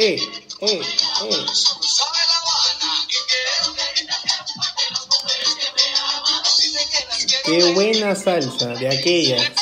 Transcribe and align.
eh, 0.00 0.18
eh, 0.62 0.80
eh. 0.80 0.80
Qué 7.44 7.72
buena 7.74 8.14
salsa 8.14 8.68
de 8.68 8.88
aquellas. 8.88 9.52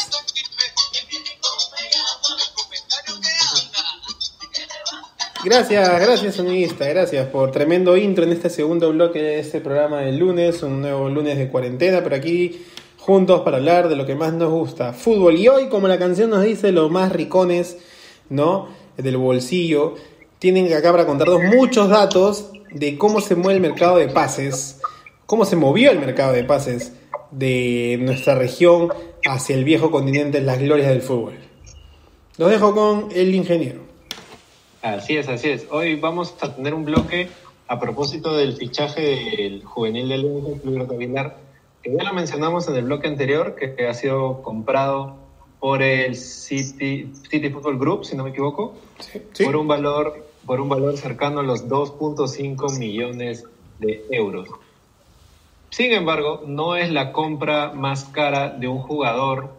Gracias, 5.44 6.00
gracias 6.00 6.34
sonidista, 6.36 6.86
gracias 6.86 7.26
por 7.28 7.50
tremendo 7.50 7.96
intro 7.96 8.22
en 8.22 8.32
este 8.32 8.48
segundo 8.50 8.90
bloque 8.90 9.20
de 9.20 9.40
este 9.40 9.60
programa 9.60 10.02
del 10.02 10.18
lunes, 10.18 10.62
un 10.62 10.82
nuevo 10.82 11.08
lunes 11.08 11.36
de 11.38 11.48
cuarentena, 11.48 12.04
pero 12.04 12.14
aquí 12.14 12.64
juntos 12.98 13.40
para 13.40 13.56
hablar 13.56 13.88
de 13.88 13.96
lo 13.96 14.06
que 14.06 14.14
más 14.14 14.32
nos 14.34 14.52
gusta, 14.52 14.92
fútbol. 14.92 15.36
Y 15.36 15.48
hoy, 15.48 15.68
como 15.68 15.88
la 15.88 15.98
canción 15.98 16.30
nos 16.30 16.44
dice, 16.44 16.70
los 16.70 16.90
más 16.90 17.10
ricones, 17.10 17.78
¿no? 18.28 18.68
Del 18.96 19.16
bolsillo, 19.16 19.94
tienen 20.38 20.72
acá 20.72 20.92
para 20.92 21.06
contarnos 21.06 21.42
muchos 21.54 21.88
datos 21.88 22.50
de 22.70 22.96
cómo 22.98 23.20
se 23.20 23.34
mueve 23.34 23.54
el 23.56 23.60
mercado 23.60 23.96
de 23.96 24.08
pases, 24.08 24.80
cómo 25.26 25.44
se 25.44 25.56
movió 25.56 25.90
el 25.90 25.98
mercado 25.98 26.32
de 26.32 26.44
pases 26.44 26.92
de 27.30 27.98
nuestra 28.00 28.34
región 28.34 28.88
hacia 29.26 29.56
el 29.56 29.64
viejo 29.64 29.90
continente, 29.90 30.40
las 30.40 30.58
glorias 30.58 30.88
del 30.88 31.02
fútbol. 31.02 31.34
Los 32.36 32.50
dejo 32.50 32.74
con 32.74 33.08
el 33.14 33.34
ingeniero. 33.34 33.80
Así 34.82 35.16
es, 35.16 35.28
así 35.28 35.50
es. 35.50 35.66
Hoy 35.70 35.96
vamos 35.96 36.34
a 36.40 36.54
tener 36.54 36.72
un 36.72 36.84
bloque 36.84 37.28
a 37.66 37.80
propósito 37.80 38.36
del 38.36 38.56
fichaje 38.56 39.00
del 39.36 39.64
juvenil 39.64 40.08
del 40.08 40.60
Club 40.62 40.92
Aguilar, 40.92 41.36
que 41.82 41.92
ya 41.94 42.04
lo 42.04 42.14
mencionamos 42.14 42.68
en 42.68 42.76
el 42.76 42.84
bloque 42.84 43.08
anterior, 43.08 43.56
que 43.56 43.86
ha 43.86 43.94
sido 43.94 44.40
comprado 44.42 45.16
por 45.58 45.82
el 45.82 46.14
City, 46.14 47.12
City 47.28 47.50
Football 47.50 47.78
Group, 47.78 48.04
si 48.04 48.16
no 48.16 48.22
me 48.22 48.30
equivoco, 48.30 48.74
Sí. 49.00 49.44
por 49.44 49.56
un 49.56 49.66
valor 49.66 50.27
por 50.48 50.62
un 50.62 50.70
valor 50.70 50.96
cercano 50.96 51.40
a 51.40 51.42
los 51.42 51.68
2.5 51.68 52.78
millones 52.78 53.44
de 53.80 54.02
euros. 54.10 54.48
Sin 55.68 55.92
embargo, 55.92 56.42
no 56.46 56.74
es 56.74 56.90
la 56.90 57.12
compra 57.12 57.72
más 57.74 58.06
cara 58.06 58.48
de 58.48 58.66
un 58.66 58.78
jugador 58.78 59.50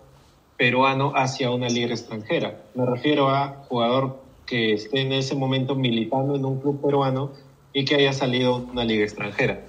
peruano 0.58 1.14
hacia 1.16 1.52
una 1.52 1.70
liga 1.70 1.92
extranjera. 1.92 2.64
Me 2.74 2.88
refiero 2.88 3.30
a 3.30 3.66
jugador 3.70 4.18
que 4.48 4.74
esté 4.74 5.02
en 5.02 5.14
ese 5.14 5.36
momento 5.36 5.76
militando 5.76 6.36
en 6.36 6.44
un 6.44 6.60
club 6.60 6.82
peruano 6.82 7.34
y 7.72 7.86
que 7.86 7.94
haya 7.94 8.12
salido 8.12 8.56
una 8.56 8.84
liga 8.84 9.04
extranjera. 9.04 9.62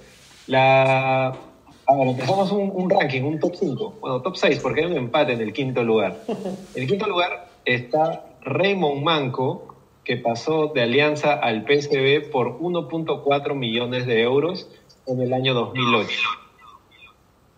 La... 0.47 1.27
A 1.27 1.95
ver, 1.97 2.07
empezamos 2.07 2.51
un, 2.51 2.71
un 2.73 2.89
ranking, 2.89 3.21
un 3.21 3.39
top 3.39 3.53
5, 3.55 3.93
bueno, 4.01 4.21
top 4.23 4.37
6, 4.37 4.57
porque 4.57 4.81
hay 4.81 4.87
un 4.87 4.97
empate 4.97 5.33
en 5.33 5.41
el 5.41 5.53
quinto 5.53 5.83
lugar. 5.83 6.23
En 6.27 6.81
el 6.81 6.87
quinto 6.87 7.05
lugar 7.05 7.47
está 7.63 8.25
Raymond 8.41 9.03
Manco, 9.03 9.70
que 10.11 10.17
pasó 10.17 10.67
de 10.75 10.81
Alianza 10.81 11.35
al 11.35 11.63
PSV 11.63 12.31
por 12.31 12.59
1.4 12.59 13.55
millones 13.55 14.05
de 14.05 14.23
euros 14.23 14.67
en 15.07 15.21
el 15.21 15.31
año 15.31 15.53
2008. 15.53 16.09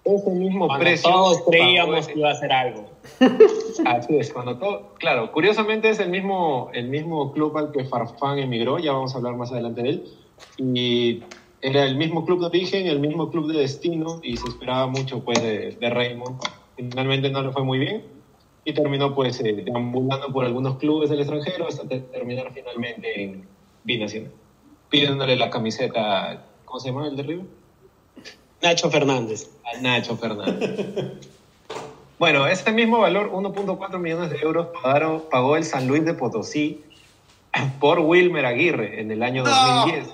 Ese 0.06 0.30
mismo 0.30 0.68
Cuando 0.68 0.84
precio. 0.86 1.10
todos 1.10 1.42
creíamos 1.50 2.08
que 2.08 2.20
iba 2.20 2.30
a 2.30 2.34
hacer 2.34 2.52
algo. 2.52 2.92
Así 3.88 4.18
es, 4.18 4.32
cuando 4.32 4.60
todo, 4.60 4.94
claro, 5.00 5.32
curiosamente 5.32 5.90
es 5.90 6.00
el 6.00 6.12
mismo, 6.12 6.70
el 6.76 6.90
mismo 6.90 7.32
club 7.34 7.58
al 7.58 7.72
que 7.72 7.86
Farfán 7.86 8.38
emigró, 8.38 8.78
ya 8.78 8.92
vamos 8.92 9.16
a 9.16 9.18
hablar 9.18 9.36
más 9.36 9.52
adelante 9.52 9.82
de 9.82 9.90
él, 9.90 10.04
y 10.60 11.24
era 11.60 11.86
el 11.86 11.98
mismo 11.98 12.24
club 12.24 12.42
de 12.42 12.46
origen, 12.46 12.86
el 12.86 13.00
mismo 13.00 13.32
club 13.32 13.52
de 13.52 13.62
destino, 13.62 14.20
y 14.22 14.38
se 14.38 14.48
esperaba 14.48 14.86
mucho 14.86 15.26
pues 15.26 15.42
de, 15.42 15.72
de 15.72 15.90
Raymond. 15.90 16.40
Finalmente 16.76 17.32
no 17.32 17.42
le 17.42 17.52
fue 17.52 17.64
muy 17.64 17.80
bien, 17.80 18.04
y 18.66 18.74
terminó 18.74 19.14
pues 19.14 19.40
eh, 19.42 19.54
deambulando 19.66 20.32
por 20.32 20.46
algunos 20.46 20.78
clubes 20.78 21.10
del 21.10 21.20
extranjero 21.20 21.68
hasta 21.68 21.88
te- 21.88 22.00
terminar 22.00 22.52
finalmente 22.54 23.24
en 23.24 23.48
Binacional, 23.84 24.32
pidiéndole 24.90 25.36
la 25.36 25.50
camiseta, 25.50 26.46
¿cómo 26.66 26.80
se 26.80 26.88
llama 26.90 27.08
el 27.08 27.16
de 27.18 27.24
River? 27.24 27.46
Nacho 28.62 28.90
Fernández. 28.90 29.50
a 29.66 29.82
Nacho 29.82 30.16
Fernández. 30.16 30.80
Bueno, 32.18 32.48
ese 32.48 32.72
mismo 32.72 33.00
valor, 33.00 33.32
1.4 33.34 34.00
millones 34.00 34.30
de 34.30 34.38
euros, 34.40 34.68
pagaron- 34.68 35.24
pagó 35.30 35.58
el 35.58 35.66
San 35.66 35.88
Luis 35.88 36.06
de 36.06 36.14
Potosí 36.14 36.82
por 37.82 38.00
Wilmer 38.00 38.46
Aguirre 38.46 39.02
en 39.02 39.12
el 39.12 39.22
año 39.24 39.44
2010. 39.44 40.08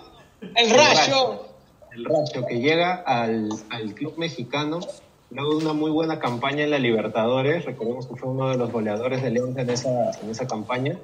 ¡El 0.56 0.70
rayo! 0.72 1.46
El 1.92 2.06
Rayo, 2.06 2.46
que 2.48 2.60
llega 2.60 2.96
al, 2.96 3.50
al 3.70 3.94
club 3.94 4.14
mexicano 4.18 4.80
luego 5.32 5.58
una 5.58 5.74
muy 5.74 5.92
buena 5.92 6.20
campaña 6.20 6.64
en 6.64 6.72
la 6.72 6.80
Libertadores. 6.80 7.66
Recordemos 7.66 8.08
que 8.08 8.16
fue 8.16 8.30
uno 8.30 8.50
de 8.50 8.58
los 8.58 8.72
goleadores 8.72 9.22
de 9.22 9.32
León 9.32 9.58
en 9.58 9.70
esa, 9.70 10.12
en 10.22 10.30
esa 10.30 10.48
campaña. 10.48 10.98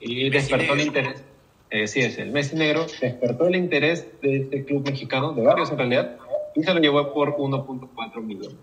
Y 0.00 0.30
despertó 0.30 0.74
el 0.74 0.80
interés. 0.80 1.22
Eh, 1.70 1.86
sí, 1.86 2.00
es 2.00 2.18
el 2.18 2.30
Messi 2.30 2.56
Negro. 2.56 2.86
Despertó 3.00 3.46
el 3.46 3.56
interés 3.56 4.06
de 4.22 4.36
este 4.38 4.64
club 4.64 4.84
mexicano, 4.88 5.32
de 5.32 5.42
varios 5.42 5.70
en 5.70 5.78
realidad, 5.78 6.16
y 6.54 6.62
se 6.62 6.72
lo 6.72 6.80
llevó 6.80 7.12
por 7.12 7.36
1.4 7.36 8.22
millones. 8.22 8.56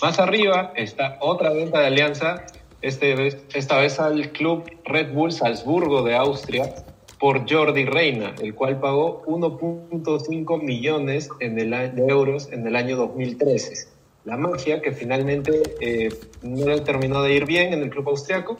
Más 0.00 0.18
arriba 0.18 0.72
está 0.76 1.18
otra 1.20 1.50
venta 1.52 1.80
de 1.80 1.86
alianza, 1.86 2.44
este 2.80 3.14
vez- 3.14 3.44
esta 3.54 3.78
vez 3.78 3.98
al 4.00 4.30
club 4.32 4.64
Red 4.84 5.12
Bull 5.12 5.32
Salzburgo 5.32 6.02
de 6.02 6.16
Austria 6.16 6.74
por 7.18 7.48
Jordi 7.48 7.84
Reina, 7.84 8.34
el 8.42 8.54
cual 8.54 8.80
pagó 8.80 9.22
1.5 9.26 10.60
millones 10.62 11.28
en 11.40 11.58
el 11.58 11.70
de 11.94 12.06
euros 12.08 12.50
en 12.52 12.66
el 12.66 12.74
año 12.74 12.96
2013. 12.96 13.91
La 14.24 14.36
magia 14.36 14.80
que 14.80 14.92
finalmente 14.92 15.62
eh, 15.80 16.08
no 16.42 16.66
le 16.66 16.80
terminó 16.80 17.22
de 17.22 17.34
ir 17.34 17.44
bien 17.44 17.72
en 17.72 17.82
el 17.82 17.90
club 17.90 18.08
austriaco 18.08 18.56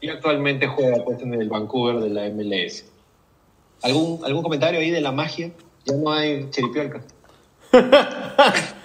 y 0.00 0.10
actualmente 0.10 0.66
juega 0.66 1.02
pues, 1.04 1.22
en 1.22 1.32
el 1.34 1.48
Vancouver 1.48 1.96
de 2.00 2.10
la 2.10 2.28
MLS. 2.28 2.84
¿Algún, 3.82 4.24
¿Algún 4.24 4.42
comentario 4.42 4.80
ahí 4.80 4.90
de 4.90 5.00
la 5.00 5.12
magia? 5.12 5.50
Ya 5.84 5.94
no 5.94 6.12
hay 6.12 6.50
chiripiolca. 6.50 7.02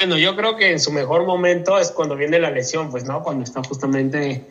Bueno, 0.00 0.16
yo 0.16 0.34
creo 0.34 0.56
que 0.56 0.70
en 0.70 0.80
su 0.80 0.90
mejor 0.92 1.26
momento 1.26 1.78
es 1.78 1.90
cuando 1.90 2.16
viene 2.16 2.38
la 2.38 2.50
lesión, 2.50 2.90
pues, 2.90 3.04
¿no? 3.04 3.22
Cuando 3.22 3.44
está 3.44 3.62
justamente 3.62 4.46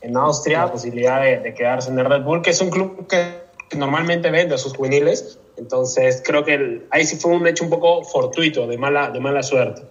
en 0.00 0.16
Austria, 0.16 0.64
la 0.64 0.72
posibilidad 0.72 1.22
de, 1.22 1.54
quedarse 1.54 1.92
en 1.92 1.98
el 2.00 2.06
Red 2.06 2.22
Bull, 2.22 2.42
que 2.42 2.50
es 2.50 2.60
un 2.60 2.70
club 2.70 3.06
que 3.06 3.44
normalmente 3.76 4.32
vende 4.32 4.56
a 4.56 4.58
sus 4.58 4.76
juveniles. 4.76 5.38
Entonces, 5.56 6.22
creo 6.24 6.44
que 6.44 6.54
el- 6.54 6.86
ahí 6.90 7.04
sí 7.04 7.16
fue 7.16 7.32
un 7.32 7.46
hecho 7.46 7.64
un 7.64 7.70
poco 7.70 8.02
fortuito, 8.02 8.66
de 8.66 8.76
mala, 8.78 9.10
de 9.10 9.20
mala 9.20 9.42
suerte. 9.42 9.82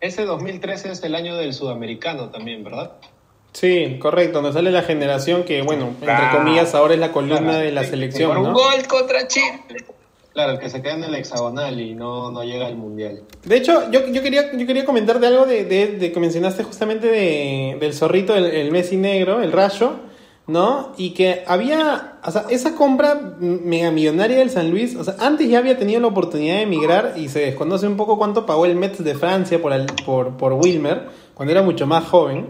Ese 0.00 0.24
2013 0.24 0.92
es 0.92 1.02
el 1.02 1.14
año 1.14 1.36
del 1.36 1.52
sudamericano 1.52 2.30
también, 2.30 2.62
¿verdad? 2.62 2.92
Sí, 3.52 3.98
correcto, 4.00 4.40
nos 4.42 4.54
sale 4.54 4.70
la 4.70 4.82
generación 4.82 5.42
que, 5.42 5.62
bueno, 5.62 5.94
entre 6.00 6.30
comillas, 6.36 6.74
ahora 6.74 6.94
es 6.94 7.00
la 7.00 7.10
columna 7.10 7.40
Claro. 7.40 7.58
de 7.58 7.72
la 7.72 7.82
Sí, 7.82 7.90
selección, 7.90 8.28
por 8.28 8.38
un 8.38 8.44
¿no? 8.44 8.52
gol 8.54 8.86
contra 8.86 9.26
Chile. 9.26 9.60
Claro, 10.32 10.52
el 10.52 10.58
que 10.60 10.70
se 10.70 10.80
queda 10.82 10.92
en 10.94 11.02
el 11.02 11.14
hexagonal 11.16 11.80
y 11.80 11.94
no, 11.96 12.30
no 12.30 12.44
llega 12.44 12.68
al 12.68 12.76
mundial. 12.76 13.22
De 13.42 13.56
hecho, 13.56 13.90
yo, 13.90 14.06
yo, 14.06 14.22
quería, 14.22 14.52
yo 14.56 14.66
quería 14.68 14.84
comentar 14.84 15.18
de 15.18 15.26
algo 15.26 15.46
de, 15.46 15.64
de- 15.64 15.96
de 15.96 16.12
que 16.12 16.20
mencionaste 16.20 16.62
justamente 16.62 17.08
de, 17.08 17.76
del 17.80 17.92
zorrito, 17.92 18.36
el, 18.36 18.44
el 18.46 18.70
Messi 18.70 18.96
negro, 18.96 19.42
el 19.42 19.50
rayo, 19.50 19.94
¿no? 20.48 20.92
Y 20.96 21.10
que 21.10 21.44
había, 21.46 22.14
o 22.24 22.30
sea, 22.32 22.46
esa 22.50 22.74
compra 22.74 23.36
mega 23.38 23.90
millonaria 23.92 24.38
del 24.38 24.50
San 24.50 24.70
Luis, 24.70 24.96
o 24.96 25.04
sea, 25.04 25.14
antes 25.20 25.48
ya 25.48 25.58
había 25.58 25.78
tenido 25.78 26.00
la 26.00 26.08
oportunidad 26.08 26.56
de 26.56 26.62
emigrar 26.62 27.14
y 27.16 27.28
se 27.28 27.40
desconoce 27.40 27.86
un 27.86 27.96
poco 27.96 28.18
cuánto 28.18 28.46
pagó 28.46 28.66
el 28.66 28.74
Metz 28.74 28.98
de 28.98 29.14
Francia 29.14 29.62
por, 29.62 29.72
el- 29.72 29.86
por, 30.04 30.36
por 30.36 30.54
Wilmer, 30.54 31.08
cuando 31.34 31.52
era 31.52 31.62
mucho 31.62 31.86
más 31.86 32.04
joven, 32.08 32.48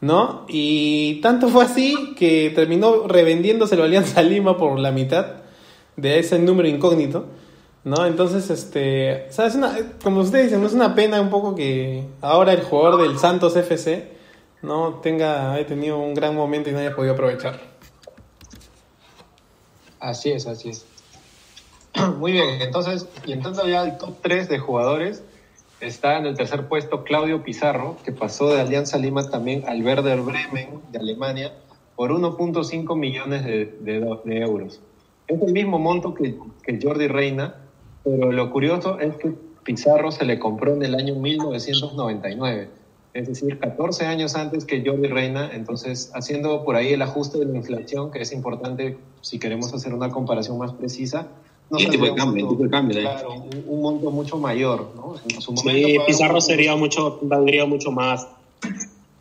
¿no? 0.00 0.44
Y 0.48 1.20
tanto 1.20 1.48
fue 1.48 1.64
así 1.64 2.14
que 2.16 2.50
terminó 2.54 3.06
revendiéndoselo 3.06 3.82
a 3.82 3.86
Alianza 3.86 4.22
Lima 4.22 4.56
por 4.56 4.78
la 4.78 4.90
mitad 4.90 5.26
de 5.96 6.18
ese 6.18 6.38
número 6.40 6.66
incógnito. 6.68 7.26
¿No? 7.84 8.04
Entonces, 8.04 8.50
este, 8.50 9.28
¿sabes? 9.30 9.54
Una, 9.54 9.72
como 10.02 10.20
ustedes 10.20 10.46
dicen, 10.46 10.62
es 10.66 10.74
una 10.74 10.94
pena 10.94 11.20
un 11.22 11.30
poco 11.30 11.54
que 11.54 12.04
ahora 12.20 12.52
el 12.52 12.60
jugador 12.62 13.00
del 13.00 13.18
Santos 13.18 13.56
FC 13.56 14.17
no 14.62 14.94
tenga, 15.02 15.52
haya 15.52 15.66
tenido 15.66 15.98
un 15.98 16.14
gran 16.14 16.34
momento 16.34 16.70
y 16.70 16.72
no 16.72 16.78
haya 16.78 16.94
podido 16.94 17.14
aprovechar. 17.14 17.60
Así 20.00 20.30
es, 20.30 20.46
así 20.46 20.70
es. 20.70 20.86
Muy 22.18 22.32
bien, 22.32 22.60
entonces, 22.60 23.08
y 23.26 23.32
entrando 23.32 23.66
ya 23.66 23.82
al 23.82 23.98
top 23.98 24.16
3 24.22 24.48
de 24.48 24.58
jugadores, 24.58 25.22
está 25.80 26.18
en 26.18 26.26
el 26.26 26.36
tercer 26.36 26.66
puesto 26.68 27.04
Claudio 27.04 27.42
Pizarro, 27.42 27.96
que 28.04 28.12
pasó 28.12 28.52
de 28.52 28.60
Alianza 28.60 28.98
Lima 28.98 29.28
también 29.30 29.64
al 29.66 29.84
Werder 29.84 30.20
Bremen 30.20 30.80
de 30.90 30.98
Alemania 30.98 31.52
por 31.96 32.10
1.5 32.10 32.96
millones 32.96 33.44
de, 33.44 33.66
de 33.80 34.18
de 34.24 34.40
euros. 34.40 34.80
Es 35.26 35.42
el 35.42 35.52
mismo 35.52 35.78
monto 35.78 36.14
que, 36.14 36.36
que 36.62 36.78
Jordi 36.80 37.08
Reina, 37.08 37.56
pero 38.04 38.32
lo 38.32 38.50
curioso 38.50 38.98
es 38.98 39.14
que 39.16 39.32
Pizarro 39.64 40.10
se 40.10 40.24
le 40.24 40.38
compró 40.38 40.74
en 40.74 40.82
el 40.82 40.94
año 40.94 41.14
1999, 41.14 42.70
es 43.18 43.26
decir, 43.28 43.58
14 43.58 44.06
años 44.06 44.36
antes 44.36 44.64
que 44.64 44.82
Jordi 44.86 45.08
Reina, 45.08 45.50
entonces 45.52 46.10
haciendo 46.14 46.64
por 46.64 46.76
ahí 46.76 46.92
el 46.92 47.02
ajuste 47.02 47.38
de 47.38 47.46
la 47.46 47.56
inflación, 47.56 48.10
que 48.10 48.20
es 48.22 48.32
importante 48.32 48.98
si 49.22 49.38
queremos 49.38 49.72
hacer 49.74 49.92
una 49.92 50.10
comparación 50.10 50.56
más 50.58 50.72
precisa. 50.72 51.32
Sí, 51.76 51.88
tipo 51.90 52.04
de 52.04 52.14
cambio, 52.14 52.46
monto- 52.46 52.50
tipo 52.54 52.62
de 52.64 52.70
cambio. 52.70 53.00
Claro, 53.00 53.32
un, 53.32 53.62
un 53.66 53.82
monto 53.82 54.10
mucho 54.10 54.38
mayor, 54.38 54.92
¿no? 54.94 55.16
En 55.22 55.40
su 55.40 55.52
momento 55.52 55.86
Sí, 55.88 55.98
Pizarro 56.06 56.36
un- 56.36 56.40
sería 56.42 56.76
mucho, 56.76 57.18
valdría 57.22 57.66
mucho 57.66 57.90
más. 57.90 58.26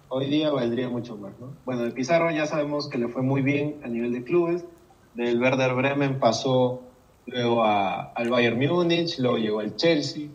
Hoy 0.10 0.30
día 0.30 0.52
valdría 0.52 0.88
mucho 0.90 1.18
más, 1.18 1.38
¿no? 1.40 1.58
Bueno, 1.66 1.84
de 1.84 1.92
Pizarro 1.92 2.32
ya 2.32 2.46
sabemos 2.46 2.88
que 2.90 2.98
le 2.98 3.10
fue 3.10 3.22
muy 3.24 3.42
bien 3.42 3.82
a 3.84 3.88
nivel 3.90 4.14
de 4.14 4.24
clubes. 4.24 4.64
Del 5.14 5.42
Werder 5.42 5.74
Bremen 5.74 6.20
pasó 6.20 6.94
luego 7.26 7.64
a, 7.64 8.14
al 8.14 8.30
Bayern 8.30 8.58
Múnich, 8.58 9.18
luego 9.20 9.38
llegó 9.38 9.60
al 9.60 9.76
Chelsea, 9.76 10.30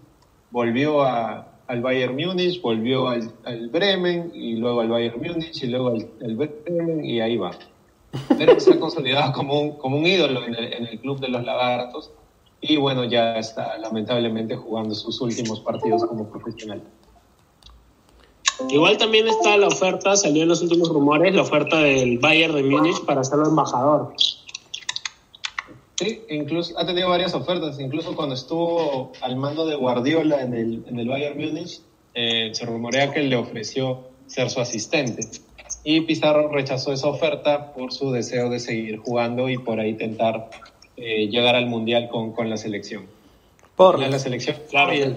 volvió 0.51 1.03
a, 1.03 1.52
al 1.67 1.81
Bayern 1.81 2.17
Múnich, 2.17 2.61
volvió 2.61 3.09
al, 3.09 3.33
al, 3.45 3.69
Bremen 3.69 4.31
y 4.35 4.57
luego 4.57 4.81
al 4.81 4.89
Bayern 4.89 5.21
Múnich 5.21 5.63
y 5.63 5.67
luego 5.67 5.89
al, 5.89 6.09
al 6.23 6.37
Bremen 6.37 7.05
y 7.05 7.21
ahí 7.21 7.37
va. 7.37 7.53
Pero 8.37 8.59
se 8.61 8.75
ha 8.75 8.81
consolidado 8.81 9.33
como 9.35 9.61
un, 9.61 9.73
como 9.79 9.97
un 9.97 10.07
ídolo 10.07 10.45
en 10.45 10.55
el, 10.55 10.73
en 10.73 10.87
el 10.87 11.01
club 11.01 11.21
de 11.21 11.29
los 11.29 11.45
lagartos 11.45 12.11
y 12.61 12.77
bueno, 12.77 13.05
ya 13.05 13.37
está 13.39 13.77
lamentablemente 13.79 14.57
jugando 14.57 14.95
sus 14.95 15.21
últimos 15.21 15.61
partidos 15.61 16.05
como 16.05 16.29
profesional. 16.29 16.81
Igual 18.69 18.97
también 18.99 19.27
está 19.27 19.57
la 19.57 19.67
oferta, 19.67 20.15
salió 20.15 20.45
en 20.45 20.49
los 20.49 20.63
últimos 20.63 20.89
rumores, 20.89 21.35
la 21.35 21.43
oferta 21.43 21.79
del 21.79 22.19
Bayern 22.19 22.55
de 22.55 22.63
Múnich 22.63 23.05
para 23.05 23.23
hacerlo 23.23 23.49
embajador. 23.49 24.15
Sí, 26.03 26.23
incluso 26.31 26.79
ha 26.79 26.85
tenido 26.87 27.09
varias 27.09 27.35
ofertas, 27.35 27.79
incluso 27.79 28.17
cuando 28.17 28.35
estuvo 28.35 29.13
al 29.21 29.37
mando 29.37 29.67
de 29.67 29.77
Guardiola 29.77 30.43
en 30.43 30.55
el, 30.55 30.85
en 30.89 30.99
el 30.99 31.09
Bayern 31.09 31.39
Múnich, 31.39 31.81
eh, 32.15 32.51
se 32.53 32.67
rumorea 32.67 33.13
que 33.13 33.21
le 33.21 33.37
ofreció 33.37 34.01
ser 34.27 34.51
su 34.51 34.61
asistente. 34.61 35.23
Y 35.85 36.03
Pizarro 36.03 36.49
rechazó 36.49 36.93
esa 36.93 37.09
oferta 37.09 37.73
por 37.73 37.93
su 37.93 38.11
deseo 38.13 38.51
de 38.51 38.61
seguir 38.61 38.99
jugando 38.99 39.49
y 39.49 39.59
por 39.59 39.81
ahí 39.81 39.91
intentar 39.91 40.51
eh, 40.97 41.29
llegar 41.29 41.57
al 41.57 41.67
Mundial 41.67 42.09
con, 42.09 42.33
con 42.33 42.51
la 42.51 42.57
selección. 42.57 43.07
Por 43.77 43.99
la 43.99 44.19
selección. 44.19 44.57
Claro. 44.71 45.17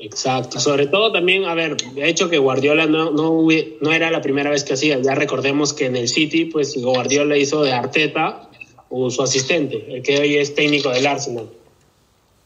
Exacto, 0.00 0.60
sobre 0.60 0.86
todo 0.86 1.10
también, 1.10 1.44
a 1.44 1.54
ver, 1.54 1.76
de 1.76 2.08
hecho 2.08 2.30
que 2.30 2.38
Guardiola 2.38 2.86
no, 2.86 3.10
no, 3.10 3.48
no 3.80 3.92
era 3.92 4.12
la 4.12 4.20
primera 4.20 4.48
vez 4.48 4.62
que 4.62 4.74
hacía, 4.74 5.00
ya 5.00 5.16
recordemos 5.16 5.74
que 5.74 5.86
en 5.86 5.96
el 5.96 6.06
City, 6.08 6.44
pues 6.44 6.80
Guardiola 6.80 7.36
hizo 7.36 7.64
de 7.64 7.72
Arteta 7.72 8.48
o 8.90 9.10
su 9.10 9.22
asistente, 9.22 9.96
el 9.96 10.04
que 10.04 10.20
hoy 10.20 10.36
es 10.36 10.54
técnico 10.54 10.90
del 10.90 11.04
Arsenal. 11.04 11.50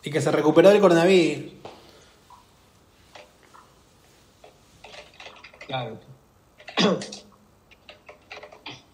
Y 0.02 0.10
que 0.10 0.22
se 0.22 0.32
recuperó 0.32 0.70
del 0.70 0.80
coronavirus. 0.80 1.52
Claro. 5.66 5.98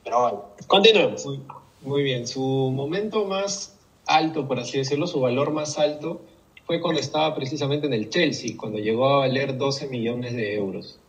Pero 0.04 0.20
bueno, 0.20 0.44
continuemos. 0.66 1.24
Muy, 1.24 1.40
muy 1.82 2.02
bien, 2.02 2.26
su 2.26 2.42
momento 2.42 3.24
más 3.24 3.78
alto, 4.04 4.48
por 4.48 4.58
así 4.58 4.78
decirlo, 4.78 5.06
su 5.06 5.20
valor 5.20 5.52
más 5.52 5.78
alto 5.78 6.22
fue 6.68 6.82
cuando 6.82 7.00
estaba 7.00 7.34
precisamente 7.34 7.86
en 7.86 7.94
el 7.94 8.10
Chelsea, 8.10 8.54
cuando 8.54 8.78
llegó 8.78 9.08
a 9.08 9.18
valer 9.20 9.56
12 9.56 9.88
millones 9.88 10.34
de 10.34 10.54
euros, 10.54 11.00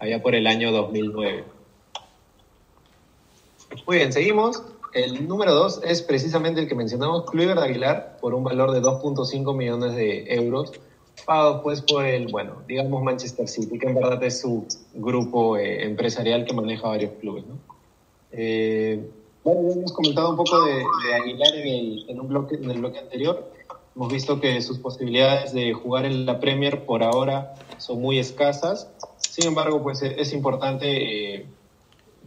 allá 0.00 0.20
por 0.20 0.34
el 0.34 0.44
año 0.48 0.72
2009. 0.72 1.44
Muy 3.86 3.96
bien, 3.98 4.12
seguimos. 4.12 4.60
El 4.92 5.28
número 5.28 5.54
2 5.54 5.82
es 5.84 6.02
precisamente 6.02 6.60
el 6.60 6.66
que 6.66 6.74
mencionamos, 6.74 7.30
Kluivert 7.30 7.60
Aguilar, 7.60 8.18
por 8.20 8.34
un 8.34 8.42
valor 8.42 8.72
de 8.72 8.82
2.5 8.82 9.56
millones 9.56 9.94
de 9.94 10.34
euros, 10.34 10.72
pagado 11.24 11.62
pues 11.62 11.80
por 11.80 12.04
el, 12.04 12.26
bueno, 12.32 12.62
digamos 12.66 13.00
Manchester 13.04 13.46
City, 13.46 13.78
que 13.78 13.86
en 13.86 13.94
verdad 13.94 14.20
es 14.24 14.40
su 14.40 14.66
grupo 14.94 15.56
eh, 15.56 15.84
empresarial 15.84 16.44
que 16.44 16.54
maneja 16.54 16.88
varios 16.88 17.12
clubes. 17.20 17.44
¿no? 17.46 17.56
Eh, 18.32 19.00
bueno, 19.44 19.60
hemos 19.74 19.92
comentado 19.92 20.30
un 20.30 20.36
poco 20.36 20.64
de, 20.64 20.74
de 20.74 21.14
Aguilar 21.14 21.54
en 21.54 21.68
el, 21.68 22.04
en, 22.08 22.20
un 22.20 22.26
bloque, 22.26 22.56
en 22.56 22.68
el 22.68 22.78
bloque 22.80 22.98
anterior. 22.98 23.53
Hemos 23.96 24.12
visto 24.12 24.40
que 24.40 24.60
sus 24.60 24.78
posibilidades 24.78 25.52
de 25.52 25.72
jugar 25.72 26.04
en 26.04 26.26
la 26.26 26.40
Premier 26.40 26.84
por 26.84 27.04
ahora 27.04 27.54
son 27.78 28.02
muy 28.02 28.18
escasas. 28.18 28.90
Sin 29.18 29.46
embargo, 29.46 29.82
pues 29.82 30.02
es 30.02 30.32
importante 30.32 31.34
eh, 31.34 31.46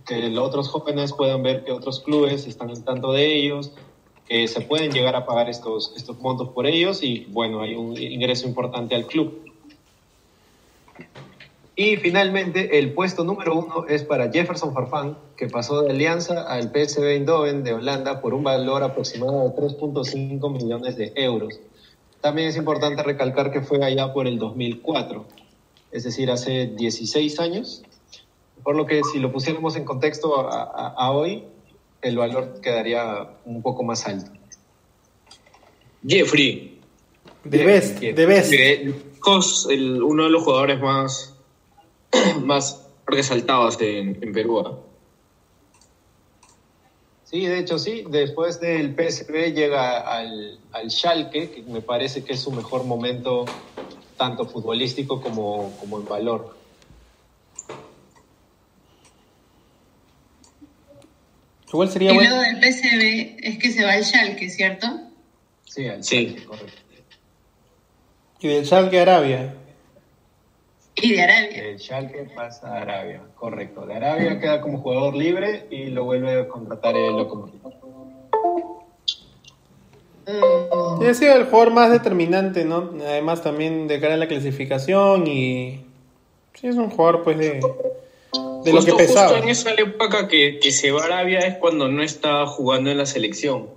que 0.06 0.30
los 0.30 0.48
otros 0.48 0.70
jóvenes 0.70 1.12
puedan 1.12 1.44
ver 1.44 1.66
que 1.66 1.74
otros 1.74 2.00
clubes 2.00 2.48
están 2.48 2.70
en 2.70 2.84
tanto 2.84 3.12
de 3.12 3.36
ellos, 3.36 3.74
que 4.28 4.48
se 4.48 4.62
pueden 4.62 4.92
llegar 4.92 5.16
a 5.18 5.26
pagar 5.26 5.50
estos, 5.50 5.94
estos 5.98 6.20
montos 6.20 6.50
por 6.50 6.68
ellos 6.68 7.04
y 7.04 7.26
bueno, 7.32 7.62
hay 7.62 7.76
un 7.76 7.98
ingreso 7.98 8.48
importante 8.48 8.96
al 8.96 9.06
club. 9.06 9.47
Y 11.80 11.96
finalmente, 11.98 12.80
el 12.80 12.96
puesto 12.96 13.24
número 13.24 13.54
uno 13.54 13.86
es 13.88 14.04
para 14.04 14.32
Jefferson 14.32 14.74
Farfán, 14.74 15.16
que 15.38 15.46
pasó 15.46 15.84
de 15.84 15.92
Alianza 15.92 16.42
al 16.42 16.72
PSV 16.72 17.04
Eindhoven 17.04 17.64
de 17.64 17.74
Holanda 17.74 18.20
por 18.20 18.34
un 18.34 18.44
valor 18.44 18.82
aproximado 18.82 19.48
de 19.48 19.56
3.5 19.56 20.52
millones 20.52 20.98
de 20.98 21.14
euros. 21.16 21.60
También 22.20 22.48
es 22.48 22.58
importante 22.58 23.04
recalcar 23.04 23.52
que 23.52 23.62
fue 23.62 23.86
allá 23.86 24.12
por 24.12 24.26
el 24.26 24.40
2004, 24.40 25.24
es 25.92 26.04
decir, 26.04 26.32
hace 26.32 26.66
16 26.66 27.40
años, 27.40 27.84
por 28.64 28.76
lo 28.76 28.88
que 28.88 29.04
si 29.04 29.20
lo 29.20 29.32
pusiéramos 29.32 29.76
en 29.76 29.86
contexto 29.86 30.50
a, 30.50 30.64
a, 30.64 30.88
a 30.98 31.12
hoy, 31.12 31.44
el 32.02 32.18
valor 32.18 32.60
quedaría 32.60 33.30
un 33.46 33.62
poco 33.62 33.84
más 33.84 34.08
alto. 34.08 34.32
Jeffrey. 36.08 36.80
De 37.44 37.64
best, 37.64 38.00
de 38.00 38.26
best. 38.26 38.52
El, 38.52 40.02
uno 40.02 40.24
de 40.24 40.30
los 40.32 40.44
jugadores 40.44 40.80
más 40.80 41.37
más 42.42 42.88
resaltados 43.06 43.80
en, 43.82 44.18
en 44.22 44.34
Perú. 44.34 44.60
¿eh? 44.60 44.72
Sí, 47.24 47.46
de 47.46 47.60
hecho 47.60 47.78
sí. 47.78 48.06
Después 48.10 48.60
del 48.60 48.96
PSV 48.96 49.54
llega 49.54 50.00
al, 50.00 50.60
al 50.72 50.90
Schalke, 50.92 51.52
que 51.52 51.62
me 51.64 51.82
parece 51.82 52.24
que 52.24 52.34
es 52.34 52.40
su 52.40 52.52
mejor 52.52 52.84
momento 52.86 53.46
tanto 54.18 54.46
futbolístico 54.46 55.22
como, 55.22 55.76
como 55.80 56.00
en 56.00 56.06
valor. 56.08 56.56
Igual 61.68 61.90
sería 61.90 62.12
y 62.12 62.16
bueno. 62.16 62.30
luego 62.30 62.44
del 62.44 62.74
PSV 62.74 63.38
es 63.46 63.60
que 63.60 63.72
se 63.72 63.84
va 63.84 63.92
al 63.94 64.06
Schalke, 64.06 64.50
¿cierto? 64.50 64.88
Sí, 65.66 65.86
al 65.88 66.04
Sí. 66.04 66.28
Schalke, 66.30 66.46
correcto. 66.46 66.82
Y 68.40 68.48
del 68.48 68.66
Schalke 68.66 69.00
Arabia. 69.02 69.54
Y 71.02 71.14
de 71.14 71.22
Arabia. 71.22 71.64
El 71.64 71.80
Schalke 71.80 72.28
pasa 72.36 72.76
a 72.76 72.82
Arabia, 72.82 73.22
correcto. 73.36 73.86
De 73.86 73.94
Arabia 73.96 74.40
queda 74.40 74.62
como 74.62 74.80
jugador 74.80 75.16
libre 75.16 75.68
y 75.70 75.86
lo 75.92 76.06
vuelve 76.06 76.42
a 76.42 76.48
contratar 76.48 76.96
el 76.98 77.16
Lokomotiv. 77.16 77.62
Mm, 80.26 81.04
ha 81.06 81.14
sido 81.14 81.36
el 81.36 81.46
jugador 81.46 81.72
más 81.72 81.92
determinante, 81.92 82.66
¿no? 82.66 82.92
Además 83.02 83.42
también 83.44 83.88
de 83.88 84.00
cara 84.00 84.16
a 84.16 84.18
la 84.18 84.28
clasificación 84.28 85.28
y... 85.28 85.86
Sí, 86.56 86.68
es 86.68 86.76
un 86.76 86.90
jugador 86.90 87.24
pues 87.24 87.38
de... 87.38 87.62
De 88.64 88.74
lo 88.74 88.82
que 88.84 88.92
Justo- 88.92 88.98
pesaba. 88.98 89.30
Justo 89.30 89.44
en 89.44 89.50
esa 89.50 89.72
época 89.74 90.28
que, 90.28 90.60
que 90.60 90.72
se 90.72 90.92
va 90.92 91.04
a 91.04 91.06
Arabia 91.06 91.40
es 91.40 91.58
cuando 91.58 91.88
no 91.88 92.02
estaba 92.04 92.46
jugando 92.48 92.90
en 92.90 92.98
la 92.98 93.06
selección. 93.06 93.68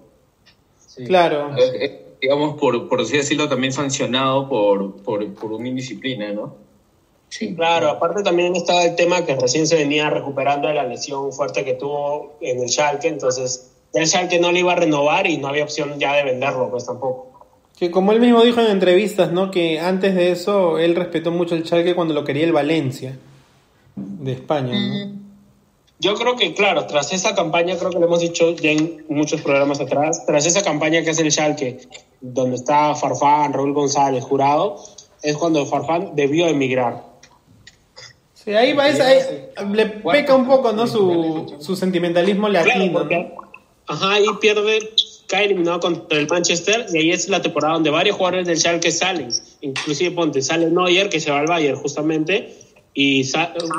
Sí. 0.87 1.05
Claro. 1.05 1.55
Eh, 1.57 1.85
eh, 1.85 2.03
digamos, 2.21 2.59
por, 2.59 2.89
por 2.89 3.01
así 3.03 3.17
decirlo, 3.19 3.49
también 3.49 3.73
sancionado 3.73 4.49
por, 4.49 4.97
por, 5.03 5.33
por 5.35 5.53
una 5.53 5.69
indisciplina, 5.69 6.33
¿no? 6.33 6.57
Sí. 7.31 7.55
Claro, 7.55 7.89
aparte 7.89 8.23
también 8.23 8.55
estaba 8.55 8.85
el 8.85 8.95
tema 8.95 9.25
que 9.25 9.35
recién 9.37 9.67
se 9.67 9.77
venía 9.77 10.11
recuperando 10.11 10.69
de 10.69 10.75
la 10.75 10.85
lesión 10.85 11.33
fuerte 11.33 11.65
que 11.65 11.75
tuvo 11.75 12.37
en 12.43 12.61
el 12.61 12.69
Schalke, 12.69 13.09
entonces 13.09 13.71
el 13.95 14.07
Schalke 14.07 14.39
no 14.39 14.53
le 14.53 14.61
iba 14.61 14.73
a 14.73 14.77
renovar 14.77 15.27
y 15.27 15.39
no 15.39 15.49
había 15.49 15.65
opción 15.65 15.99
ya 15.99 16.15
de 16.15 16.25
venderlo, 16.25 16.71
pues 16.71 16.87
tampoco. 16.87 17.31
Que 17.79 17.91
como 17.91 18.13
él 18.13 18.21
mismo 18.21 18.43
dijo 18.43 18.61
en 18.61 18.67
entrevistas, 18.67 19.33
¿no? 19.33 19.51
Que 19.51 19.81
antes 19.81 20.15
de 20.15 20.33
eso 20.33 20.79
él 20.79 20.95
respetó 20.95 21.31
mucho 21.31 21.55
el 21.55 21.65
Schalke 21.65 21.95
cuando 21.95 22.13
lo 22.13 22.25
quería 22.25 22.45
el 22.45 22.53
Valencia 22.53 23.19
de 23.97 24.33
España, 24.33 24.79
¿no? 24.79 25.07
Mm, 25.07 25.21
Yo 25.99 26.15
creo 26.15 26.37
que, 26.37 26.55
claro, 26.55 26.87
tras 26.87 27.13
esa 27.13 27.35
campaña, 27.35 27.77
creo 27.77 27.91
que 27.91 27.99
lo 27.99 28.07
hemos 28.07 28.21
dicho 28.21 28.55
ya 28.57 28.71
en 28.71 29.05
muchos 29.09 29.43
programas 29.43 29.81
atrás, 29.81 30.25
tras 30.27 30.47
esa 30.47 30.63
campaña 30.63 31.03
que 31.03 31.11
es 31.11 31.19
el 31.19 31.31
Schalke, 31.31 31.89
donde 32.21 32.57
está 32.57 32.95
Farfán, 32.95 33.53
Raúl 33.53 33.73
González, 33.73 34.25
Jurado, 34.25 34.77
es 35.23 35.37
cuando 35.37 35.65
Farfán 35.67 36.13
debió 36.15 36.47
emigrar. 36.49 37.10
Sí, 38.45 38.53
ahí 38.53 38.73
va, 38.73 38.89
esa- 38.89 39.07
ahí- 39.07 39.75
le 39.75 39.87
peca 39.87 40.35
un 40.35 40.47
poco, 40.47 40.73
¿no? 40.73 40.87
Su, 40.87 41.57
su 41.61 41.77
sentimentalismo 41.77 42.49
Claro, 42.49 42.69
latino, 42.69 42.93
porque, 42.93 43.19
¿no? 43.19 43.51
ajá, 43.87 44.13
ahí 44.15 44.25
pierde, 44.41 44.79
cae 45.27 45.45
eliminado 45.45 45.81
contra 45.81 46.19
el 46.19 46.27
Manchester 46.27 46.87
y 46.93 46.99
ahí 46.99 47.11
es 47.11 47.29
la 47.29 47.43
temporada 47.43 47.75
donde 47.75 47.91
varios 47.91 48.17
jugadores 48.17 48.47
del 48.47 48.57
Schalke 48.57 48.91
salen. 48.91 49.31
Inclusive, 49.61 50.15
ponte, 50.15 50.41
sale 50.41 50.71
Neuer, 50.71 51.11
que 51.11 51.21
se 51.21 51.31
va 51.31 51.41
al 51.41 51.47
Bayern 51.47 51.77
justamente, 51.77 52.57
y 52.95 53.31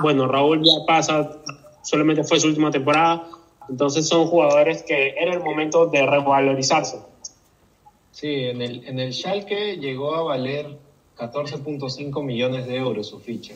bueno, 0.02 0.28
Raúl 0.28 0.62
ya 0.64 0.86
pasa, 0.86 1.42
solamente 1.84 2.24
fue 2.24 2.40
su 2.40 2.48
última 2.48 2.70
temporada, 2.70 3.28
entonces 3.68 4.08
son 4.08 4.28
jugadores 4.28 4.84
que 4.84 5.16
era 5.20 5.34
el 5.34 5.40
momento 5.40 5.88
de 5.88 6.06
revalorizarse. 6.06 6.98
Sí, 8.12 8.28
en 8.46 8.62
el, 8.62 8.86
en 8.88 9.00
el 9.00 9.12
Schalke 9.14 9.78
llegó 9.78 10.14
a 10.16 10.22
valer 10.22 10.78
14.5 11.18 12.24
millones 12.24 12.68
de 12.68 12.76
euros 12.76 13.08
su 13.08 13.20
ficha. 13.20 13.56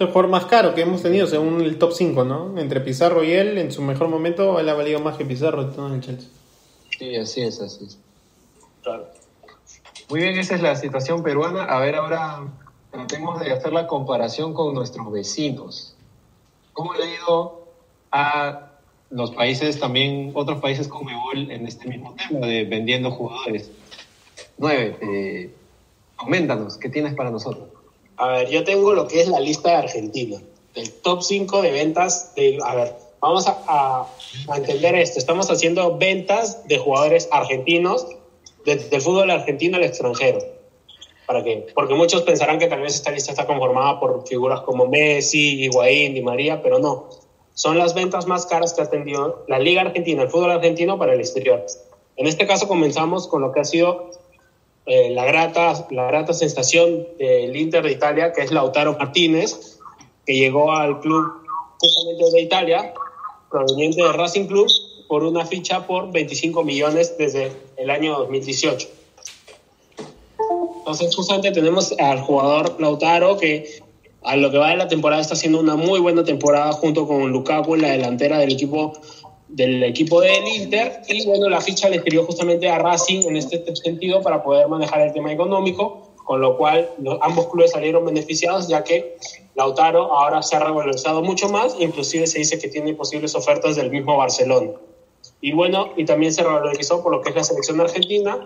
Es 0.00 0.06
el 0.06 0.12
jugador 0.14 0.30
más 0.30 0.46
caro 0.46 0.74
que 0.74 0.80
hemos 0.80 1.02
tenido 1.02 1.26
según 1.26 1.60
el 1.60 1.78
top 1.78 1.92
5, 1.92 2.24
¿no? 2.24 2.58
Entre 2.58 2.80
Pizarro 2.80 3.22
y 3.22 3.32
él, 3.32 3.58
en 3.58 3.70
su 3.70 3.82
mejor 3.82 4.08
momento, 4.08 4.58
él 4.58 4.66
ha 4.70 4.72
valido 4.72 4.98
más 4.98 5.18
que 5.18 5.26
Pizarro 5.26 5.66
todo 5.68 5.88
en 5.88 5.92
el 5.96 6.00
Chelsea. 6.00 6.30
Sí, 6.98 7.16
así 7.16 7.42
es, 7.42 7.60
así 7.60 7.84
es. 7.84 7.98
Claro. 8.82 9.08
Muy 10.08 10.20
bien, 10.22 10.38
esa 10.38 10.54
es 10.54 10.62
la 10.62 10.74
situación 10.74 11.22
peruana. 11.22 11.64
A 11.64 11.80
ver 11.80 11.96
ahora 11.96 12.48
tratemos 12.90 13.40
de 13.40 13.52
hacer 13.52 13.74
la 13.74 13.86
comparación 13.86 14.54
con 14.54 14.72
nuestros 14.72 15.12
vecinos. 15.12 15.94
¿Cómo 16.72 16.94
le 16.94 17.04
ha 17.04 17.14
ido 17.16 17.66
a 18.10 18.70
los 19.10 19.32
países 19.32 19.78
también, 19.78 20.30
otros 20.32 20.62
países 20.62 20.88
como 20.88 21.10
Ebol 21.10 21.50
en 21.50 21.66
este 21.66 21.86
mismo 21.86 22.14
tema 22.16 22.46
de 22.46 22.64
vendiendo 22.64 23.10
jugadores? 23.10 23.70
Nueve, 24.56 24.96
eh, 25.02 25.54
coméntanos, 26.16 26.78
¿qué 26.78 26.88
tienes 26.88 27.12
para 27.12 27.30
nosotros? 27.30 27.79
A 28.20 28.28
ver, 28.28 28.50
yo 28.50 28.64
tengo 28.64 28.92
lo 28.92 29.08
que 29.08 29.22
es 29.22 29.28
la 29.28 29.40
lista 29.40 29.70
de 29.70 29.76
Argentina, 29.76 30.42
del 30.74 30.92
top 30.92 31.22
5 31.22 31.62
de 31.62 31.70
ventas. 31.70 32.34
De, 32.34 32.58
a 32.62 32.74
ver, 32.74 32.94
vamos 33.18 33.46
a, 33.46 34.06
entender 34.54 34.94
esto. 34.96 35.18
Estamos 35.18 35.50
haciendo 35.50 35.96
ventas 35.96 36.68
de 36.68 36.76
jugadores 36.76 37.30
argentinos, 37.32 38.06
de- 38.66 38.76
del 38.76 39.00
fútbol 39.00 39.30
argentino 39.30 39.78
al 39.78 39.84
extranjero. 39.84 40.38
¿Para 41.26 41.42
qué? 41.42 41.68
Porque 41.74 41.94
muchos 41.94 42.20
pensarán 42.20 42.58
que 42.58 42.66
tal 42.66 42.82
vez 42.82 42.94
esta 42.94 43.10
lista 43.10 43.30
está 43.32 43.46
conformada 43.46 43.98
por 43.98 44.26
figuras 44.28 44.60
como 44.60 44.86
Messi, 44.86 45.64
Higuaín, 45.64 46.12
Di 46.12 46.20
María, 46.20 46.60
pero 46.60 46.78
no. 46.78 47.08
Son 47.54 47.78
las 47.78 47.94
ventas 47.94 48.26
más 48.26 48.44
caras 48.44 48.74
que 48.74 48.82
ha 48.82 48.90
tenido 48.90 49.46
la 49.48 49.58
Liga 49.58 49.80
Argentina, 49.80 50.24
el 50.24 50.28
fútbol 50.28 50.50
argentino 50.50 50.98
para 50.98 51.14
el 51.14 51.20
exterior. 51.20 51.64
En 52.16 52.26
este 52.26 52.46
caso 52.46 52.68
comenzamos 52.68 53.28
con 53.28 53.40
lo 53.40 53.50
que 53.50 53.60
ha 53.60 53.64
sido 53.64 54.10
eh, 54.92 55.08
la, 55.10 55.24
grata, 55.24 55.86
la 55.90 56.08
grata 56.08 56.34
sensación 56.34 57.06
del 57.16 57.54
Inter 57.54 57.84
de 57.84 57.92
Italia, 57.92 58.32
que 58.32 58.42
es 58.42 58.50
Lautaro 58.50 58.98
Martínez, 58.98 59.78
que 60.26 60.34
llegó 60.34 60.72
al 60.72 60.98
club 60.98 61.30
justamente 61.78 62.24
de 62.32 62.40
Italia, 62.40 62.92
proveniente 63.48 64.02
de 64.02 64.10
Racing 64.10 64.48
Club, 64.48 64.66
por 65.06 65.22
una 65.22 65.46
ficha 65.46 65.86
por 65.86 66.10
25 66.10 66.64
millones 66.64 67.16
desde 67.16 67.52
el 67.76 67.88
año 67.88 68.18
2018. 68.18 68.88
Entonces, 70.78 71.14
justamente 71.14 71.52
tenemos 71.52 71.94
al 72.00 72.20
jugador 72.22 72.74
Lautaro 72.80 73.38
que 73.38 73.80
a 74.22 74.34
lo 74.34 74.50
que 74.50 74.58
va 74.58 74.70
de 74.70 74.76
la 74.76 74.88
temporada 74.88 75.22
está 75.22 75.34
haciendo 75.34 75.60
una 75.60 75.76
muy 75.76 76.00
buena 76.00 76.24
temporada 76.24 76.72
junto 76.72 77.06
con 77.06 77.30
Lukaku 77.30 77.76
en 77.76 77.82
la 77.82 77.90
delantera 77.92 78.38
del 78.38 78.50
equipo 78.50 78.94
del 79.50 79.82
equipo 79.82 80.20
del 80.20 80.46
Inter. 80.46 81.00
Y 81.08 81.26
bueno 81.26 81.48
la 81.48 81.60
ficha 81.60 81.88
le 81.88 82.00
sirvió 82.02 82.24
justamente 82.24 82.68
a 82.68 82.78
Racing 82.78 83.22
en 83.28 83.36
este 83.36 83.62
sentido 83.76 84.22
para 84.22 84.42
poder 84.42 84.68
manejar 84.68 85.00
el 85.02 85.12
tema 85.12 85.32
económico 85.32 86.06
con 86.24 86.40
lo 86.40 86.56
cual 86.56 86.88
lo- 86.98 87.22
ambos 87.24 87.48
clubes 87.48 87.72
salieron 87.72 88.04
beneficiados 88.04 88.68
ya 88.68 88.84
que 88.84 89.16
Lautaro 89.56 90.12
ahora 90.12 90.42
se 90.42 90.54
ha 90.54 90.60
revalorizado 90.60 91.22
mucho 91.22 91.48
más 91.48 91.74
inclusive 91.80 92.26
se 92.26 92.38
dice 92.38 92.58
que 92.58 92.68
tiene 92.68 92.94
posibles 92.94 93.34
ofertas 93.34 93.74
del 93.76 93.90
mismo 93.90 94.16
Barcelona. 94.16 94.70
Y 95.40 95.52
bueno 95.52 95.88
y 95.96 96.04
también 96.04 96.32
se 96.32 96.42
revalorizó 96.42 97.02
por 97.02 97.12
lo 97.12 97.20
que 97.22 97.30
es 97.30 97.34
la 97.34 97.42
selección 97.44 97.80
argentina 97.80 98.38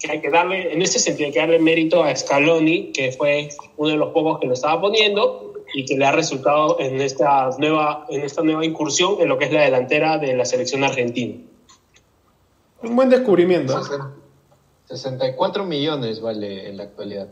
que 0.00 0.12
hay 0.12 0.20
que 0.20 0.30
darle, 0.30 0.72
en 0.72 0.80
ese 0.80 0.98
sentido, 1.00 1.26
hay 1.26 1.32
que 1.32 1.40
darle 1.40 1.58
mérito 1.58 2.04
a 2.04 2.14
Scaloni, 2.14 2.92
que 2.92 3.10
fue 3.10 3.48
uno 3.76 3.90
de 3.90 3.96
los 3.96 4.10
pocos 4.12 4.38
que 4.38 4.46
lo 4.46 4.54
estaba 4.54 4.80
poniendo 4.80 5.54
y 5.78 5.84
que 5.84 5.96
le 5.96 6.06
ha 6.06 6.10
resultado 6.10 6.80
en 6.80 7.00
esta 7.00 7.50
nueva, 7.56 8.04
en 8.08 8.22
esta 8.22 8.42
nueva 8.42 8.64
incursión 8.64 9.18
en 9.20 9.28
lo 9.28 9.38
que 9.38 9.44
es 9.44 9.52
la 9.52 9.62
delantera 9.62 10.18
de 10.18 10.34
la 10.34 10.44
selección 10.44 10.82
argentina. 10.82 11.36
Un 12.82 12.96
buen 12.96 13.08
descubrimiento. 13.08 13.80
64 14.86 15.64
millones 15.64 16.20
vale 16.20 16.68
en 16.68 16.78
la 16.78 16.82
actualidad. 16.82 17.28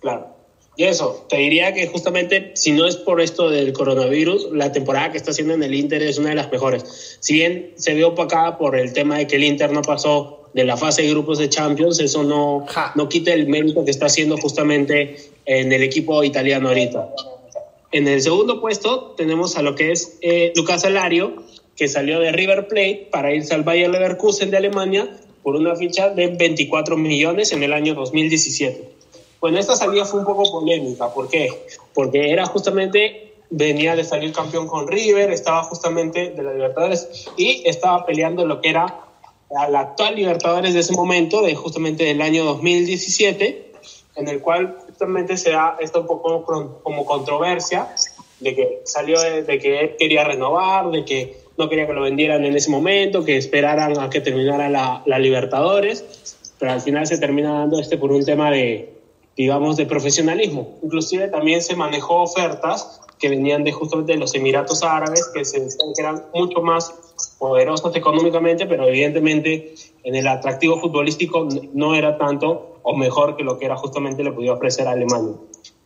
Claro. 0.00 0.28
Y 0.74 0.84
eso, 0.84 1.26
te 1.28 1.36
diría 1.36 1.74
que 1.74 1.86
justamente, 1.88 2.52
si 2.54 2.72
no 2.72 2.86
es 2.86 2.96
por 2.96 3.20
esto 3.20 3.50
del 3.50 3.74
coronavirus, 3.74 4.52
la 4.52 4.72
temporada 4.72 5.12
que 5.12 5.18
está 5.18 5.32
haciendo 5.32 5.52
en 5.52 5.62
el 5.62 5.74
Inter 5.74 6.02
es 6.02 6.16
una 6.16 6.30
de 6.30 6.36
las 6.36 6.50
mejores. 6.50 7.18
Si 7.20 7.34
bien 7.34 7.74
se 7.76 7.92
ve 7.92 8.04
opacada 8.04 8.56
por 8.56 8.74
el 8.74 8.94
tema 8.94 9.18
de 9.18 9.26
que 9.26 9.36
el 9.36 9.44
Inter 9.44 9.70
no 9.70 9.82
pasó 9.82 10.48
de 10.54 10.64
la 10.64 10.78
fase 10.78 11.02
de 11.02 11.10
grupos 11.10 11.36
de 11.36 11.50
Champions, 11.50 12.00
eso 12.00 12.24
no, 12.24 12.64
Ja. 12.68 12.92
no 12.94 13.06
quita 13.10 13.34
el 13.34 13.46
mérito 13.46 13.84
que 13.84 13.90
está 13.90 14.06
haciendo 14.06 14.38
justamente 14.38 15.16
en 15.44 15.70
el 15.70 15.82
equipo 15.82 16.24
italiano 16.24 16.68
ahorita. 16.68 17.10
En 17.96 18.06
el 18.08 18.20
segundo 18.20 18.60
puesto 18.60 19.14
tenemos 19.16 19.56
a 19.56 19.62
lo 19.62 19.74
que 19.74 19.90
es 19.90 20.18
eh, 20.20 20.52
Lucas 20.54 20.84
Alario, 20.84 21.44
que 21.76 21.88
salió 21.88 22.20
de 22.20 22.30
River 22.30 22.68
Plate 22.68 23.08
para 23.10 23.34
irse 23.34 23.54
al 23.54 23.62
Bayer 23.62 23.88
Leverkusen 23.88 24.50
de 24.50 24.58
Alemania 24.58 25.08
por 25.42 25.56
una 25.56 25.74
ficha 25.76 26.10
de 26.10 26.26
24 26.26 26.98
millones 26.98 27.52
en 27.52 27.62
el 27.62 27.72
año 27.72 27.94
2017. 27.94 28.86
Bueno, 29.40 29.58
esta 29.58 29.76
salida 29.76 30.04
fue 30.04 30.20
un 30.20 30.26
poco 30.26 30.42
polémica. 30.42 31.08
¿Por 31.08 31.30
qué? 31.30 31.48
Porque 31.94 32.32
era 32.32 32.44
justamente, 32.44 33.32
venía 33.48 33.96
de 33.96 34.04
salir 34.04 34.30
campeón 34.30 34.66
con 34.66 34.86
River, 34.86 35.30
estaba 35.30 35.62
justamente 35.62 36.32
de 36.32 36.42
la 36.42 36.52
Libertadores 36.52 37.26
y 37.38 37.62
estaba 37.64 38.04
peleando 38.04 38.44
lo 38.44 38.60
que 38.60 38.68
era 38.68 39.06
la 39.70 39.80
actual 39.80 40.16
Libertadores 40.16 40.74
de 40.74 40.80
ese 40.80 40.92
momento, 40.92 41.40
de 41.40 41.54
justamente 41.54 42.04
del 42.04 42.20
año 42.20 42.44
2017, 42.44 43.65
en 44.16 44.28
el 44.28 44.40
cual 44.40 44.76
justamente 44.86 45.36
se 45.36 45.50
da 45.50 45.76
esto 45.80 46.00
un 46.00 46.06
poco 46.06 46.44
como 46.82 47.04
controversia, 47.04 47.88
de 48.40 48.54
que 48.54 48.80
salió 48.84 49.20
de, 49.20 49.42
de 49.42 49.58
que 49.58 49.80
él 49.80 49.96
quería 49.98 50.24
renovar, 50.24 50.90
de 50.90 51.04
que 51.04 51.40
no 51.56 51.68
quería 51.68 51.86
que 51.86 51.92
lo 51.92 52.02
vendieran 52.02 52.44
en 52.44 52.54
ese 52.54 52.70
momento, 52.70 53.24
que 53.24 53.36
esperaran 53.36 53.98
a 53.98 54.10
que 54.10 54.20
terminara 54.20 54.68
la, 54.68 55.02
la 55.06 55.18
Libertadores, 55.18 56.04
pero 56.58 56.72
al 56.72 56.80
final 56.80 57.06
se 57.06 57.18
termina 57.18 57.60
dando 57.60 57.78
este 57.78 57.96
por 57.96 58.12
un 58.12 58.24
tema 58.24 58.50
de, 58.50 58.92
digamos, 59.36 59.76
de 59.76 59.86
profesionalismo. 59.86 60.78
Inclusive 60.82 61.28
también 61.28 61.62
se 61.62 61.76
manejó 61.76 62.22
ofertas 62.22 63.00
que 63.18 63.28
venían 63.28 63.64
de 63.64 63.72
justamente 63.72 64.12
de 64.12 64.18
los 64.18 64.34
Emiratos 64.34 64.82
Árabes, 64.82 65.30
que 65.32 65.44
se 65.44 65.60
decían 65.60 65.92
que 65.94 66.02
eran 66.02 66.24
mucho 66.34 66.60
más 66.60 66.94
poderosos 67.38 67.94
económicamente, 67.94 68.66
pero 68.66 68.86
evidentemente 68.86 69.74
en 70.04 70.14
el 70.14 70.26
atractivo 70.26 70.80
futbolístico 70.80 71.48
no 71.72 71.94
era 71.94 72.16
tanto 72.16 72.78
o 72.82 72.96
mejor 72.96 73.36
que 73.36 73.44
lo 73.44 73.58
que 73.58 73.66
era 73.66 73.76
justamente 73.76 74.22
le 74.22 74.32
podía 74.32 74.52
ofrecer 74.52 74.86
a 74.88 74.92
Alemania. 74.92 75.34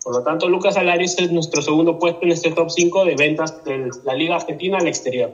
Por 0.02 0.14
lo 0.14 0.22
tanto, 0.22 0.48
Lucas 0.48 0.76
Alarios 0.76 1.18
es 1.18 1.30
nuestro 1.30 1.60
segundo 1.60 1.98
puesto 1.98 2.24
en 2.24 2.32
este 2.32 2.50
top 2.50 2.70
5 2.70 3.04
de 3.04 3.16
ventas 3.16 3.64
de 3.64 3.90
la 4.04 4.14
Liga 4.14 4.36
Argentina 4.36 4.78
al 4.78 4.88
exterior. 4.88 5.30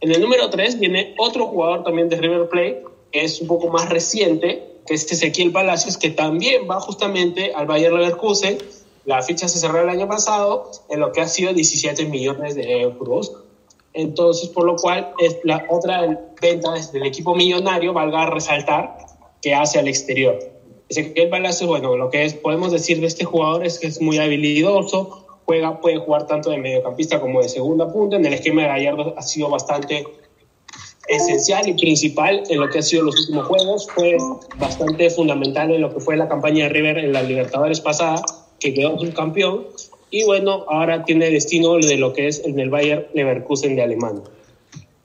En 0.00 0.10
el 0.10 0.20
número 0.20 0.48
3 0.50 0.80
viene 0.80 1.14
otro 1.18 1.46
jugador 1.46 1.84
también 1.84 2.08
de 2.08 2.16
River 2.16 2.48
Plate, 2.48 2.84
que 3.10 3.24
es 3.24 3.40
un 3.40 3.48
poco 3.48 3.68
más 3.68 3.88
reciente, 3.88 4.80
que 4.86 4.94
es 4.94 5.10
Ezequiel 5.10 5.52
Palacios, 5.52 5.98
que 5.98 6.10
también 6.10 6.62
va 6.68 6.80
justamente 6.80 7.52
al 7.54 7.66
Bayer 7.66 7.92
Leverkusen. 7.92 8.58
La 9.04 9.22
ficha 9.22 9.46
se 9.46 9.58
cerró 9.58 9.82
el 9.82 9.88
año 9.88 10.08
pasado 10.08 10.70
en 10.88 11.00
lo 11.00 11.12
que 11.12 11.20
ha 11.20 11.28
sido 11.28 11.52
17 11.52 12.06
millones 12.06 12.54
de 12.54 12.80
euros. 12.80 13.32
Entonces, 13.94 14.48
por 14.48 14.64
lo 14.64 14.76
cual, 14.76 15.12
es 15.18 15.38
la 15.44 15.66
otra 15.68 16.32
venta 16.40 16.72
desde 16.72 16.98
el 16.98 17.06
equipo 17.06 17.34
millonario, 17.34 17.92
valga 17.92 18.26
resaltar, 18.26 18.96
que 19.40 19.54
hace 19.54 19.78
al 19.78 19.88
exterior. 19.88 20.38
Ezequiel 20.88 21.28
Palacios, 21.28 21.68
bueno, 21.68 21.96
lo 21.96 22.10
que 22.10 22.24
es, 22.24 22.34
podemos 22.34 22.70
decir 22.70 23.00
de 23.00 23.06
este 23.06 23.24
jugador 23.24 23.66
es 23.66 23.78
que 23.78 23.86
es 23.86 24.00
muy 24.00 24.18
habilidoso, 24.18 25.26
juega, 25.44 25.80
puede 25.80 25.98
jugar 25.98 26.26
tanto 26.26 26.50
de 26.50 26.58
mediocampista 26.58 27.20
como 27.20 27.40
de 27.40 27.48
segunda 27.48 27.92
punta. 27.92 28.16
En 28.16 28.26
el 28.26 28.34
esquema 28.34 28.62
de 28.62 28.68
Gallardo 28.68 29.14
ha 29.16 29.22
sido 29.22 29.50
bastante 29.50 30.06
esencial 31.08 31.68
y 31.68 31.74
principal 31.74 32.42
en 32.48 32.60
lo 32.60 32.68
que 32.68 32.78
ha 32.78 32.82
sido 32.82 33.02
los 33.02 33.18
últimos 33.20 33.46
juegos. 33.46 33.88
Fue 33.90 34.16
bastante 34.58 35.10
fundamental 35.10 35.70
en 35.70 35.80
lo 35.80 35.92
que 35.92 36.00
fue 36.00 36.16
la 36.16 36.28
campaña 36.28 36.64
de 36.64 36.70
River 36.70 36.98
en 36.98 37.12
la 37.12 37.22
Libertadores 37.22 37.80
pasada, 37.80 38.22
que 38.58 38.72
quedó 38.72 38.98
subcampeón. 38.98 39.66
Y 40.12 40.24
bueno, 40.24 40.66
ahora 40.68 41.04
tiene 41.04 41.30
destino 41.30 41.78
de 41.78 41.96
lo 41.96 42.12
que 42.12 42.28
es 42.28 42.44
en 42.44 42.60
el 42.60 42.68
Bayer 42.68 43.10
Leverkusen 43.14 43.74
de 43.74 43.82
Alemania. 43.82 44.22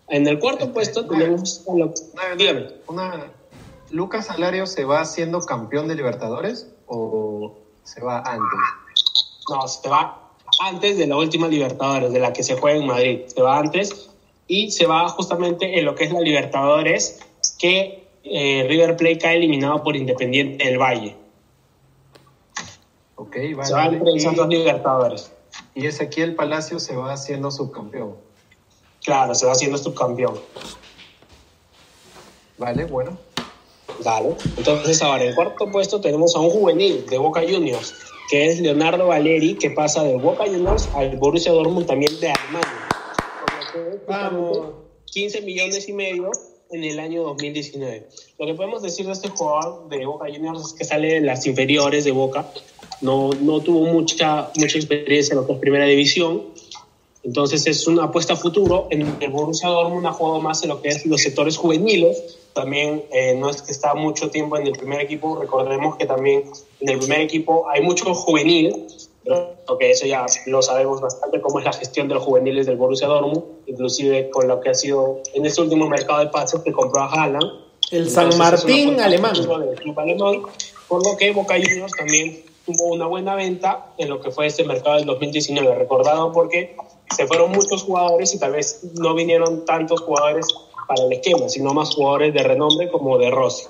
En 0.09 0.27
el 0.27 0.37
cuarto 0.37 0.73
puesto 0.73 1.07
tenemos... 1.07 1.63
a 1.65 1.73
lo-. 1.75 1.93
Una, 2.89 3.31
¿Lucas 3.89 4.29
Alario 4.29 4.65
se 4.67 4.83
va 4.83 5.05
siendo 5.05 5.39
campeón 5.39 5.87
de 5.87 5.95
Libertadores 5.95 6.67
o 6.87 7.57
se 7.83 8.01
va 8.01 8.19
antes? 8.19 8.59
No, 9.49 9.65
se 9.69 9.87
va 9.87 10.29
antes 10.59 10.97
de 10.97 11.07
la 11.07 11.15
última 11.15 11.47
Libertadores, 11.47 12.11
de 12.11 12.19
la 12.19 12.33
que 12.33 12.43
se 12.43 12.57
juega 12.57 12.77
en 12.77 12.87
Madrid. 12.87 13.19
Se 13.27 13.41
va 13.41 13.59
antes 13.59 14.09
y 14.45 14.71
se 14.71 14.87
va 14.87 15.07
justamente 15.07 15.79
en 15.79 15.85
lo 15.85 15.95
que 15.95 16.03
es 16.03 16.11
la 16.11 16.19
Libertadores, 16.19 17.21
que 17.57 18.09
eh, 18.25 18.65
River 18.67 18.97
Plate 18.97 19.19
cae 19.19 19.37
eliminado 19.37 19.81
por 19.83 19.95
Independiente 19.95 20.65
del 20.65 20.77
Valle. 20.77 21.15
Ok, 23.17 23.35
vale. 23.55 23.65
Se 23.65 23.73
va 23.73 23.85
esas 24.15 24.35
dos 24.35 24.47
Libertadores. 24.47 25.31
Y, 25.75 25.83
y 25.83 25.87
Ezequiel 25.87 26.35
Palacio 26.35 26.79
se 26.79 26.95
va 26.95 27.11
haciendo 27.11 27.51
subcampeón. 27.51 28.15
Claro, 29.03 29.35
se 29.35 29.45
va 29.45 29.51
haciendo 29.51 29.77
subcampeón. 29.77 30.39
Vale, 32.57 32.85
bueno. 32.85 33.17
Dale. 34.03 34.35
Entonces, 34.57 35.01
ahora 35.01 35.23
en 35.25 35.35
cuarto 35.35 35.71
puesto 35.71 36.01
tenemos 36.01 36.35
a 36.35 36.39
un 36.39 36.49
juvenil 36.49 37.05
de 37.07 37.17
Boca 37.17 37.41
Juniors, 37.41 37.93
que 38.29 38.49
es 38.49 38.59
Leonardo 38.59 39.07
Valeri, 39.07 39.55
que 39.55 39.71
pasa 39.71 40.03
de 40.03 40.17
Boca 40.17 40.45
Juniors 40.45 40.87
al 40.95 41.15
Borussia 41.17 41.51
Dortmund 41.51 41.87
también 41.87 42.19
de 42.19 42.31
Alemania. 42.31 42.89
Por 43.39 43.81
lo 43.83 43.89
que 43.89 43.95
es 43.95 44.05
Vamos. 44.07 44.59
15 45.05 45.41
millones 45.41 45.87
y 45.89 45.93
medio 45.93 46.31
en 46.69 46.83
el 46.83 46.99
año 46.99 47.23
2019. 47.23 48.07
Lo 48.37 48.45
que 48.45 48.53
podemos 48.53 48.81
decir 48.81 49.05
de 49.05 49.13
este 49.13 49.29
jugador 49.29 49.87
de 49.89 50.05
Boca 50.05 50.25
Juniors 50.25 50.61
es 50.61 50.73
que 50.73 50.83
sale 50.83 51.13
de 51.15 51.21
las 51.21 51.45
inferiores 51.47 52.03
de 52.03 52.11
Boca. 52.11 52.45
No, 53.01 53.29
no 53.41 53.59
tuvo 53.61 53.85
mucha, 53.85 54.49
mucha 54.55 54.77
experiencia 54.77 55.33
en 55.33 55.41
lo 55.41 55.47
que 55.47 55.53
es 55.53 55.59
primera 55.59 55.85
división. 55.85 56.43
Entonces 57.23 57.67
es 57.67 57.85
una 57.87 58.05
apuesta 58.05 58.33
a 58.33 58.35
futuro. 58.37 58.87
En 58.89 59.01
el 59.19 59.29
Borussia 59.29 59.67
Dortmund 59.67 60.05
ha 60.07 60.13
jugado 60.13 60.39
más 60.39 60.63
en 60.63 60.69
lo 60.69 60.81
que 60.81 60.89
es 60.89 61.05
los 61.05 61.21
sectores 61.21 61.57
juveniles. 61.57 62.37
También 62.53 63.03
eh, 63.11 63.35
no 63.35 63.49
es 63.49 63.61
que 63.61 63.71
está 63.71 63.93
mucho 63.95 64.29
tiempo 64.29 64.57
en 64.57 64.65
el 64.65 64.73
primer 64.73 65.01
equipo. 65.01 65.37
Recordemos 65.37 65.97
que 65.97 66.05
también 66.05 66.43
en 66.79 66.89
el 66.89 66.99
primer 66.99 67.21
equipo 67.21 67.69
hay 67.69 67.81
mucho 67.81 68.13
juvenil, 68.13 68.87
porque 69.67 69.91
eso 69.91 70.05
ya 70.05 70.25
lo 70.45 70.61
sabemos 70.61 71.01
bastante, 71.01 71.41
cómo 71.41 71.59
es 71.59 71.65
la 71.65 71.73
gestión 71.73 72.07
de 72.07 72.15
los 72.15 72.23
juveniles 72.23 72.65
del 72.65 72.77
Borussia 72.77 73.07
Dortmund, 73.07 73.43
inclusive 73.65 74.29
con 74.29 74.47
lo 74.47 74.61
que 74.61 74.69
ha 74.69 74.73
sido 74.73 75.21
en 75.33 75.45
este 75.45 75.61
último 75.61 75.89
mercado 75.89 76.21
de 76.21 76.27
pases 76.27 76.61
que 76.61 76.71
compró 76.71 77.01
a 77.01 77.11
Haaland. 77.11 77.51
El 77.91 78.09
San 78.09 78.35
Martín 78.37 78.99
alemán, 79.01 79.35
por 80.87 81.05
lo 81.05 81.17
que 81.17 81.31
Boca 81.31 81.55
Juniors 81.55 81.91
también 81.91 82.46
tuvo 82.67 82.93
una 82.93 83.07
buena 83.07 83.33
venta 83.33 83.93
en 83.97 84.09
lo 84.09 84.19
que 84.19 84.29
fue 84.29 84.45
este 84.45 84.65
mercado 84.65 84.97
del 84.97 85.05
2019, 85.05 85.73
recordado 85.75 86.33
porque 86.33 86.75
se 87.15 87.25
fueron 87.25 87.51
muchos 87.51 87.83
jugadores 87.83 88.35
y 88.35 88.39
tal 88.39 88.51
vez 88.51 88.81
no 88.99 89.15
vinieron 89.15 89.63
tantos 89.63 90.01
jugadores 90.01 90.47
para 90.85 91.05
el 91.05 91.13
esquema, 91.13 91.47
sino 91.47 91.73
más 91.73 91.95
jugadores 91.95 92.33
de 92.33 92.43
renombre 92.43 92.91
como 92.91 93.17
de 93.17 93.31
Rossi. 93.31 93.65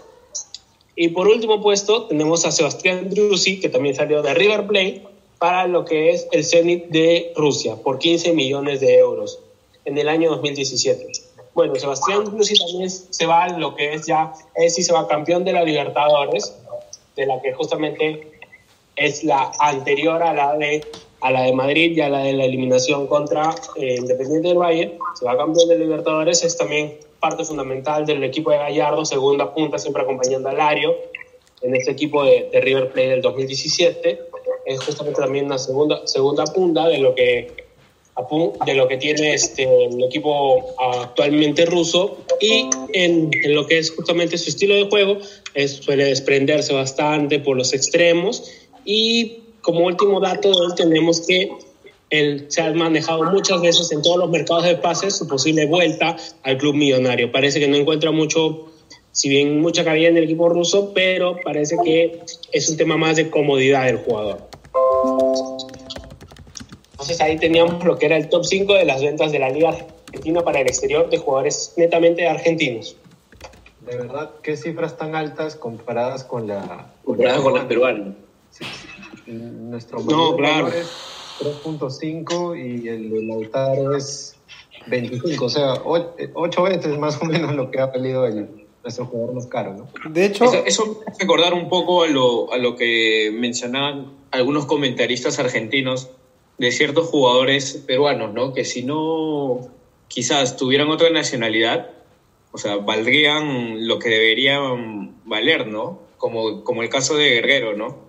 Y 0.96 1.10
por 1.10 1.28
último 1.28 1.62
puesto 1.62 2.08
tenemos 2.08 2.44
a 2.46 2.52
Sebastián 2.52 3.12
Drusi, 3.12 3.60
que 3.60 3.70
también 3.70 3.94
salió 3.94 4.24
de 4.24 4.34
River 4.34 4.66
Plate 4.66 5.04
para 5.38 5.68
lo 5.68 5.86
que 5.86 6.10
es 6.10 6.28
el 6.32 6.44
Zenit 6.44 6.88
de 6.88 7.34
Rusia, 7.36 7.76
por 7.76 8.00
15 8.00 8.34
millones 8.34 8.80
de 8.80 8.98
euros 8.98 9.40
en 9.86 9.96
el 10.00 10.10
año 10.10 10.32
2017. 10.32 11.12
Bueno, 11.54 11.76
Sebastián 11.76 12.26
Drusi 12.26 12.56
también 12.56 12.90
se 12.90 13.26
va 13.28 13.44
a 13.44 13.60
lo 13.60 13.76
que 13.76 13.94
es 13.94 14.08
ya, 14.08 14.34
él 14.56 14.72
sí 14.72 14.82
se 14.82 14.92
va 14.92 15.08
campeón 15.08 15.46
de 15.46 15.54
la 15.54 15.64
Libertadores, 15.64 16.56
de 17.16 17.28
la 17.28 17.40
que 17.44 17.54
justamente 17.54 18.37
es 18.98 19.24
la 19.24 19.52
anterior 19.60 20.22
a 20.22 20.34
la 20.34 20.58
de, 20.58 20.86
a 21.22 21.32
la 21.32 21.44
de 21.44 21.54
Madrid 21.54 21.96
y 21.96 22.02
a 22.02 22.10
la 22.10 22.20
de 22.20 22.34
la 22.34 22.46
eliminación 22.46 23.08
contra 23.08 23.56
eh, 23.76 23.96
Independiente 23.98 24.50
del 24.50 24.58
Valle. 24.58 24.98
Se 25.18 25.26
va 25.26 25.38
campeón 25.38 25.70
de 25.70 25.80
Libertadores, 25.80 26.44
es 26.44 26.58
también 26.58 26.98
parte 27.20 27.46
fundamental 27.46 28.06
del 28.06 28.24
equipo 28.24 28.52
de 28.52 28.58
Gallardo, 28.58 29.06
segunda 29.06 29.54
punta, 29.54 29.78
siempre 29.78 30.02
acompañando 30.02 30.50
a 30.50 30.54
Lario 30.54 30.96
en 31.62 31.76
este 31.76 31.92
equipo 31.92 32.24
de, 32.24 32.50
de 32.52 32.62
River 32.62 32.92
Plate 32.92 33.10
del 33.10 33.22
2017. 33.22 34.20
Es 34.66 34.84
justamente 34.84 35.22
también 35.22 35.46
una 35.46 35.58
segunda, 35.58 36.06
segunda 36.06 36.44
punta 36.46 36.88
de 36.88 36.98
lo 36.98 37.16
que 37.16 37.68
de 38.66 38.74
lo 38.74 38.88
que 38.88 38.98
tiene 38.98 39.36
este, 39.36 39.64
el 39.86 40.04
equipo 40.04 40.74
actualmente 40.80 41.68
ruso 41.68 42.18
y 42.42 42.68
en, 42.94 43.30
en 43.44 43.56
lo 43.56 43.68
que 43.68 43.78
es 43.78 43.92
justamente 43.92 44.40
su 44.40 44.50
estilo 44.50 44.74
de 44.74 44.90
juego 44.90 45.20
es, 45.54 45.74
suele 45.74 46.06
desprenderse 46.06 46.74
bastante 46.74 47.38
por 47.40 47.56
los 47.56 47.74
extremos 47.74 48.52
y 48.88 49.44
como 49.62 49.86
último 49.86 50.22
dato 50.22 50.50
de 50.50 50.76
tenemos 50.76 51.28
que 51.28 51.52
él 52.10 52.46
se 52.48 52.62
ha 52.62 52.72
manejado 52.72 53.24
muchas 53.26 53.62
veces 53.62 53.92
en 53.92 54.02
todos 54.02 54.18
los 54.18 54.30
mercados 54.30 54.64
de 54.64 54.76
pases 54.76 55.18
su 55.18 55.28
posible 55.28 55.66
vuelta 55.66 56.16
al 56.44 56.58
club 56.58 56.74
millonario. 56.74 57.30
Parece 57.30 57.60
que 57.60 57.68
no 57.68 57.76
encuentra 57.76 58.12
mucho, 58.12 58.70
si 59.12 59.28
bien 59.28 59.60
mucha 59.60 59.84
cabida 59.84 60.08
en 60.08 60.16
el 60.16 60.24
equipo 60.24 60.48
ruso, 60.48 60.94
pero 60.96 61.36
parece 61.44 61.76
que 61.84 62.22
es 62.54 62.70
un 62.70 62.78
tema 62.78 62.96
más 62.96 63.18
de 63.18 63.30
comodidad 63.30 63.86
del 63.88 63.98
jugador. 63.98 64.48
Entonces 66.92 67.20
ahí 67.20 67.38
teníamos 67.38 67.84
lo 67.84 67.98
que 67.98 68.06
era 68.06 68.16
el 68.16 68.30
top 68.30 68.46
5 68.46 68.74
de 68.74 68.86
las 68.86 69.02
ventas 69.02 69.34
de 69.34 69.40
la 69.40 69.50
Liga 69.50 69.76
Argentina 70.08 70.42
para 70.44 70.62
el 70.62 70.68
exterior 70.68 71.10
de 71.10 71.18
jugadores 71.18 71.74
netamente 71.76 72.26
argentinos. 72.26 72.96
De 73.82 73.98
verdad, 73.98 74.32
qué 74.42 74.56
cifras 74.56 74.98
tan 74.98 75.14
altas 75.14 75.58
comparadas 75.58 76.24
con 76.24 76.48
la. 76.48 76.94
Comparado 77.04 77.44
con 77.44 77.54
las 77.54 77.66
peruanas. 77.66 78.16
Sí, 78.52 78.66
sí. 78.66 79.32
Nuestro 79.32 80.00
No, 80.02 80.36
claro. 80.36 80.68
es 80.68 80.88
3.5 81.40 82.58
y 82.58 82.88
el 82.88 83.10
de 83.10 83.24
Lautaro 83.24 83.96
es 83.96 84.36
25, 84.88 85.46
o 85.46 85.50
sea, 85.50 85.74
8 85.84 86.64
veces 86.64 86.98
más 86.98 87.22
o 87.22 87.26
menos 87.26 87.54
lo 87.56 87.70
que 87.70 87.80
ha 87.80 87.88
valido 87.88 88.26
el, 88.26 88.68
nuestro 88.84 89.06
jugador 89.06 89.36
más 89.36 89.48
caro, 89.48 89.74
¿no? 89.74 90.10
De 90.10 90.26
hecho, 90.26 90.46
Eso, 90.46 90.66
eso 90.66 90.86
me 90.86 91.12
hace 91.12 91.22
recordar 91.22 91.54
un 91.54 91.70
poco 91.70 92.04
a 92.04 92.08
lo, 92.08 92.52
a 92.54 92.58
lo 92.58 92.76
que 92.76 93.32
mencionaban 93.34 94.14
algunos 94.32 94.66
comentaristas 94.66 95.40
argentinos 95.40 96.10
de 96.58 96.72
ciertos 96.72 97.08
jugadores 97.08 97.84
peruanos, 97.86 98.34
¿no? 98.34 98.54
Que 98.54 98.66
si 98.66 98.84
no, 98.84 99.68
quizás 100.08 100.58
tuvieran 100.58 100.90
otra 100.90 101.10
nacionalidad, 101.10 101.92
o 102.52 102.58
sea, 102.58 102.78
valdrían 102.78 103.88
lo 103.88 104.00
que 104.00 104.10
deberían 104.10 105.16
valer, 105.26 105.68
¿no? 105.68 106.00
Como, 106.18 106.64
como 106.64 106.82
el 106.82 106.90
caso 106.90 107.16
de 107.16 107.30
Guerrero, 107.30 107.76
¿no? 107.76 108.07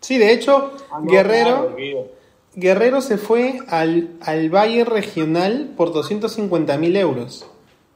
Sí, 0.00 0.18
de 0.18 0.32
hecho, 0.32 0.72
Ah, 0.90 1.00
Guerrero, 1.02 1.74
claro. 1.76 2.08
Guerrero 2.54 3.00
se 3.00 3.18
fue 3.18 3.58
al, 3.68 4.10
al 4.20 4.50
Valle 4.50 4.84
Regional 4.84 5.70
por 5.76 5.92
250 5.92 6.76
mil 6.78 6.96
euros 6.96 7.46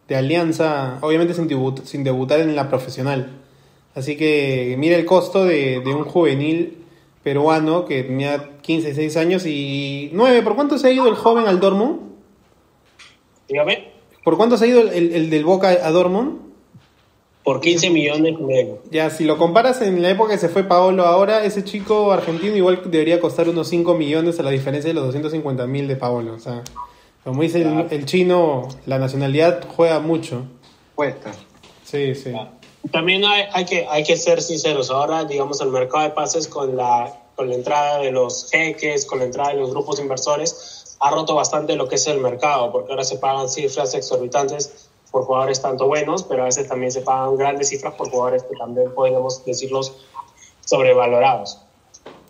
de 0.09 0.17
alianza, 0.17 0.99
obviamente 1.01 1.35
sin, 1.35 1.49
debut- 1.49 1.83
sin 1.85 2.05
debutar 2.05 2.41
en 2.41 2.55
la 2.55 2.69
profesional. 2.69 3.31
Así 3.95 4.17
que 4.17 4.75
mira 4.79 4.97
el 4.97 5.05
costo 5.05 5.45
de, 5.45 5.81
de 5.81 5.95
un 5.95 6.05
juvenil 6.05 6.79
peruano 7.23 7.85
que 7.85 8.03
tenía 8.05 8.59
15, 8.63 8.87
16 8.89 9.17
años 9.17 9.47
y 9.47 10.11
9. 10.13 10.43
¿Por 10.43 10.55
cuánto 10.55 10.79
se 10.79 10.89
ha 10.89 10.91
ido 10.91 11.07
el 11.09 11.15
joven 11.15 11.47
al 11.47 11.61
Dortmund? 11.61 12.01
Dígame, 13.49 13.89
¿Por 14.25 14.37
cuánto 14.37 14.57
se 14.57 14.65
ha 14.65 14.69
ido 14.69 14.81
el, 14.83 14.89
el- 14.91 15.13
el 15.15 15.31
del 15.31 15.45
Boca 15.45 15.69
a 15.71 15.91
Dortmund? 15.91 16.39
Por 17.45 17.61
15 17.61 17.91
millones 17.91 18.39
de 18.39 18.61
euros. 18.61 18.79
Ya, 18.91 19.11
si 19.11 19.25
lo 19.25 19.37
comparas 19.37 19.83
en 19.83 20.01
la 20.01 20.11
época 20.11 20.33
que 20.33 20.39
se 20.39 20.49
fue 20.49 20.65
Paolo 20.65 21.05
ahora, 21.05 21.45
ese 21.45 21.65
chico 21.65 22.13
argentino 22.13 22.57
igual 22.57 22.83
debería 22.85 23.21
costar 23.21 23.49
unos 23.49 23.69
5 23.69 23.95
millones 23.95 24.39
a 24.39 24.43
la 24.43 24.51
diferencia 24.51 24.89
de 24.89 24.95
los 24.95 25.05
250 25.07 25.67
mil 25.67 25.89
de 25.89 25.97
Paolo. 25.97 26.35
O 26.35 26.39
sea, 26.39 26.63
como 27.25 27.43
dice 27.43 27.63
el, 27.63 27.87
el 27.91 28.07
chino, 28.07 28.69
la 28.87 28.99
nacionalidad 28.99 29.65
juega 29.77 29.99
mucho. 30.01 30.45
Cuesta. 30.95 31.33
Sí, 31.85 32.15
sí. 32.15 32.33
También 32.91 33.25
hay, 33.25 33.45
hay, 33.53 33.65
que, 33.65 33.87
hay 33.89 34.05
que 34.05 34.17
ser 34.17 34.43
sinceros. 34.43 34.91
Ahora, 34.91 35.25
digamos, 35.25 35.61
el 35.61 35.69
mercado 35.69 36.05
de 36.05 36.11
pases 36.11 36.49
con 36.49 36.77
la, 36.77 37.13
con 37.37 37.49
la 37.49 37.55
entrada 37.55 37.99
de 37.99 38.11
los 38.11 38.51
jeques, 38.51 39.05
con 39.05 39.19
la 39.19 39.27
entrada 39.27 39.51
de 39.51 39.61
los 39.61 39.71
grupos 39.71 40.01
inversores, 40.01 40.97
ha 41.01 41.11
roto 41.11 41.35
bastante 41.35 41.77
lo 41.77 41.89
que 41.89 41.97
es 41.97 42.07
el 42.07 42.21
mercado, 42.21 42.71
porque 42.71 42.93
ahora 42.93 43.05
se 43.05 43.19
pagan 43.19 43.49
cifras 43.49 43.95
exorbitantes 43.95 44.89
por 45.13 45.25
jugadores 45.25 45.63
tanto 45.63 45.87
buenos, 45.87 46.25
pero 46.25 46.43
a 46.43 46.47
veces 46.47 46.67
también 46.67 46.91
se 46.91 47.03
pagan 47.03 47.37
grandes 47.37 47.69
cifras 47.69 47.95
por 47.95 48.11
jugadores 48.11 48.43
que 48.43 48.57
también 48.57 48.93
podemos 48.95 49.45
decirlos 49.45 49.93
sobrevalorados. 50.65 51.59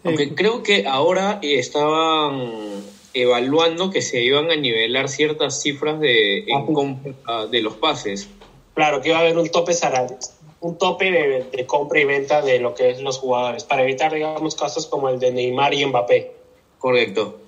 Aunque 0.04 0.34
creo 0.34 0.62
que 0.62 0.86
ahora 0.86 1.38
eh, 1.42 1.58
estaban 1.60 2.82
evaluando 3.14 3.90
que 3.90 4.02
se 4.02 4.20
iban 4.20 4.50
a 4.50 4.56
nivelar 4.56 5.08
ciertas 5.08 5.62
cifras 5.62 6.00
de, 6.00 6.40
en 6.40 6.56
Ah, 6.56 6.66
compra 6.74 7.46
de 7.46 7.62
los 7.62 7.74
pases. 7.76 8.28
Claro 8.74 9.00
que 9.00 9.10
iba 9.10 9.18
a 9.18 9.20
haber 9.20 9.38
un 9.38 9.48
tope 9.50 9.74
salarial, 9.74 10.18
un 10.60 10.76
tope 10.76 11.10
de, 11.10 11.44
de 11.56 11.66
compra 11.66 12.00
y 12.00 12.04
venta 12.04 12.42
de 12.42 12.58
lo 12.58 12.74
que 12.74 12.90
es 12.90 13.00
los 13.00 13.18
jugadores, 13.18 13.64
para 13.64 13.82
evitar, 13.82 14.12
digamos, 14.12 14.54
casos 14.56 14.86
como 14.86 15.08
el 15.08 15.20
de 15.20 15.30
Neymar 15.30 15.72
y 15.74 15.86
Mbappé. 15.86 16.32
Correcto. 16.78 17.38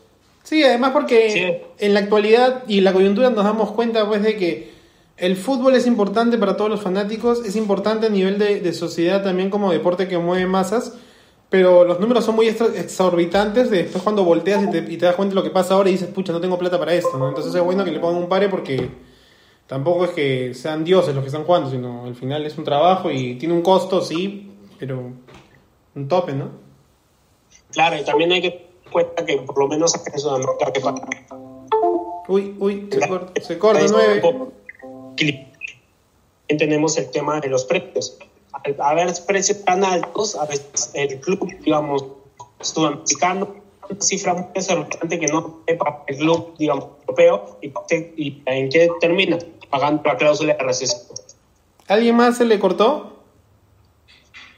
Sí, 0.44 0.62
además 0.62 0.92
porque 0.92 1.30
Sí. 1.30 1.84
en 1.84 1.94
la 1.94 2.00
actualidad 2.00 2.62
y 2.68 2.82
la 2.82 2.92
coyuntura 2.92 3.30
nos 3.30 3.44
damos 3.44 3.72
cuenta 3.72 4.06
pues 4.06 4.22
de 4.22 4.36
que 4.36 4.73
el 5.16 5.37
fútbol 5.37 5.74
es 5.77 5.87
importante 5.87 6.38
para 6.38 6.57
todos 6.57 6.70
los 6.70 6.81
fanáticos, 6.81 7.44
es 7.44 7.57
importante 7.57 8.07
a 8.07 8.11
nivel 8.11 8.38
de, 8.38 8.61
de 8.61 8.72
sociedad 8.72 9.22
también 9.22 9.50
como 9.50 9.70
deporte 9.70 10.09
que 10.09 10.18
mueve 10.18 10.46
masas, 10.46 10.94
pero 11.50 11.85
los 11.85 12.00
números 12.00 12.24
son 12.24 12.35
muy 12.35 12.48
exorbitantes 12.48 13.70
de 13.70 13.85
después 13.85 14.03
cuando 14.03 14.24
volteas 14.24 14.64
y 14.64 14.70
te, 14.70 14.79
y 14.79 14.96
te 14.96 15.07
das 15.07 15.14
cuenta 15.14 15.31
de 15.31 15.37
lo 15.37 15.44
que 15.44 15.50
pasa 15.50 15.74
ahora 15.74 15.88
y 15.88 15.92
dices, 15.92 16.09
pucha, 16.09 16.33
no 16.33 16.40
tengo 16.40 16.59
plata 16.59 16.79
para 16.79 16.94
esto, 16.94 17.16
¿no? 17.16 17.29
Entonces 17.29 17.55
es 17.55 17.62
bueno 17.62 17.85
que 17.85 17.92
le 17.92 18.00
pongan 18.00 18.22
un 18.22 18.29
pare 18.29 18.48
porque 18.48 18.90
tampoco 19.68 20.07
es 20.07 20.11
que 20.11 20.53
sean 20.55 20.83
dioses 20.83 21.14
los 21.14 21.22
que 21.22 21.29
están 21.29 21.44
jugando, 21.44 21.70
sino 21.70 22.07
al 22.07 22.16
final 22.16 22.44
es 22.44 22.59
un 22.59 22.64
trabajo 22.64 23.11
y 23.11 23.37
tiene 23.37 23.55
un 23.55 23.62
costo, 23.62 24.00
sí, 24.00 24.50
pero 24.81 25.12
un 25.94 26.09
tope, 26.09 26.33
¿no? 26.33 26.50
Claro, 27.70 27.96
y 27.98 28.05
también 28.05 28.33
hay 28.33 28.42
que 28.42 28.70
cuenta 28.90 29.24
que 29.24 29.38
por 29.38 29.57
lo 29.57 29.68
menos 29.68 29.94
acá 29.94 30.11
en 30.12 30.18
Sudamérica 30.18 30.72
que 30.72 30.81
pasa. 30.81 31.07
Uy, 32.27 32.57
uy, 32.59 32.88
se 32.90 33.09
corta, 33.09 33.40
se 33.40 33.59
corta 33.59 33.85
nueve. 33.90 34.22
Tenemos 36.46 36.96
el 36.98 37.11
tema 37.11 37.40
de 37.40 37.48
los 37.48 37.64
precios. 37.64 38.18
Al 38.53 38.81
haber 38.81 39.12
precios 39.27 39.64
tan 39.64 39.85
altos, 39.85 40.37
a 40.37 40.46
veces 40.46 40.90
el 40.94 41.20
club, 41.20 41.48
digamos, 41.61 42.05
sudamericano, 42.61 43.57
una 43.88 44.00
cifra 44.00 44.35
muy 44.35 44.44
exorbitante 44.55 45.18
que 45.18 45.27
no 45.27 45.61
sepa 45.66 46.05
el 46.07 46.16
club, 46.16 46.55
digamos, 46.59 46.87
europeo, 47.00 47.59
y, 47.61 47.72
y 48.16 48.42
en 48.46 48.68
qué 48.70 48.90
termina 49.00 49.38
pagando 49.70 50.03
la 50.05 50.16
cláusula 50.16 50.55
de 50.55 50.62
recesión. 50.62 51.03
¿Alguien 51.88 52.16
más 52.16 52.38
se 52.38 52.44
le 52.44 52.59
cortó? 52.59 53.14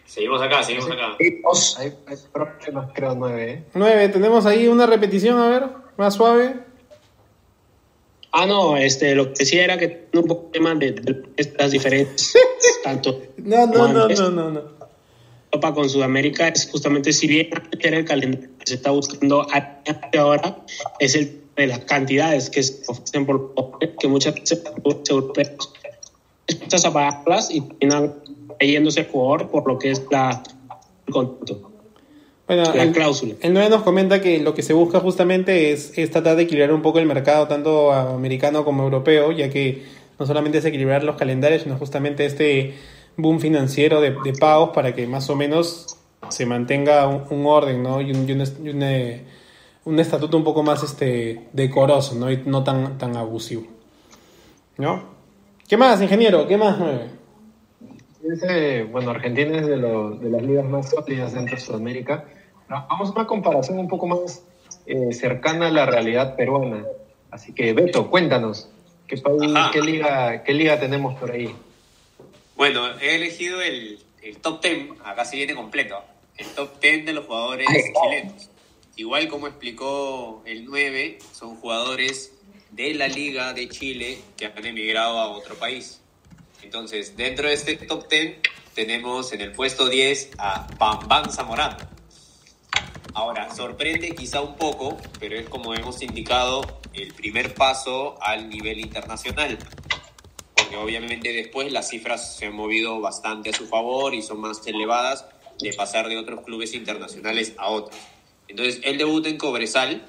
Seguimos 0.05 0.41
acá, 0.41 0.63
seguimos 0.63 0.91
acá. 0.91 1.17
Hay, 1.19 1.95
hay 2.07 2.17
problemas, 2.33 2.91
creo, 2.95 3.15
9, 3.15 3.53
¿eh? 3.53 3.65
9, 3.75 4.09
tenemos 4.11 4.47
ahí 4.47 4.69
una 4.69 4.87
repetición, 4.87 5.39
a 5.39 5.49
ver, 5.49 5.69
más 5.97 6.15
suave. 6.15 6.66
Ah, 8.39 8.45
no, 8.45 8.77
este, 8.77 9.15
lo 9.15 9.33
que 9.33 9.47
sí 9.47 9.57
era 9.57 9.79
que 9.79 10.09
un 10.13 10.25
poco 10.25 10.51
tema 10.53 10.75
de, 10.75 10.93
de 10.93 11.23
estas 11.39 11.71
diferentes, 11.71 12.35
tanto 12.85 13.23
No, 13.39 13.67
no, 13.67 13.89
no, 13.89 14.09
no, 14.09 14.31
no, 14.31 14.51
no. 14.51 14.61
Europa 15.51 15.73
con 15.73 15.89
Sudamérica 15.89 16.49
es 16.49 16.69
justamente, 16.71 17.15
si 17.15 17.29
bien 17.29 17.49
era 17.81 17.97
el 17.97 18.05
calendario 18.05 18.51
que 18.59 18.67
se 18.67 18.75
está 18.75 18.91
buscando 18.91 19.47
ahora, 20.19 20.55
es 20.99 21.15
el 21.15 21.41
de 21.57 21.67
las 21.67 21.79
cantidades 21.87 22.51
que 22.51 22.63
se 22.63 22.83
ofrecen 22.87 23.25
por 23.25 23.55
que 23.99 24.07
muchas 24.07 24.35
veces 24.35 24.63
los 24.85 24.97
europeos 25.09 25.73
dispuestas 26.47 26.85
a 26.85 26.93
pagarlas 26.93 27.51
y 27.51 27.63
terminan 27.63 28.17
cayéndose 28.59 29.05
jugador 29.05 29.51
por 29.51 29.67
lo 29.67 29.79
que 29.79 29.93
es 29.93 30.03
la 30.11 30.43
el 31.07 31.13
contrato, 31.13 31.73
Bueno, 32.47 32.63
la 32.75 32.83
el, 32.85 32.93
cláusula. 32.93 33.35
el 33.41 33.53
9 33.53 33.71
nos 33.71 33.83
comenta 33.83 34.21
que 34.21 34.39
lo 34.39 34.55
que 34.55 34.63
se 34.63 34.73
busca 34.73 35.01
justamente 35.01 35.73
es, 35.73 35.97
es 35.99 36.11
tratar 36.11 36.37
de 36.37 36.45
equilibrar 36.45 36.73
un 36.73 36.83
poco 36.83 36.99
el 37.01 37.07
mercado, 37.07 37.49
tanto 37.49 37.93
americano 37.93 38.65
como 38.65 38.85
europeo, 38.85 39.33
ya 39.33 39.51
que 39.51 39.85
no 40.19 40.27
solamente 40.27 40.59
es 40.59 40.65
equilibrar 40.65 41.03
los 41.03 41.17
calendarios, 41.17 41.63
sino 41.63 41.77
justamente 41.77 42.25
este 42.25 42.75
boom 43.17 43.41
financiero 43.41 44.01
de, 44.01 44.13
de 44.23 44.33
pagos 44.35 44.71
para 44.75 44.95
que 44.95 45.07
más 45.09 45.29
o 45.31 45.35
menos 45.37 45.97
se 46.29 46.47
mantenga 46.47 47.09
un, 47.09 47.25
un 47.31 47.47
orden, 47.47 47.83
¿no? 47.83 48.01
Y 48.01 48.13
un, 48.13 48.29
y 48.29 48.33
un, 48.33 48.41
est- 48.41 48.61
y 48.65 48.69
un, 48.71 48.83
eh, 48.83 49.25
un 49.85 49.99
estatuto 50.01 50.37
un 50.37 50.45
poco 50.45 50.63
más 50.63 50.83
este 50.85 51.49
decoroso, 51.53 52.15
¿no? 52.17 52.31
Y 52.31 52.43
no 52.47 52.63
tan, 52.65 52.99
tan 52.99 53.17
abusivo. 53.17 53.65
¿No? 54.79 55.05
¿Qué 55.69 55.77
más, 55.77 56.01
ingeniero? 56.03 56.47
¿Qué 56.47 56.57
más, 56.57 56.79
9? 56.79 57.11
Ese, 58.23 58.85
bueno, 58.85 59.11
Argentina 59.11 59.59
es 59.59 59.67
de, 59.67 59.77
los- 59.77 60.21
de 60.21 60.31
las 60.31 60.43
ligas 60.43 60.65
más 60.65 60.91
sólidas 60.91 61.33
dentro 61.33 61.57
de 61.57 61.63
Sudamérica. 61.63 62.25
Pero 62.67 62.87
Vamos 62.89 63.11
a 63.11 63.13
una 63.13 63.27
comparación 63.27 63.79
un 63.79 63.89
poco 63.89 64.07
más 64.07 64.43
eh, 64.87 65.13
cercana 65.13 65.69
a 65.69 65.71
la 65.71 65.87
realidad 65.87 66.37
peruana. 66.37 66.85
Así 67.31 67.53
que, 67.53 67.73
Beto, 67.73 68.09
cuéntanos, 68.11 68.69
¿qué, 69.07 69.17
país, 69.19 69.53
Ajá. 69.55 69.71
qué, 69.73 69.81
liga, 69.81 70.43
¿qué 70.45 70.55
liga 70.55 70.79
tenemos 70.79 71.19
por 71.19 71.31
ahí? 71.31 71.55
Bueno, 72.57 72.87
he 73.01 73.17
elegido 73.17 73.61
el, 73.61 73.99
el 74.23 74.37
top 74.39 74.63
10, 74.63 75.01
acá 75.05 75.25
se 75.25 75.37
viene 75.37 75.55
completo, 75.55 76.03
el 76.39 76.47
top 76.49 76.81
10 76.81 77.07
de 77.07 77.13
los 77.13 77.27
jugadores 77.27 77.67
chilenos. 77.69 78.51
Igual 78.97 79.29
como 79.29 79.47
explicó 79.47 80.43
el 80.47 80.65
9, 80.65 81.19
son 81.33 81.57
jugadores 81.57 82.33
de 82.71 82.95
la 82.95 83.09
Liga 83.09 83.53
de 83.53 83.69
Chile 83.69 84.19
que 84.37 84.47
han 84.47 84.65
emigrado 84.65 85.19
a 85.19 85.29
otro 85.29 85.55
país. 85.57 86.01
Entonces, 86.63 87.17
dentro 87.17 87.49
de 87.49 87.55
este 87.55 87.77
top 87.77 88.09
10 88.09 88.39
tenemos 88.75 89.33
en 89.33 89.43
el 89.43 89.53
puesto 89.53 89.89
10 89.89 90.31
a 90.39 90.67
Bambam 90.79 91.31
Zamorano. 91.31 91.96
Ahora, 93.17 93.49
sorprende 93.55 94.15
quizá 94.15 94.43
un 94.43 94.57
poco, 94.57 94.95
pero 95.19 95.39
es 95.39 95.49
como 95.49 95.73
hemos 95.73 96.03
indicado 96.03 96.61
el 96.93 97.15
primer 97.15 97.55
paso 97.55 98.19
al 98.21 98.51
nivel 98.51 98.79
internacional. 98.79 99.57
Porque 100.55 100.77
obviamente 100.77 101.33
después 101.33 101.73
las 101.73 101.89
cifras 101.89 102.37
se 102.37 102.45
han 102.45 102.55
movido 102.55 103.01
bastante 103.01 103.49
a 103.49 103.53
su 103.55 103.67
favor 103.69 104.15
y 104.15 104.21
son 104.21 104.43
más 104.43 104.67
elevadas 104.67 105.25
de 105.59 105.73
pasar 105.73 106.11
de 106.11 106.19
otros 106.19 106.43
clubes 106.43 106.75
internacionales 106.75 107.55
a 107.57 107.71
otros. 107.71 107.99
Entonces, 108.49 108.81
él 108.85 108.99
debuta 108.99 109.31
en 109.31 109.39
Cobresal 109.39 110.07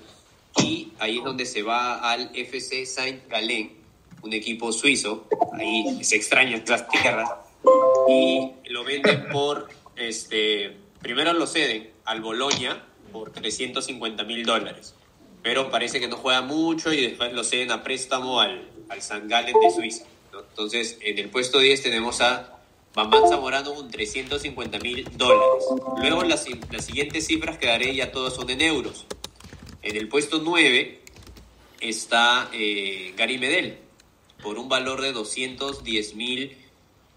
y 0.61 0.91
ahí 0.99 1.19
es 1.19 1.23
donde 1.23 1.45
se 1.45 1.63
va 1.63 2.11
al 2.11 2.29
FC 2.33 2.85
Saint 2.85 3.25
Gallen, 3.29 3.71
un 4.21 4.33
equipo 4.33 4.73
suizo, 4.73 5.29
ahí 5.53 6.03
se 6.03 6.17
extraña 6.17 6.61
las 6.67 6.89
tierras, 6.89 7.29
y 8.09 8.51
lo 8.65 8.83
venden 8.83 9.29
por, 9.29 9.69
este, 9.95 10.75
primero 11.01 11.31
lo 11.31 11.47
ceden 11.47 11.93
al 12.03 12.19
Boloña 12.19 12.83
por 13.11 13.31
350 13.31 14.23
mil 14.23 14.45
dólares, 14.45 14.95
pero 15.43 15.69
parece 15.69 15.99
que 15.99 16.07
no 16.07 16.17
juega 16.17 16.41
mucho 16.41 16.93
y 16.93 17.01
después 17.01 17.33
lo 17.33 17.43
ceden 17.43 17.71
a 17.71 17.83
préstamo 17.83 18.39
al, 18.39 18.67
al 18.89 18.97
St. 18.97 19.27
Gallen 19.27 19.55
de 19.59 19.71
Suiza. 19.71 20.05
Entonces, 20.33 20.97
en 21.01 21.17
el 21.17 21.29
puesto 21.29 21.59
10 21.59 21.83
tenemos 21.83 22.21
a 22.21 22.57
Bambán 22.93 23.29
Zamorano 23.29 23.75
con 23.75 23.89
350 23.89 24.79
mil 24.79 25.07
dólares. 25.17 25.65
Luego 25.99 26.23
las, 26.23 26.45
las 26.71 26.85
siguientes 26.85 27.27
cifras 27.27 27.57
que 27.57 27.67
daré 27.67 27.95
ya 27.95 28.11
todas 28.11 28.33
son 28.33 28.49
en 28.49 28.61
euros. 28.61 29.05
En 29.83 29.95
el 29.95 30.07
puesto 30.07 30.41
9 30.43 30.99
está 31.79 32.49
eh, 32.53 33.13
Gary 33.15 33.37
Medel 33.37 33.77
por 34.41 34.57
un 34.57 34.67
valor 34.67 35.01
de 35.01 35.11
210 35.11 36.15
mil 36.15 36.57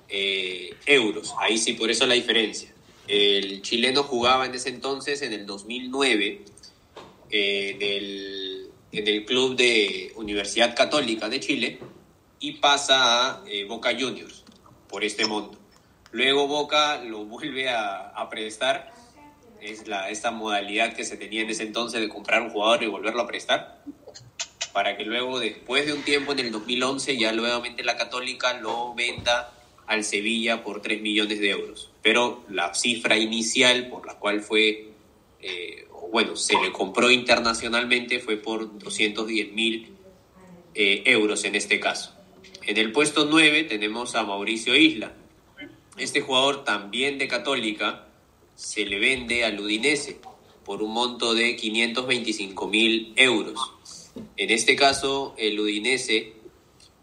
eh, 0.09 0.74
euros. 0.87 1.35
Ahí 1.38 1.59
sí, 1.59 1.72
por 1.72 1.90
eso 1.90 2.07
la 2.07 2.14
diferencia. 2.14 2.72
El 3.11 3.61
chileno 3.62 4.05
jugaba 4.05 4.46
en 4.46 4.55
ese 4.55 4.68
entonces, 4.68 5.20
en 5.23 5.33
el 5.33 5.44
2009, 5.44 6.44
eh, 7.29 7.77
en, 7.81 7.83
el, 7.83 8.70
en 8.92 9.09
el 9.09 9.25
club 9.25 9.57
de 9.57 10.12
Universidad 10.14 10.77
Católica 10.77 11.29
de 11.29 11.40
Chile 11.40 11.81
y 12.38 12.53
pasa 12.53 13.40
a 13.40 13.42
eh, 13.49 13.64
Boca 13.64 13.90
Juniors 13.99 14.44
por 14.88 15.03
este 15.03 15.27
monto. 15.27 15.59
Luego 16.12 16.46
Boca 16.46 17.03
lo 17.03 17.25
vuelve 17.25 17.68
a, 17.68 18.11
a 18.11 18.29
prestar, 18.31 18.92
es 19.61 19.88
la, 19.88 20.09
esta 20.09 20.31
modalidad 20.31 20.92
que 20.92 21.03
se 21.03 21.16
tenía 21.16 21.42
en 21.42 21.51
ese 21.51 21.64
entonces 21.64 22.01
de 22.01 22.09
comprar 22.09 22.42
un 22.42 22.51
jugador 22.51 22.85
y 22.85 22.87
volverlo 22.87 23.23
a 23.23 23.27
prestar, 23.27 23.83
para 24.73 24.96
que 24.96 25.05
luego, 25.05 25.40
después 25.40 25.85
de 25.85 25.94
un 25.94 26.03
tiempo, 26.03 26.31
en 26.31 26.38
el 26.38 26.53
2011, 26.53 27.18
ya 27.18 27.33
nuevamente 27.33 27.83
la 27.83 27.96
Católica 27.96 28.53
lo 28.53 28.94
venda 28.94 29.53
al 29.90 30.05
Sevilla 30.05 30.62
por 30.62 30.81
3 30.83 31.03
millones 31.03 31.40
de 31.40 31.50
euros. 31.50 31.90
Pero 32.00 32.44
la 32.48 32.72
cifra 32.74 33.18
inicial 33.18 33.88
por 33.88 34.07
la 34.07 34.14
cual 34.20 34.40
fue, 34.40 34.92
eh, 35.42 35.88
bueno, 36.12 36.37
se 36.37 36.55
le 36.61 36.70
compró 36.70 37.11
internacionalmente 37.11 38.20
fue 38.20 38.37
por 38.37 38.79
210 38.79 39.53
mil 39.53 39.88
eh, 40.76 41.03
euros 41.07 41.44
en 41.44 41.57
este 41.57 41.81
caso. 41.81 42.14
En 42.62 42.79
el 42.79 42.92
puesto 42.92 43.24
9 43.24 43.64
tenemos 43.64 44.14
a 44.14 44.22
Mauricio 44.22 44.76
Isla. 44.76 45.12
Este 45.96 46.20
jugador 46.20 46.62
también 46.62 47.18
de 47.18 47.26
Católica 47.26 48.07
se 48.55 48.87
le 48.87 49.00
vende 49.00 49.44
al 49.44 49.59
Udinese 49.59 50.20
por 50.64 50.85
un 50.85 50.92
monto 50.92 51.35
de 51.35 51.57
525 51.57 52.68
mil 52.68 53.12
euros. 53.16 53.59
En 54.37 54.50
este 54.50 54.76
caso, 54.76 55.35
el 55.37 55.59
Udinese 55.59 56.35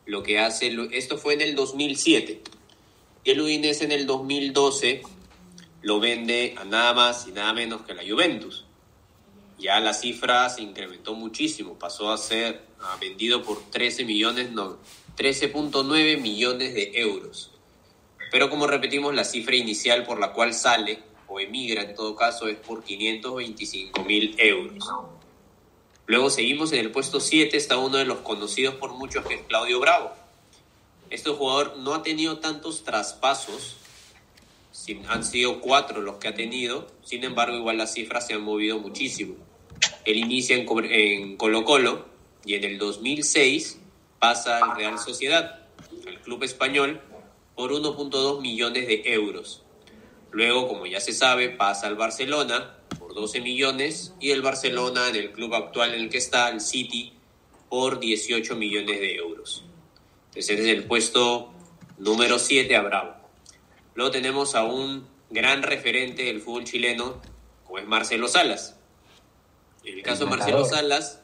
lo 0.05 0.23
que 0.23 0.39
hace, 0.39 0.73
esto 0.93 1.17
fue 1.17 1.33
en 1.33 1.41
el 1.41 1.55
2007, 1.55 2.41
el 3.31 3.41
Udinese 3.41 3.83
en 3.85 3.91
el 3.91 4.05
2012 4.05 5.01
lo 5.81 5.99
vende 5.99 6.55
a 6.57 6.63
nada 6.63 6.93
más 6.93 7.27
y 7.27 7.31
nada 7.31 7.53
menos 7.53 7.81
que 7.81 7.93
la 7.93 8.03
Juventus. 8.07 8.65
Ya 9.59 9.79
la 9.79 9.93
cifra 9.93 10.49
se 10.49 10.61
incrementó 10.61 11.13
muchísimo, 11.13 11.79
pasó 11.79 12.11
a 12.11 12.17
ser 12.17 12.61
vendido 13.01 13.43
por 13.43 13.61
13 13.71 14.05
millones, 14.05 14.51
no, 14.51 14.77
13.9 15.17 16.21
millones 16.21 16.73
de 16.73 16.91
euros. 16.95 17.51
Pero 18.31 18.49
como 18.49 18.67
repetimos, 18.67 19.15
la 19.15 19.23
cifra 19.23 19.55
inicial 19.55 20.03
por 20.03 20.19
la 20.19 20.33
cual 20.33 20.53
sale 20.53 20.99
o 21.27 21.39
emigra 21.39 21.81
en 21.81 21.95
todo 21.95 22.15
caso 22.15 22.47
es 22.47 22.57
por 22.57 22.83
525 22.83 24.03
mil 24.03 24.35
euros. 24.37 24.89
Luego 26.05 26.29
seguimos 26.29 26.71
en 26.71 26.79
el 26.79 26.91
puesto 26.91 27.19
7, 27.19 27.57
está 27.57 27.77
uno 27.77 27.97
de 27.97 28.05
los 28.05 28.19
conocidos 28.19 28.75
por 28.75 28.93
muchos 28.93 29.25
que 29.25 29.35
es 29.35 29.41
Claudio 29.41 29.79
Bravo. 29.79 30.11
Este 31.09 31.29
jugador 31.29 31.77
no 31.77 31.93
ha 31.93 32.03
tenido 32.03 32.39
tantos 32.39 32.83
traspasos, 32.83 33.77
han 35.07 35.23
sido 35.23 35.59
cuatro 35.61 36.01
los 36.01 36.17
que 36.17 36.27
ha 36.27 36.35
tenido, 36.35 36.87
sin 37.03 37.23
embargo 37.23 37.57
igual 37.57 37.77
las 37.77 37.93
cifras 37.93 38.27
se 38.27 38.33
han 38.33 38.41
movido 38.41 38.79
muchísimo. 38.79 39.35
Él 40.05 40.17
inicia 40.17 40.55
en, 40.55 40.65
Co- 40.65 40.81
en 40.81 41.37
Colo 41.37 41.63
Colo 41.65 42.05
y 42.45 42.55
en 42.55 42.63
el 42.63 42.77
2006 42.77 43.79
pasa 44.19 44.57
al 44.57 44.75
Real 44.75 44.99
Sociedad, 44.99 45.67
el 46.05 46.19
club 46.19 46.43
español, 46.43 47.01
por 47.55 47.71
1.2 47.71 48.41
millones 48.41 48.87
de 48.87 49.01
euros. 49.05 49.63
Luego, 50.31 50.67
como 50.67 50.85
ya 50.85 50.99
se 50.99 51.13
sabe, 51.13 51.49
pasa 51.49 51.87
al 51.87 51.95
Barcelona 51.95 52.77
por 52.99 53.13
12 53.15 53.41
millones 53.41 54.13
y 54.19 54.31
el 54.31 54.41
Barcelona 54.41 55.09
en 55.09 55.15
el 55.15 55.31
club 55.31 55.55
actual 55.55 55.93
en 55.95 56.01
el 56.01 56.09
que 56.09 56.17
está, 56.19 56.49
el 56.49 56.61
City, 56.61 57.13
por 57.69 57.99
18 57.99 58.55
millones 58.55 58.99
de 58.99 59.15
euros. 59.15 59.63
Entonces 60.37 60.59
es 60.59 60.67
el 60.67 60.83
puesto 60.83 61.51
número 61.97 62.37
7 62.37 62.75
a 62.75 62.83
Bravo. 62.83 63.15
Luego 63.95 64.11
tenemos 64.11 64.53
a 64.53 64.65
un 64.65 65.07
gran 65.31 65.63
referente 65.63 66.25
del 66.25 66.41
fútbol 66.41 66.63
chileno, 66.63 67.19
como 67.65 67.79
es 67.79 67.87
Marcelo 67.87 68.27
Salas. 68.27 68.75
En 69.83 69.95
el 69.95 70.03
caso 70.03 70.25
de 70.25 70.29
Marcelo. 70.29 70.63
Salas, 70.63 71.21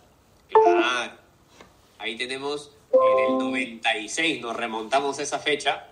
ahí 2.00 2.18
tenemos 2.18 2.72
en 2.92 3.34
el 3.34 3.38
96, 3.38 4.42
nos 4.42 4.56
remontamos 4.56 5.20
a 5.20 5.22
esa 5.22 5.38
fecha. 5.38 5.86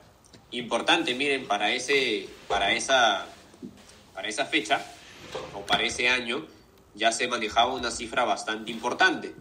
Importante, 0.50 1.14
miren, 1.14 1.46
para, 1.46 1.72
ese, 1.72 2.28
para, 2.48 2.74
esa, 2.74 3.28
para 4.16 4.30
esa 4.30 4.46
fecha 4.46 4.84
o 5.54 5.62
para 5.62 5.84
ese 5.84 6.10
año 6.10 6.48
ya 6.96 7.12
se 7.12 7.28
manejaba 7.28 7.72
una 7.72 7.92
cifra 7.92 8.24
bastante 8.26 8.72
importante. 8.72 9.36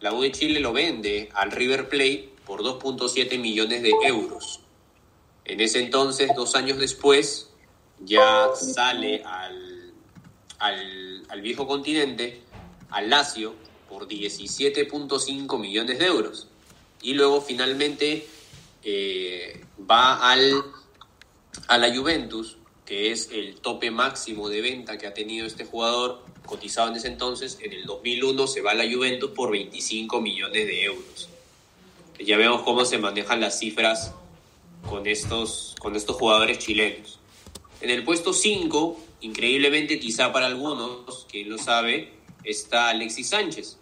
La 0.00 0.12
U 0.12 0.20
de 0.20 0.32
Chile 0.32 0.60
lo 0.60 0.74
vende 0.74 1.30
al 1.32 1.50
River 1.50 1.88
Plate 1.88 2.31
por 2.46 2.62
2.7 2.62 3.38
millones 3.38 3.82
de 3.82 3.92
euros. 4.04 4.60
En 5.44 5.60
ese 5.60 5.80
entonces, 5.80 6.30
dos 6.36 6.54
años 6.54 6.78
después, 6.78 7.50
ya 8.00 8.48
sale 8.54 9.22
al, 9.24 9.92
al, 10.58 11.26
al 11.28 11.40
viejo 11.40 11.66
continente, 11.66 12.42
al 12.90 13.10
Lazio, 13.10 13.54
por 13.88 14.08
17.5 14.08 15.58
millones 15.58 15.98
de 15.98 16.06
euros. 16.06 16.48
Y 17.02 17.14
luego 17.14 17.40
finalmente 17.40 18.26
eh, 18.84 19.64
va 19.90 20.30
al, 20.30 20.64
a 21.68 21.78
la 21.78 21.94
Juventus, 21.94 22.56
que 22.86 23.12
es 23.12 23.30
el 23.32 23.56
tope 23.56 23.90
máximo 23.90 24.48
de 24.48 24.60
venta 24.60 24.98
que 24.98 25.06
ha 25.06 25.14
tenido 25.14 25.46
este 25.46 25.64
jugador, 25.64 26.22
cotizado 26.46 26.88
en 26.88 26.96
ese 26.96 27.08
entonces, 27.08 27.58
en 27.60 27.72
el 27.72 27.84
2001 27.84 28.46
se 28.46 28.60
va 28.60 28.72
a 28.72 28.74
la 28.74 28.90
Juventus 28.90 29.30
por 29.32 29.52
25 29.52 30.20
millones 30.20 30.66
de 30.66 30.84
euros. 30.84 31.28
Ya 32.18 32.36
vemos 32.36 32.62
cómo 32.62 32.84
se 32.84 32.98
manejan 32.98 33.40
las 33.40 33.58
cifras 33.58 34.12
con 34.88 35.06
estos, 35.06 35.74
con 35.80 35.96
estos 35.96 36.16
jugadores 36.16 36.58
chilenos. 36.58 37.18
En 37.80 37.90
el 37.90 38.04
puesto 38.04 38.32
5, 38.32 38.98
increíblemente 39.22 39.98
quizá 39.98 40.32
para 40.32 40.46
algunos, 40.46 41.26
quien 41.30 41.48
lo 41.50 41.58
sabe, 41.58 42.12
está 42.44 42.88
Alexis 42.90 43.28
Sánchez. 43.28 43.78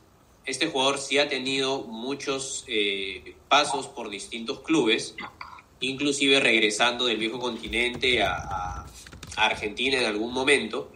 Este 0.47 0.67
jugador 0.69 0.99
sí 0.99 1.19
ha 1.19 1.29
tenido 1.29 1.83
muchos 1.83 2.65
eh, 2.67 3.35
pasos 3.49 3.87
por 3.89 4.09
distintos 4.09 4.61
clubes, 4.61 5.15
inclusive 5.81 6.41
regresando 6.41 7.05
del 7.07 7.19
viejo 7.19 7.39
continente 7.39 8.23
a, 8.23 8.37
a- 8.37 8.87
Argentina 9.37 9.99
en 9.99 10.07
algún 10.07 10.33
momento, 10.33 10.91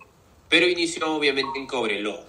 pero 0.48 0.68
inició 0.68 1.14
obviamente 1.14 1.58
en 1.58 1.66
Cobreloa. 1.66 2.24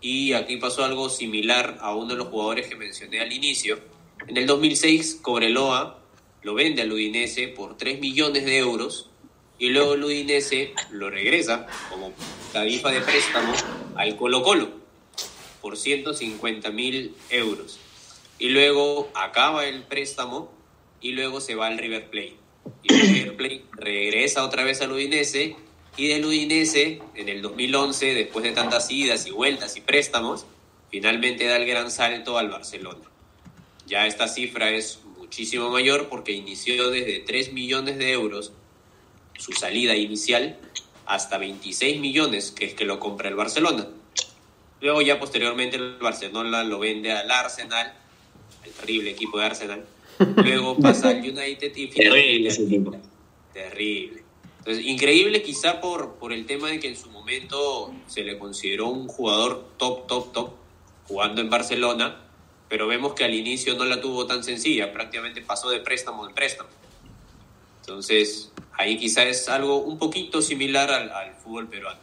Y 0.00 0.32
aquí 0.32 0.56
pasó 0.56 0.84
algo 0.84 1.10
similar 1.10 1.78
a 1.80 1.94
uno 1.94 2.06
de 2.08 2.16
los 2.16 2.28
jugadores 2.28 2.66
que 2.66 2.74
mencioné 2.76 3.20
al 3.20 3.32
inicio. 3.32 3.78
En 4.26 4.36
el 4.36 4.46
2006, 4.46 5.20
Cobreloa 5.22 5.98
lo 6.42 6.54
vende 6.54 6.82
al 6.82 6.92
Udinese 6.92 7.48
por 7.48 7.76
3 7.76 8.00
millones 8.00 8.44
de 8.44 8.58
euros 8.58 9.10
y 9.58 9.70
luego 9.70 9.94
el 9.94 10.04
Udinese 10.04 10.72
lo 10.90 11.10
regresa 11.10 11.66
como 11.90 12.12
tarifa 12.52 12.90
de 12.90 13.00
préstamo 13.00 13.52
al 13.96 14.16
Colo 14.16 14.42
Colo 14.42 14.70
por 15.60 15.76
150 15.76 16.70
mil 16.70 17.14
euros. 17.28 17.78
Y 18.38 18.48
luego 18.48 19.10
acaba 19.14 19.66
el 19.66 19.82
préstamo 19.82 20.50
y 21.00 21.12
luego 21.12 21.40
se 21.40 21.54
va 21.54 21.66
al 21.66 21.78
River 21.78 22.08
Plate. 22.08 22.36
Y 22.82 22.94
el 22.94 23.00
River 23.00 23.36
Plate 23.36 23.64
regresa 23.72 24.44
otra 24.44 24.64
vez 24.64 24.80
al 24.80 24.92
Udinese 24.92 25.56
y 25.96 26.08
del 26.08 26.24
Udinese 26.24 27.02
en 27.14 27.28
el 27.28 27.42
2011, 27.42 28.14
después 28.14 28.44
de 28.44 28.52
tantas 28.52 28.90
idas 28.90 29.26
y 29.26 29.30
vueltas 29.30 29.76
y 29.76 29.82
préstamos, 29.82 30.46
finalmente 30.90 31.44
da 31.44 31.56
el 31.56 31.66
gran 31.66 31.90
salto 31.90 32.38
al 32.38 32.48
Barcelona. 32.48 33.09
Ya 33.90 34.06
esta 34.06 34.28
cifra 34.28 34.70
es 34.70 35.00
muchísimo 35.18 35.68
mayor 35.68 36.08
porque 36.08 36.30
inició 36.30 36.90
desde 36.90 37.18
3 37.18 37.52
millones 37.52 37.98
de 37.98 38.12
euros 38.12 38.52
su 39.36 39.50
salida 39.52 39.96
inicial 39.96 40.60
hasta 41.06 41.38
26 41.38 42.00
millones, 42.00 42.52
que 42.52 42.66
es 42.66 42.74
que 42.74 42.84
lo 42.84 43.00
compra 43.00 43.28
el 43.28 43.34
Barcelona. 43.34 43.88
Luego 44.80 45.02
ya 45.02 45.18
posteriormente 45.18 45.76
el 45.76 45.98
Barcelona 45.98 46.62
lo 46.62 46.78
vende 46.78 47.10
al 47.10 47.28
Arsenal, 47.32 47.92
el 48.64 48.70
terrible 48.70 49.10
equipo 49.10 49.40
de 49.40 49.46
Arsenal. 49.46 49.84
Luego 50.36 50.76
pasa 50.80 51.08
al 51.08 51.18
United 51.18 51.72
y 51.74 51.88
Terrible 51.88 52.46
ese 52.46 52.64
finalmente... 52.64 52.96
equipo. 52.96 52.96
Terrible. 53.52 54.22
Entonces, 54.58 54.86
increíble 54.86 55.42
quizá 55.42 55.80
por, 55.80 56.14
por 56.14 56.32
el 56.32 56.46
tema 56.46 56.68
de 56.68 56.78
que 56.78 56.86
en 56.86 56.96
su 56.96 57.10
momento 57.10 57.92
se 58.06 58.22
le 58.22 58.38
consideró 58.38 58.86
un 58.86 59.08
jugador 59.08 59.72
top, 59.78 60.06
top, 60.06 60.32
top, 60.32 60.50
jugando 61.08 61.40
en 61.40 61.50
Barcelona, 61.50 62.29
pero 62.70 62.86
vemos 62.86 63.12
que 63.14 63.24
al 63.24 63.34
inicio 63.34 63.74
no 63.74 63.84
la 63.84 64.00
tuvo 64.00 64.26
tan 64.26 64.42
sencilla, 64.44 64.92
prácticamente 64.92 65.42
pasó 65.42 65.68
de 65.68 65.80
préstamo 65.80 66.26
en 66.26 66.34
préstamo. 66.34 66.70
Entonces, 67.80 68.52
ahí 68.78 68.96
quizá 68.96 69.24
es 69.24 69.48
algo 69.48 69.78
un 69.78 69.98
poquito 69.98 70.40
similar 70.40 70.90
al, 70.90 71.10
al 71.10 71.34
fútbol 71.34 71.68
peruano. 71.68 72.00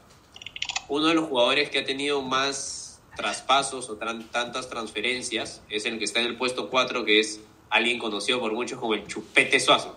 Uno 0.90 1.08
de 1.08 1.14
los 1.16 1.26
jugadores 1.30 1.70
que 1.70 1.80
ha 1.80 1.86
tenido 1.86 2.22
más 2.22 3.00
traspasos 3.16 3.90
o 3.90 3.98
tran- 3.98 4.30
tantas 4.30 4.70
transferencias 4.70 5.62
es 5.70 5.86
el 5.86 5.98
que 5.98 6.06
está 6.06 6.20
en 6.20 6.28
el 6.28 6.36
puesto 6.38 6.70
4, 6.70 7.04
que 7.06 7.20
es 7.20 7.40
alguien 7.70 7.98
conocido 7.98 8.40
por 8.40 8.54
muchos 8.54 8.80
como 8.80 8.94
el 8.94 9.08
Chupete 9.08 9.60
Suazo. 9.60 9.96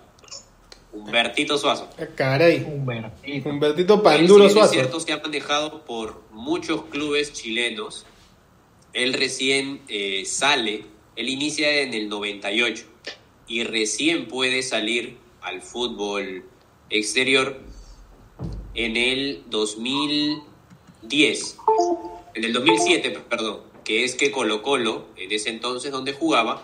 Humbertito 0.92 1.56
Suazo. 1.58 1.88
Ah, 1.98 2.06
Caray. 2.16 2.64
Humbertito. 2.64 3.48
Humbertito 3.48 4.02
Panduro 4.02 4.48
Suazo. 4.48 4.66
Es 4.66 4.70
cierto, 4.72 5.00
se 5.00 5.12
ha 5.12 5.18
manejado 5.18 5.82
por 5.84 6.22
muchos 6.30 6.84
clubes 6.86 7.32
chilenos. 7.32 8.06
Él 8.92 9.14
recién 9.14 9.80
eh, 9.88 10.24
sale, 10.24 10.84
él 11.16 11.28
inicia 11.28 11.82
en 11.82 11.94
el 11.94 12.08
98 12.08 12.84
y 13.46 13.64
recién 13.64 14.28
puede 14.28 14.62
salir 14.62 15.16
al 15.42 15.62
fútbol 15.62 16.44
exterior 16.90 17.60
en 18.74 18.96
el 18.96 19.44
2010, 19.48 21.58
en 22.34 22.44
el 22.44 22.52
2007, 22.52 23.10
perdón, 23.28 23.60
que 23.84 24.04
es 24.04 24.14
que 24.14 24.30
Colo 24.30 24.62
Colo, 24.62 25.06
en 25.16 25.32
ese 25.32 25.50
entonces 25.50 25.90
donde 25.90 26.12
jugaba, 26.12 26.62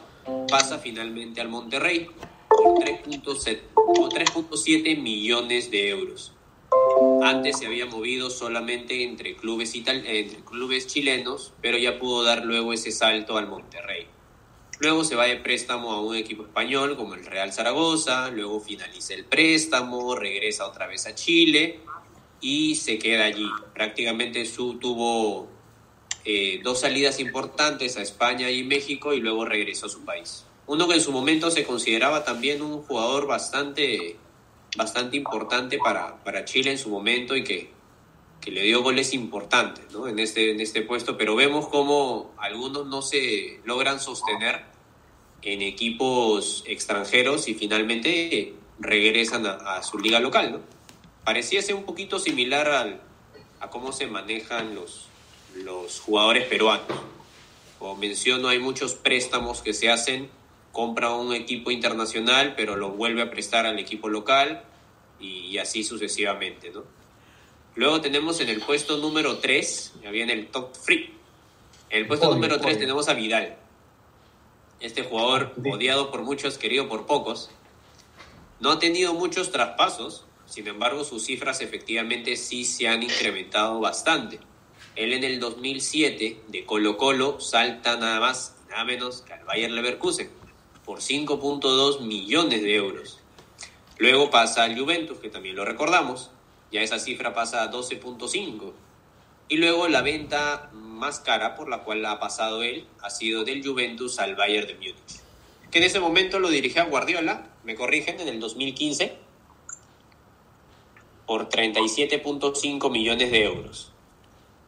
pasa 0.48 0.78
finalmente 0.78 1.40
al 1.40 1.48
Monterrey 1.48 2.08
por 2.48 2.78
3.7 2.78 3.60
por 3.74 4.10
3.7 4.10 5.00
millones 5.00 5.70
de 5.70 5.88
euros. 5.88 6.32
Antes 7.22 7.58
se 7.58 7.66
había 7.66 7.86
movido 7.86 8.30
solamente 8.30 9.02
entre 9.02 9.36
clubes, 9.36 9.74
entre 9.74 10.44
clubes 10.44 10.86
chilenos, 10.86 11.52
pero 11.60 11.78
ya 11.78 11.98
pudo 11.98 12.22
dar 12.24 12.44
luego 12.44 12.72
ese 12.72 12.92
salto 12.92 13.36
al 13.36 13.48
Monterrey. 13.48 14.06
Luego 14.78 15.04
se 15.04 15.16
va 15.16 15.24
de 15.24 15.36
préstamo 15.36 15.92
a 15.92 16.02
un 16.02 16.14
equipo 16.16 16.42
español 16.42 16.96
como 16.96 17.14
el 17.14 17.24
Real 17.24 17.52
Zaragoza, 17.52 18.30
luego 18.30 18.60
finaliza 18.60 19.14
el 19.14 19.24
préstamo, 19.24 20.14
regresa 20.14 20.66
otra 20.66 20.86
vez 20.86 21.06
a 21.06 21.14
Chile 21.14 21.80
y 22.40 22.74
se 22.74 22.98
queda 22.98 23.24
allí. 23.24 23.48
Prácticamente 23.72 24.44
tuvo 24.80 25.48
eh, 26.24 26.60
dos 26.62 26.80
salidas 26.80 27.20
importantes 27.20 27.96
a 27.96 28.02
España 28.02 28.50
y 28.50 28.64
México 28.64 29.14
y 29.14 29.20
luego 29.20 29.44
regresó 29.44 29.86
a 29.86 29.88
su 29.88 30.04
país. 30.04 30.44
Uno 30.66 30.88
que 30.88 30.94
en 30.94 31.00
su 31.00 31.12
momento 31.12 31.50
se 31.50 31.64
consideraba 31.64 32.24
también 32.24 32.60
un 32.60 32.82
jugador 32.82 33.26
bastante, 33.26 34.16
bastante 34.76 35.16
importante 35.16 35.78
para, 35.78 36.22
para 36.22 36.44
Chile 36.44 36.70
en 36.70 36.78
su 36.78 36.88
momento 36.88 37.36
y 37.36 37.44
que, 37.44 37.70
que 38.40 38.50
le 38.50 38.62
dio 38.62 38.82
goles 38.82 39.14
importantes 39.14 39.84
¿no? 39.92 40.08
en, 40.08 40.18
este, 40.18 40.52
en 40.52 40.60
este 40.60 40.82
puesto, 40.82 41.16
pero 41.16 41.34
vemos 41.34 41.68
cómo 41.68 42.34
algunos 42.38 42.86
no 42.86 43.02
se 43.02 43.60
logran 43.64 44.00
sostener 44.00 44.64
en 45.42 45.62
equipos 45.62 46.64
extranjeros 46.66 47.48
y 47.48 47.54
finalmente 47.54 48.54
regresan 48.78 49.46
a, 49.46 49.52
a 49.76 49.82
su 49.82 49.98
liga 49.98 50.20
local. 50.20 50.52
¿no? 50.52 50.60
Parecía 51.24 51.62
ser 51.62 51.74
un 51.74 51.84
poquito 51.84 52.18
similar 52.18 52.68
al, 52.68 53.00
a 53.60 53.70
cómo 53.70 53.92
se 53.92 54.06
manejan 54.06 54.74
los, 54.74 55.08
los 55.54 56.00
jugadores 56.00 56.46
peruanos. 56.46 56.86
Como 57.78 57.96
menciono, 57.96 58.48
hay 58.48 58.58
muchos 58.58 58.94
préstamos 58.94 59.62
que 59.62 59.74
se 59.74 59.90
hacen, 59.90 60.30
compra 60.76 61.14
un 61.14 61.32
equipo 61.32 61.70
internacional, 61.70 62.52
pero 62.54 62.76
lo 62.76 62.90
vuelve 62.90 63.22
a 63.22 63.30
prestar 63.30 63.64
al 63.64 63.78
equipo 63.78 64.10
local 64.10 64.62
y, 65.18 65.46
y 65.46 65.56
así 65.56 65.82
sucesivamente, 65.82 66.68
¿no? 66.68 66.84
Luego 67.76 68.02
tenemos 68.02 68.40
en 68.40 68.50
el 68.50 68.60
puesto 68.60 68.98
número 68.98 69.38
3, 69.38 69.94
ya 70.02 70.10
viene 70.10 70.34
el 70.34 70.48
top 70.48 70.72
3. 70.84 71.00
En 71.88 71.98
el 71.98 72.06
puesto 72.06 72.30
número 72.30 72.56
3 72.56 72.62
podio. 72.62 72.78
tenemos 72.78 73.08
a 73.08 73.14
Vidal. 73.14 73.56
Este 74.78 75.02
jugador 75.02 75.54
odiado 75.64 76.10
por 76.10 76.20
muchos, 76.20 76.58
querido 76.58 76.90
por 76.90 77.06
pocos. 77.06 77.48
No 78.60 78.72
ha 78.72 78.78
tenido 78.78 79.14
muchos 79.14 79.50
traspasos, 79.50 80.26
sin 80.44 80.66
embargo 80.68 81.04
sus 81.04 81.24
cifras 81.24 81.62
efectivamente 81.62 82.36
sí 82.36 82.66
se 82.66 82.86
han 82.86 83.02
incrementado 83.02 83.80
bastante. 83.80 84.40
Él 84.94 85.14
en 85.14 85.24
el 85.24 85.40
2007 85.40 86.42
de 86.48 86.66
Colo 86.66 86.98
Colo 86.98 87.40
salta 87.40 87.96
nada 87.96 88.20
más 88.20 88.56
y 88.66 88.70
nada 88.72 88.84
menos 88.84 89.22
que 89.22 89.32
al 89.32 89.44
Bayer 89.46 89.70
Leverkusen 89.70 90.44
por 90.86 91.00
5.2 91.00 92.00
millones 92.00 92.62
de 92.62 92.74
euros. 92.76 93.18
Luego 93.98 94.30
pasa 94.30 94.62
al 94.62 94.78
Juventus, 94.78 95.18
que 95.18 95.28
también 95.28 95.56
lo 95.56 95.64
recordamos, 95.64 96.30
ya 96.72 96.80
esa 96.80 96.98
cifra 96.98 97.34
pasa 97.34 97.62
a 97.62 97.70
12.5. 97.70 98.72
Y 99.48 99.56
luego 99.58 99.88
la 99.88 100.02
venta 100.02 100.70
más 100.72 101.20
cara 101.20 101.54
por 101.54 101.68
la 101.68 101.84
cual 101.84 102.04
ha 102.06 102.18
pasado 102.18 102.62
él 102.62 102.86
ha 103.02 103.10
sido 103.10 103.44
del 103.44 103.66
Juventus 103.66 104.18
al 104.18 104.34
Bayern 104.34 104.66
de 104.66 104.74
Múnich. 104.74 105.20
Que 105.70 105.78
en 105.78 105.84
ese 105.84 106.00
momento 106.00 106.38
lo 106.38 106.48
dirigía 106.48 106.84
Guardiola, 106.84 107.50
me 107.64 107.74
corrigen, 107.74 108.20
en 108.20 108.28
el 108.28 108.40
2015, 108.40 109.16
por 111.26 111.48
37.5 111.48 112.90
millones 112.90 113.30
de 113.30 113.44
euros. 113.44 113.92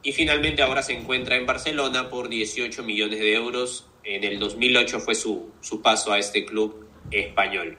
Y 0.02 0.12
finalmente 0.12 0.62
ahora 0.62 0.82
se 0.82 0.96
encuentra 0.96 1.36
en 1.36 1.46
Barcelona 1.46 2.08
por 2.08 2.28
18 2.28 2.82
millones 2.82 3.18
de 3.18 3.34
euros. 3.34 3.87
En 4.04 4.24
el 4.24 4.38
2008 4.38 5.00
fue 5.00 5.14
su, 5.14 5.50
su 5.60 5.82
paso 5.82 6.12
a 6.12 6.18
este 6.18 6.44
club 6.44 6.86
español. 7.10 7.78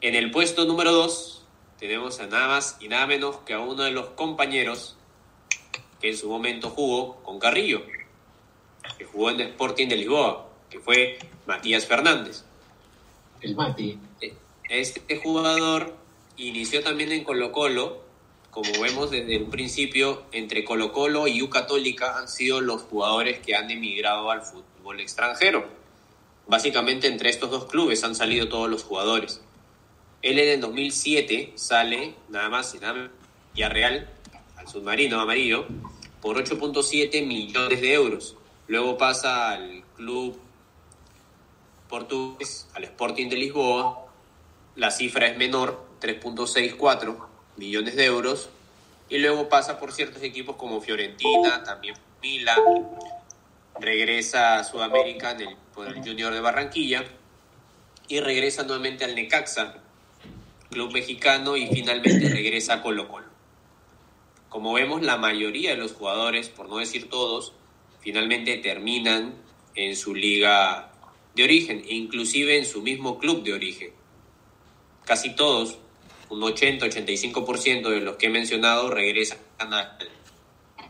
En 0.00 0.14
el 0.14 0.30
puesto 0.30 0.64
número 0.64 0.92
2 0.92 1.46
tenemos 1.78 2.20
a 2.20 2.26
nada 2.26 2.48
más 2.48 2.76
y 2.80 2.88
nada 2.88 3.06
menos 3.06 3.38
que 3.38 3.54
a 3.54 3.60
uno 3.60 3.82
de 3.82 3.90
los 3.90 4.08
compañeros 4.10 4.96
que 6.00 6.10
en 6.10 6.16
su 6.16 6.28
momento 6.28 6.70
jugó 6.70 7.16
con 7.22 7.38
Carrillo, 7.38 7.82
que 8.96 9.04
jugó 9.04 9.30
en 9.30 9.40
el 9.40 9.48
Sporting 9.48 9.88
de 9.88 9.96
Lisboa, 9.96 10.48
que 10.70 10.78
fue 10.78 11.18
Matías 11.46 11.86
Fernández. 11.86 12.44
El 13.40 13.54
Mati. 13.54 13.98
Este 14.68 15.16
jugador 15.16 15.94
inició 16.36 16.82
también 16.82 17.12
en 17.12 17.24
Colo 17.24 17.52
Colo, 17.52 18.02
como 18.50 18.70
vemos 18.80 19.10
desde 19.10 19.38
un 19.38 19.50
principio, 19.50 20.24
entre 20.32 20.64
Colo 20.64 20.92
Colo 20.92 21.26
y 21.28 21.42
U 21.42 21.50
Católica 21.50 22.18
han 22.18 22.28
sido 22.28 22.60
los 22.60 22.82
jugadores 22.82 23.38
que 23.40 23.54
han 23.54 23.70
emigrado 23.70 24.30
al 24.30 24.42
fútbol 24.42 24.64
extranjero. 25.00 25.68
Básicamente 26.46 27.06
entre 27.06 27.30
estos 27.30 27.50
dos 27.50 27.66
clubes 27.66 28.02
han 28.04 28.14
salido 28.14 28.48
todos 28.48 28.70
los 28.70 28.82
jugadores. 28.82 29.42
Él 30.22 30.38
en 30.38 30.48
el 30.48 30.60
2007 30.60 31.52
sale, 31.54 32.14
nada 32.28 32.48
más 32.48 32.74
y 32.74 32.78
nada 32.78 33.10
y 33.54 33.62
a 33.62 33.68
Real, 33.68 34.08
al 34.56 34.68
submarino 34.68 35.20
amarillo, 35.20 35.66
por 36.20 36.36
8.7 36.36 37.26
millones 37.26 37.80
de 37.80 37.92
euros. 37.92 38.36
Luego 38.66 38.96
pasa 38.98 39.50
al 39.50 39.84
club 39.96 40.38
portugués, 41.88 42.68
al 42.74 42.84
Sporting 42.84 43.28
de 43.28 43.36
Lisboa. 43.36 44.06
La 44.76 44.90
cifra 44.90 45.26
es 45.26 45.36
menor, 45.36 45.84
3.64 46.00 47.16
millones 47.56 47.96
de 47.96 48.04
euros. 48.04 48.48
Y 49.08 49.18
luego 49.18 49.48
pasa 49.48 49.78
por 49.78 49.92
ciertos 49.92 50.22
equipos 50.22 50.56
como 50.56 50.80
Fiorentina, 50.80 51.62
también 51.64 51.94
Milan. 52.22 52.58
Regresa 53.80 54.58
a 54.58 54.64
Sudamérica 54.64 55.32
en 55.32 55.40
el, 55.42 55.56
por 55.74 55.88
el 55.88 55.96
Junior 56.02 56.32
de 56.32 56.40
Barranquilla. 56.40 57.04
Y 58.08 58.20
regresa 58.20 58.62
nuevamente 58.62 59.04
al 59.04 59.14
Necaxa, 59.14 59.82
club 60.70 60.92
mexicano. 60.92 61.56
Y 61.56 61.66
finalmente 61.68 62.28
regresa 62.28 62.74
a 62.74 62.82
Colo 62.82 63.08
Colo. 63.08 63.26
Como 64.48 64.72
vemos, 64.72 65.02
la 65.02 65.18
mayoría 65.18 65.70
de 65.70 65.76
los 65.76 65.92
jugadores, 65.92 66.48
por 66.48 66.68
no 66.68 66.78
decir 66.78 67.10
todos, 67.10 67.52
finalmente 68.00 68.56
terminan 68.56 69.34
en 69.74 69.94
su 69.94 70.14
liga 70.14 70.90
de 71.34 71.44
origen, 71.44 71.84
e 71.86 71.94
inclusive 71.94 72.56
en 72.56 72.64
su 72.64 72.82
mismo 72.82 73.18
club 73.18 73.44
de 73.44 73.52
origen. 73.52 73.90
Casi 75.04 75.36
todos, 75.36 75.78
un 76.30 76.40
80-85% 76.40 77.88
de 77.88 78.00
los 78.00 78.16
que 78.16 78.26
he 78.26 78.30
mencionado 78.30 78.90
regresan 78.90 79.38
al 79.58 79.96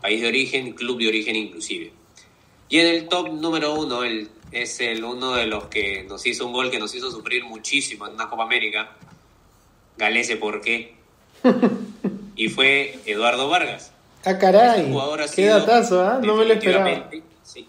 país 0.01 0.21
de 0.21 0.27
origen, 0.27 0.73
club 0.73 0.97
de 0.99 1.07
origen 1.07 1.35
inclusive. 1.35 1.98
Y 2.69 2.79
en 2.79 2.87
el 2.87 3.07
top 3.07 3.29
número 3.33 3.73
uno, 3.73 4.03
el, 4.03 4.29
es 4.51 4.79
el 4.79 5.03
uno 5.03 5.33
de 5.33 5.47
los 5.47 5.65
que 5.65 6.03
nos 6.03 6.25
hizo 6.25 6.45
un 6.45 6.53
gol 6.53 6.69
que 6.69 6.79
nos 6.79 6.93
hizo 6.95 7.11
sufrir 7.11 7.43
muchísimo 7.43 8.07
en 8.07 8.13
una 8.13 8.29
Copa 8.29 8.43
América. 8.43 8.95
Galese, 9.97 10.37
¿por 10.37 10.61
qué? 10.61 10.93
y 12.35 12.49
fue 12.49 12.99
Eduardo 13.05 13.49
Vargas. 13.49 13.91
Ah, 14.25 14.37
caray. 14.37 14.89
Jugador 14.91 15.21
ha 15.21 15.25
Qué 15.25 15.29
sido 15.43 15.59
datazo, 15.59 16.01
¿ah? 16.05 16.19
No 16.23 16.35
me 16.35 16.45
lo 16.45 16.53
esperaba. 16.53 17.09
sí. 17.43 17.67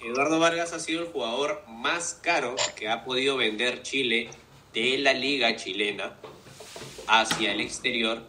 Eduardo 0.00 0.38
Vargas 0.38 0.72
ha 0.72 0.78
sido 0.80 1.02
el 1.02 1.08
jugador 1.08 1.62
más 1.68 2.18
caro 2.22 2.56
que 2.76 2.88
ha 2.88 3.04
podido 3.04 3.36
vender 3.36 3.82
Chile 3.82 4.30
de 4.72 4.98
la 4.98 5.12
liga 5.12 5.54
chilena 5.56 6.14
hacia 7.06 7.52
el 7.52 7.60
exterior 7.60 8.22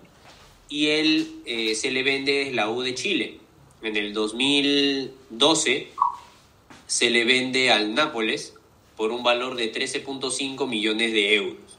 y 0.67 0.87
él 0.87 1.41
eh, 1.45 1.75
se 1.75 1.91
le 1.91 2.03
vende 2.03 2.51
la 2.53 2.69
U 2.69 2.81
de 2.81 2.95
Chile. 2.95 3.39
En 3.81 3.95
el 3.95 4.13
2012 4.13 5.87
se 6.87 7.09
le 7.09 7.23
vende 7.23 7.71
al 7.71 7.93
Nápoles 7.93 8.55
por 8.97 9.11
un 9.11 9.23
valor 9.23 9.55
de 9.55 9.71
13.5 9.71 10.67
millones 10.67 11.13
de 11.13 11.35
euros. 11.35 11.77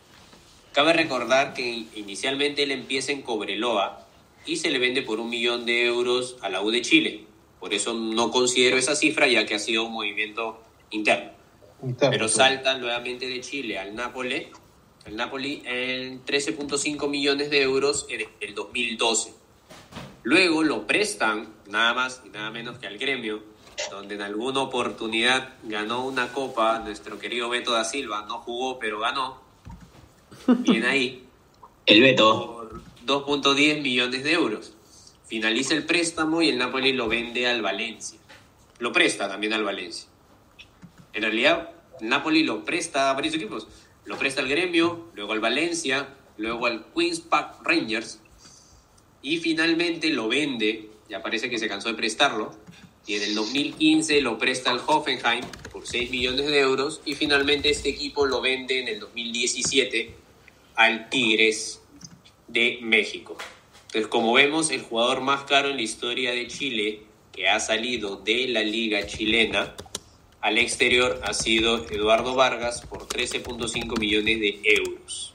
Cabe 0.72 0.92
recordar 0.92 1.52
que 1.52 1.84
inicialmente 1.94 2.62
él 2.62 2.70
empieza 2.70 3.12
en 3.12 3.22
Cobreloa 3.22 4.06
y 4.46 4.56
se 4.56 4.70
le 4.70 4.78
vende 4.78 5.02
por 5.02 5.20
un 5.20 5.28
millón 5.28 5.66
de 5.66 5.84
euros 5.84 6.36
a 6.40 6.48
la 6.48 6.62
U 6.62 6.70
de 6.70 6.80
Chile. 6.80 7.24
Por 7.58 7.74
eso 7.74 7.92
no 7.92 8.30
considero 8.30 8.78
esa 8.78 8.96
cifra 8.96 9.26
ya 9.28 9.44
que 9.44 9.54
ha 9.54 9.58
sido 9.58 9.84
un 9.84 9.92
movimiento 9.92 10.62
interno. 10.90 11.32
Interno, 11.82 12.10
Pero 12.10 12.28
sí. 12.28 12.36
salta 12.36 12.78
nuevamente 12.78 13.26
de 13.28 13.40
Chile 13.40 13.78
al 13.78 13.94
Nápoles, 13.94 14.48
el 15.04 15.16
Napoli 15.16 15.62
en 15.66 16.24
13.5 16.24 17.08
millones 17.08 17.50
de 17.50 17.62
euros 17.62 18.06
en 18.08 18.28
el 18.40 18.54
2012. 18.54 19.39
Luego 20.22 20.62
lo 20.62 20.86
prestan 20.86 21.48
nada 21.66 21.94
más 21.94 22.22
y 22.26 22.28
nada 22.28 22.50
menos 22.50 22.78
que 22.78 22.86
al 22.86 22.98
gremio, 22.98 23.42
donde 23.90 24.16
en 24.16 24.22
alguna 24.22 24.60
oportunidad 24.60 25.54
ganó 25.62 26.04
una 26.04 26.32
copa 26.32 26.78
nuestro 26.80 27.18
querido 27.18 27.48
Beto 27.48 27.72
da 27.72 27.84
Silva, 27.84 28.26
no 28.28 28.38
jugó 28.40 28.78
pero 28.78 29.00
ganó. 29.00 29.40
Bien 30.46 30.84
ahí 30.84 31.26
El 31.86 32.02
Beto. 32.02 32.68
por 33.06 33.26
2.10 33.26 33.80
millones 33.80 34.22
de 34.22 34.32
euros. 34.32 34.74
Finaliza 35.26 35.74
el 35.74 35.86
préstamo 35.86 36.42
y 36.42 36.50
el 36.50 36.58
Napoli 36.58 36.92
lo 36.92 37.08
vende 37.08 37.46
al 37.48 37.62
Valencia. 37.62 38.18
Lo 38.78 38.92
presta 38.92 39.28
también 39.28 39.52
al 39.52 39.64
Valencia. 39.64 40.08
En 41.12 41.22
realidad, 41.22 41.70
el 42.00 42.08
Napoli 42.08 42.42
lo 42.42 42.64
presta 42.64 43.10
a 43.10 43.14
varios 43.14 43.34
equipos. 43.34 43.68
Lo 44.04 44.18
presta 44.18 44.40
al 44.40 44.48
Gremio, 44.48 45.08
luego 45.14 45.32
al 45.32 45.40
Valencia, 45.40 46.08
luego 46.36 46.66
al 46.66 46.84
Queens 46.94 47.20
Park 47.20 47.60
Rangers 47.62 48.19
y 49.22 49.38
finalmente 49.38 50.10
lo 50.10 50.28
vende, 50.28 50.88
ya 51.08 51.22
parece 51.22 51.50
que 51.50 51.58
se 51.58 51.68
cansó 51.68 51.88
de 51.88 51.94
prestarlo, 51.94 52.52
y 53.06 53.14
en 53.14 53.22
el 53.22 53.34
2015 53.34 54.20
lo 54.20 54.38
presta 54.38 54.70
al 54.70 54.80
Hoffenheim 54.86 55.44
por 55.72 55.86
6 55.86 56.10
millones 56.10 56.46
de 56.46 56.60
euros 56.60 57.00
y 57.04 57.14
finalmente 57.14 57.70
este 57.70 57.88
equipo 57.88 58.26
lo 58.26 58.40
vende 58.40 58.80
en 58.80 58.88
el 58.88 59.00
2017 59.00 60.14
al 60.76 61.08
Tigres 61.08 61.80
de 62.46 62.78
México. 62.82 63.36
Entonces, 63.86 64.06
como 64.06 64.32
vemos, 64.32 64.70
el 64.70 64.82
jugador 64.82 65.22
más 65.22 65.44
caro 65.44 65.70
en 65.70 65.76
la 65.76 65.82
historia 65.82 66.30
de 66.32 66.46
Chile 66.46 67.02
que 67.32 67.48
ha 67.48 67.58
salido 67.58 68.16
de 68.16 68.48
la 68.48 68.62
liga 68.62 69.06
chilena 69.06 69.74
al 70.40 70.58
exterior 70.58 71.20
ha 71.24 71.34
sido 71.34 71.86
Eduardo 71.90 72.34
Vargas 72.34 72.82
por 72.82 73.06
13.5 73.06 73.98
millones 73.98 74.40
de 74.40 74.60
euros. 74.64 75.34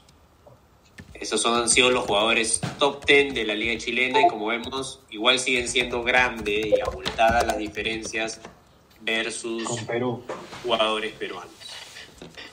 Esos 1.25 1.41
son, 1.41 1.55
han 1.55 1.67
sido 1.67 1.89
los 1.89 2.05
jugadores 2.05 2.61
top 2.77 3.03
10 3.03 3.33
de 3.33 3.45
la 3.45 3.55
liga 3.55 3.75
chilena 3.79 4.21
y 4.21 4.27
como 4.27 4.45
vemos, 4.45 4.99
igual 5.09 5.39
siguen 5.39 5.67
siendo 5.67 6.03
grandes 6.03 6.67
y 6.67 6.79
abultadas 6.79 7.47
las 7.47 7.57
diferencias 7.57 8.39
versus 9.01 9.63
Con 9.63 9.85
Perú. 9.87 10.21
jugadores 10.61 11.13
peruanos. 11.13 11.49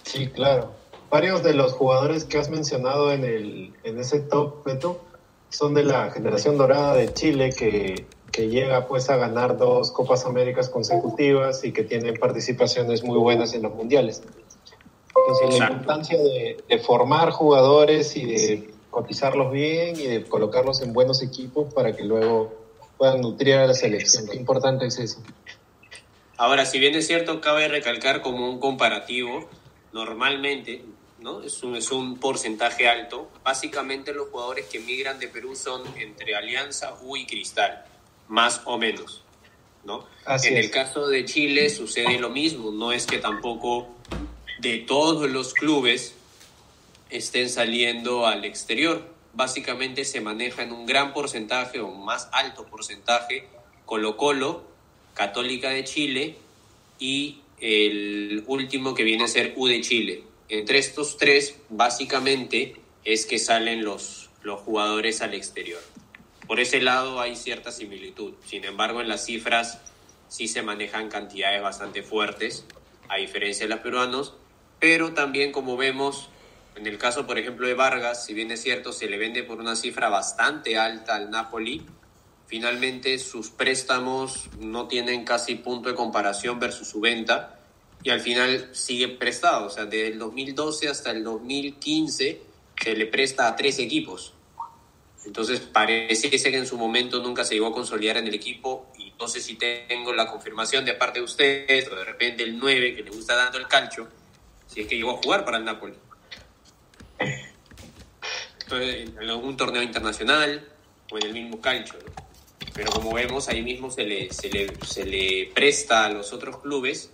Sí, 0.05 0.29
claro. 0.29 0.73
Varios 1.11 1.43
de 1.43 1.53
los 1.53 1.75
jugadores 1.75 2.25
que 2.25 2.39
has 2.39 2.49
mencionado 2.49 3.13
en, 3.13 3.25
el, 3.25 3.75
en 3.85 3.99
ese 3.99 4.21
top, 4.21 4.65
Beto, 4.65 5.05
son 5.51 5.75
de 5.75 5.85
la 5.85 6.11
generación 6.11 6.57
dorada 6.57 6.95
de 6.95 7.13
Chile 7.13 7.51
que, 7.53 8.07
que 8.31 8.49
llega 8.49 8.89
pues 8.89 9.11
a 9.11 9.17
ganar 9.17 9.59
dos 9.59 9.91
Copas 9.91 10.25
Américas 10.25 10.71
consecutivas 10.71 11.63
y 11.63 11.73
que 11.73 11.83
tiene 11.85 12.15
participaciones 12.15 13.05
muy 13.05 13.19
buenas 13.19 13.53
en 13.53 13.65
los 13.65 13.75
mundiales. 13.75 14.23
Entonces 15.27 15.59
la 15.59 15.71
importancia 15.71 16.19
de, 16.19 16.59
de 16.69 16.79
formar 16.79 17.31
jugadores 17.31 18.17
y 18.17 18.27
de 18.27 18.71
cotizarlos 18.91 19.51
bien 19.51 19.99
y 19.99 20.07
de 20.07 20.25
colocarlos 20.25 20.83
en 20.83 20.93
buenos 20.93 21.23
equipos 21.23 21.73
para 21.73 21.97
que 21.97 22.05
luego 22.05 22.55
puedan 22.99 23.21
nutrir 23.21 23.55
a 23.55 23.67
la 23.67 23.75
selección. 23.75 24.29
Qué 24.29 24.37
importante 24.37 24.87
es 24.87 24.99
eso. 24.99 25.23
Ahora, 26.37 26.65
si 26.65 26.79
bien 26.79 26.95
es 26.95 27.07
cierto, 27.07 27.41
cabe 27.41 27.69
recalcar 27.69 28.21
como 28.21 28.49
un 28.49 28.61
comparativo, 28.61 29.49
normalmente, 29.93 30.85
¿no? 31.21 31.43
Es 31.43 31.63
un, 31.63 31.77
es 31.77 31.91
un 31.91 32.19
porcentaje 32.19 32.89
alto. 32.89 33.31
Básicamente 33.43 34.13
los 34.13 34.29
jugadores 34.29 34.67
que 34.67 34.79
migran 34.79 35.19
de 35.19 35.29
Perú 35.29 35.57
son 35.57 35.83
entre 35.97 36.35
Alianza, 36.35 36.95
U 37.03 37.17
y 37.17 37.27
Cristal, 37.27 37.85
más 38.29 38.61
o 38.65 38.77
menos, 38.77 39.23
¿no? 39.85 40.05
Así 40.25 40.49
en 40.49 40.59
es. 40.59 40.67
el 40.67 40.71
caso 40.71 41.09
de 41.09 41.25
Chile 41.25 41.71
sucede 41.71 42.19
lo 42.19 42.31
mismo, 42.31 42.71
no 42.73 42.93
es 42.93 43.07
que 43.07 43.19
tampoco 43.19 43.89
de 44.63 44.79
todos 44.79 45.29
los 45.29 45.55
clubes 45.55 46.15
estén 47.11 47.51
saliendo 47.51 48.29
al 48.29 48.45
exterior. 48.45 49.05
Básicamente 49.35 50.05
se 50.05 50.21
maneja 50.21 50.63
en 50.63 50.71
un 50.71 50.87
gran 50.87 51.13
porcentaje 51.13 51.81
o 51.81 51.91
más 51.91 52.29
alto 52.31 52.67
porcentaje 52.67 53.49
Colo 53.87 54.17
Colo, 54.17 54.63
Católica 55.15 55.71
de 55.71 55.83
Chile 55.83 56.37
y 57.01 57.41
el 57.61 58.45
último 58.47 58.95
que 58.95 59.03
viene 59.03 59.25
a 59.25 59.29
ser 59.29 59.53
U 59.57 59.67
de 59.67 59.81
Chile. 59.81 60.23
Entre 60.49 60.79
estos 60.79 61.17
tres, 61.17 61.57
básicamente, 61.69 62.77
es 63.05 63.27
que 63.27 63.41
salen 63.41 63.85
los, 63.85 64.31
los 64.43 64.61
jugadores 64.61 65.23
al 65.23 65.35
exterior. 65.35 65.83
Por 66.47 66.61
ese 66.61 66.81
lado 66.81 67.21
hay 67.21 67.35
cierta 67.35 67.73
similitud. 67.73 68.35
Sin 68.47 68.65
embargo, 68.65 69.01
en 69.01 69.09
las 69.09 69.25
cifras 69.25 69.81
sí 70.29 70.47
se 70.47 70.63
manejan 70.63 71.09
cantidades 71.09 71.63
bastante 71.63 72.05
fuertes, 72.05 72.65
a 73.09 73.17
diferencia 73.17 73.67
de 73.67 73.75
los 73.75 73.81
peruanos, 73.81 74.35
pero 74.83 75.15
también 75.15 75.53
como 75.53 75.77
vemos, 75.77 76.29
en 76.75 76.89
el 76.89 76.99
caso, 76.99 77.25
por 77.25 77.39
ejemplo, 77.39 77.69
de 77.69 77.75
Vargas, 77.75 78.27
si 78.27 78.35
bien 78.35 78.51
es 78.51 78.63
cierto, 78.63 78.91
se 78.91 79.07
le 79.07 79.17
vende 79.17 79.45
por 79.45 79.61
una 79.61 79.77
cifra 79.77 80.09
bastante 80.09 80.77
alta 80.77 81.15
al 81.15 81.31
Napoli, 81.31 81.87
finalmente 82.49 83.17
sus 83.21 83.51
préstamos 83.51 84.51
no 84.59 84.89
tienen 84.89 85.25
casi 85.25 85.55
punto 85.55 85.89
de 85.89 85.95
comparación 85.95 86.59
versus 86.59 86.89
su 86.89 86.99
venta 86.99 87.61
y 88.03 88.11
al 88.11 88.21
final 88.21 88.71
sigue 88.73 89.07
prestado. 89.07 89.67
O 89.67 89.71
sea, 89.71 89.85
desde 89.85 90.09
el 90.09 90.19
2012 90.19 90.89
hasta 90.89 91.13
el 91.13 91.23
2015 91.23 92.43
se 92.83 92.97
le 92.97 93.07
presta 93.07 93.47
a 93.47 93.55
tres 93.55 93.79
equipos. 93.79 94.35
Entonces 95.25 95.61
parece 95.61 96.29
que 96.29 96.57
en 96.57 96.67
su 96.67 96.77
momento 96.77 97.23
nunca 97.23 97.45
se 97.45 97.55
llegó 97.55 97.69
a 97.69 97.73
consolidar 97.73 98.17
en 98.17 98.27
el 98.27 98.35
equipo 98.35 98.91
y 98.99 99.13
no 99.17 99.29
sé 99.29 99.41
si 99.41 99.55
tengo 99.55 100.13
la 100.13 100.27
confirmación 100.27 100.85
de 100.85 100.95
parte 100.95 101.21
de 101.21 101.25
ustedes 101.25 101.87
o 101.87 101.95
de 101.95 102.05
repente 102.05 102.43
el 102.43 102.59
9 102.59 102.97
que 102.97 103.05
le 103.05 103.11
gusta 103.13 103.37
dando 103.37 103.59
el 103.59 103.69
calcho, 103.69 104.09
si 104.73 104.81
es 104.81 104.87
que 104.87 104.97
llegó 104.97 105.13
a 105.13 105.17
jugar 105.23 105.45
para 105.45 105.59
el 105.59 105.65
Napoli. 105.65 105.95
Entonces, 108.63 109.11
en 109.11 109.31
algún 109.31 109.57
torneo 109.57 109.83
internacional 109.83 110.67
o 111.11 111.19
en 111.19 111.27
el 111.27 111.33
mismo 111.35 111.61
calcio. 111.61 111.99
¿no? 112.05 112.13
Pero 112.75 112.91
como 112.91 113.13
vemos, 113.13 113.49
ahí 113.49 113.63
mismo 113.63 113.91
se 113.91 114.05
le, 114.05 114.33
se, 114.33 114.49
le, 114.49 114.75
se 114.87 115.05
le 115.05 115.51
presta 115.55 116.07
a 116.07 116.11
los 116.11 116.33
otros 116.33 116.59
clubes 116.59 117.11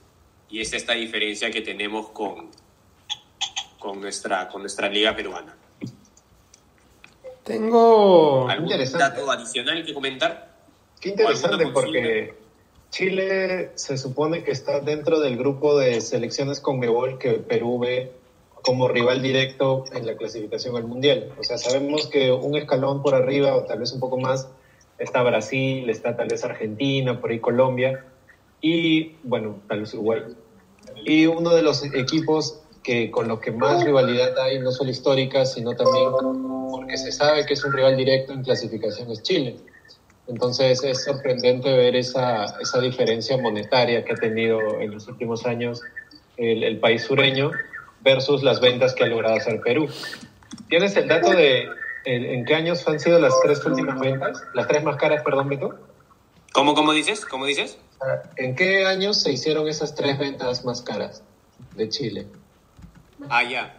y 0.48 0.60
es 0.60 0.72
esta 0.72 0.92
diferencia 0.92 1.50
que 1.50 1.62
tenemos 1.62 2.10
con, 2.10 2.50
con, 3.78 4.00
nuestra, 4.00 4.48
con 4.48 4.62
nuestra 4.62 4.88
liga 4.88 5.16
peruana. 5.16 5.56
Tengo. 7.42 8.48
¿Algún 8.48 8.66
Interesante. 8.66 8.98
dato 9.04 9.30
adicional 9.30 9.84
que 9.84 9.94
comentar? 9.94 10.54
Qué 11.00 11.10
interesante 11.10 11.66
porque 11.68 12.34
Chile 12.90 13.70
se 13.74 13.98
supone 13.98 14.42
que 14.42 14.50
está 14.50 14.80
dentro 14.80 15.20
del 15.20 15.36
grupo 15.36 15.78
de 15.78 16.00
selecciones 16.00 16.60
con 16.60 16.78
Mebol 16.78 17.18
que 17.18 17.32
Perú 17.34 17.78
ve 17.78 18.12
como 18.62 18.88
rival 18.88 19.22
directo 19.22 19.84
en 19.92 20.06
la 20.06 20.16
clasificación 20.16 20.76
al 20.76 20.84
Mundial. 20.84 21.32
O 21.38 21.44
sea, 21.44 21.58
sabemos 21.58 22.06
que 22.06 22.32
un 22.32 22.56
escalón 22.56 23.02
por 23.02 23.14
arriba 23.14 23.54
o 23.54 23.64
tal 23.64 23.78
vez 23.80 23.92
un 23.92 24.00
poco 24.00 24.18
más 24.18 24.48
está 24.98 25.22
Brasil, 25.22 25.88
está 25.90 26.16
tal 26.16 26.28
vez 26.28 26.44
Argentina, 26.44 27.20
por 27.20 27.30
ahí 27.30 27.38
Colombia 27.38 28.04
y 28.60 29.14
bueno, 29.22 29.60
tal 29.68 29.80
vez 29.80 29.94
Uruguay. 29.94 30.22
Y 31.04 31.26
uno 31.26 31.50
de 31.50 31.62
los 31.62 31.84
equipos 31.94 32.60
que 32.82 33.10
con 33.10 33.28
los 33.28 33.40
que 33.40 33.52
más 33.52 33.84
rivalidad 33.84 34.38
hay, 34.38 34.58
no 34.60 34.72
solo 34.72 34.90
histórica, 34.90 35.44
sino 35.44 35.76
también 35.76 36.10
porque 36.70 36.96
se 36.96 37.12
sabe 37.12 37.44
que 37.44 37.54
es 37.54 37.64
un 37.64 37.72
rival 37.72 37.96
directo 37.96 38.32
en 38.32 38.42
clasificación 38.42 39.10
es 39.10 39.22
Chile. 39.22 39.56
Entonces 40.28 40.84
es 40.84 41.04
sorprendente 41.04 41.74
ver 41.74 41.96
esa, 41.96 42.44
esa 42.60 42.80
diferencia 42.80 43.38
monetaria 43.38 44.04
que 44.04 44.12
ha 44.12 44.16
tenido 44.16 44.80
en 44.80 44.90
los 44.90 45.08
últimos 45.08 45.46
años 45.46 45.80
el, 46.36 46.62
el 46.62 46.78
país 46.78 47.02
sureño 47.02 47.50
versus 48.02 48.42
las 48.42 48.60
ventas 48.60 48.94
que 48.94 49.04
ha 49.04 49.06
logrado 49.06 49.36
hacer 49.36 49.60
Perú. 49.60 49.88
¿Tienes 50.68 50.94
el 50.96 51.08
dato 51.08 51.30
de 51.30 51.66
en, 52.04 52.24
en 52.24 52.44
qué 52.44 52.54
años 52.54 52.86
han 52.86 53.00
sido 53.00 53.18
las 53.18 53.34
tres 53.42 53.64
últimas 53.64 53.98
ventas? 53.98 54.42
Las 54.54 54.68
tres 54.68 54.84
más 54.84 54.96
caras, 54.96 55.22
perdón, 55.22 55.48
Beto. 55.48 55.78
¿Cómo, 56.52 56.74
cómo 56.74 56.92
dices? 56.92 57.24
¿Cómo 57.24 57.46
dices? 57.46 57.78
¿En 58.36 58.54
qué 58.54 58.86
años 58.86 59.20
se 59.20 59.32
hicieron 59.32 59.66
esas 59.66 59.94
tres 59.94 60.18
ventas 60.18 60.64
más 60.64 60.82
caras 60.82 61.22
de 61.74 61.88
Chile? 61.88 62.26
Ah, 63.28 63.42
ya. 63.42 63.76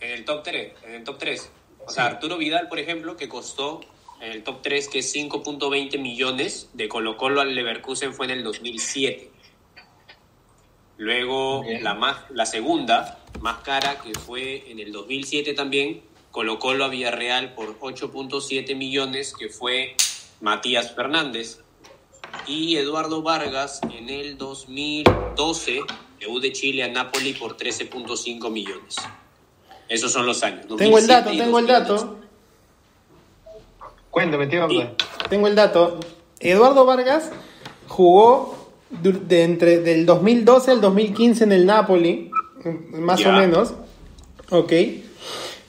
En 0.00 0.10
el 0.10 0.24
top 0.24 0.42
3. 0.42 0.72
En 0.84 0.94
el 0.94 1.04
top 1.04 1.18
3. 1.18 1.50
O 1.86 1.90
sea, 1.90 2.06
Arturo 2.06 2.36
Vidal, 2.36 2.68
por 2.68 2.78
ejemplo, 2.78 3.16
que 3.16 3.28
costó 3.28 3.80
en 4.24 4.32
el 4.32 4.42
top 4.42 4.62
3, 4.62 4.88
que 4.88 4.98
es 5.00 5.14
5.20 5.14 5.98
millones, 5.98 6.70
de 6.72 6.88
Colo 6.88 7.16
Colo 7.16 7.40
al 7.40 7.54
Leverkusen 7.54 8.14
fue 8.14 8.26
en 8.26 8.32
el 8.32 8.42
2007. 8.42 9.30
Luego, 10.96 11.62
Bien. 11.62 11.82
la, 11.82 11.94
más, 11.94 12.18
la 12.30 12.46
segunda, 12.46 13.20
más 13.40 13.58
cara, 13.58 14.00
que 14.00 14.14
fue 14.18 14.70
en 14.70 14.78
el 14.80 14.92
2007 14.92 15.54
también, 15.54 16.02
Colo 16.30 16.58
Colo 16.58 16.84
a 16.84 16.88
Villarreal 16.88 17.54
por 17.54 17.78
8.7 17.78 18.74
millones, 18.74 19.34
que 19.38 19.48
fue 19.48 19.96
Matías 20.40 20.94
Fernández. 20.94 21.60
Y 22.48 22.76
Eduardo 22.76 23.22
Vargas 23.22 23.80
en 23.96 24.08
el 24.08 24.36
2012, 24.36 25.80
debut 26.18 26.42
de 26.42 26.52
Chile 26.52 26.82
a 26.82 26.88
Napoli 26.88 27.32
por 27.34 27.56
13.5 27.56 28.50
millones. 28.50 28.96
Esos 29.88 30.10
son 30.10 30.26
los 30.26 30.42
años. 30.42 30.66
Tengo 30.76 30.98
el 30.98 31.06
2007 31.06 31.12
dato, 31.12 31.30
tengo 31.30 31.58
el 31.60 31.66
2012. 31.66 32.04
dato. 32.06 32.23
Cuéntame, 34.14 34.46
tío. 34.46 34.68
Tengo 35.28 35.48
el 35.48 35.56
dato. 35.56 35.98
Eduardo 36.38 36.86
Vargas 36.86 37.32
jugó 37.88 38.54
de 39.02 39.42
entre 39.42 39.80
del 39.80 40.06
2012 40.06 40.70
al 40.70 40.80
2015 40.80 41.42
en 41.42 41.50
el 41.52 41.66
Napoli, 41.66 42.30
más 42.92 43.18
Ya. 43.18 43.30
o 43.30 43.32
menos. 43.40 43.74
Ok. 44.50 44.72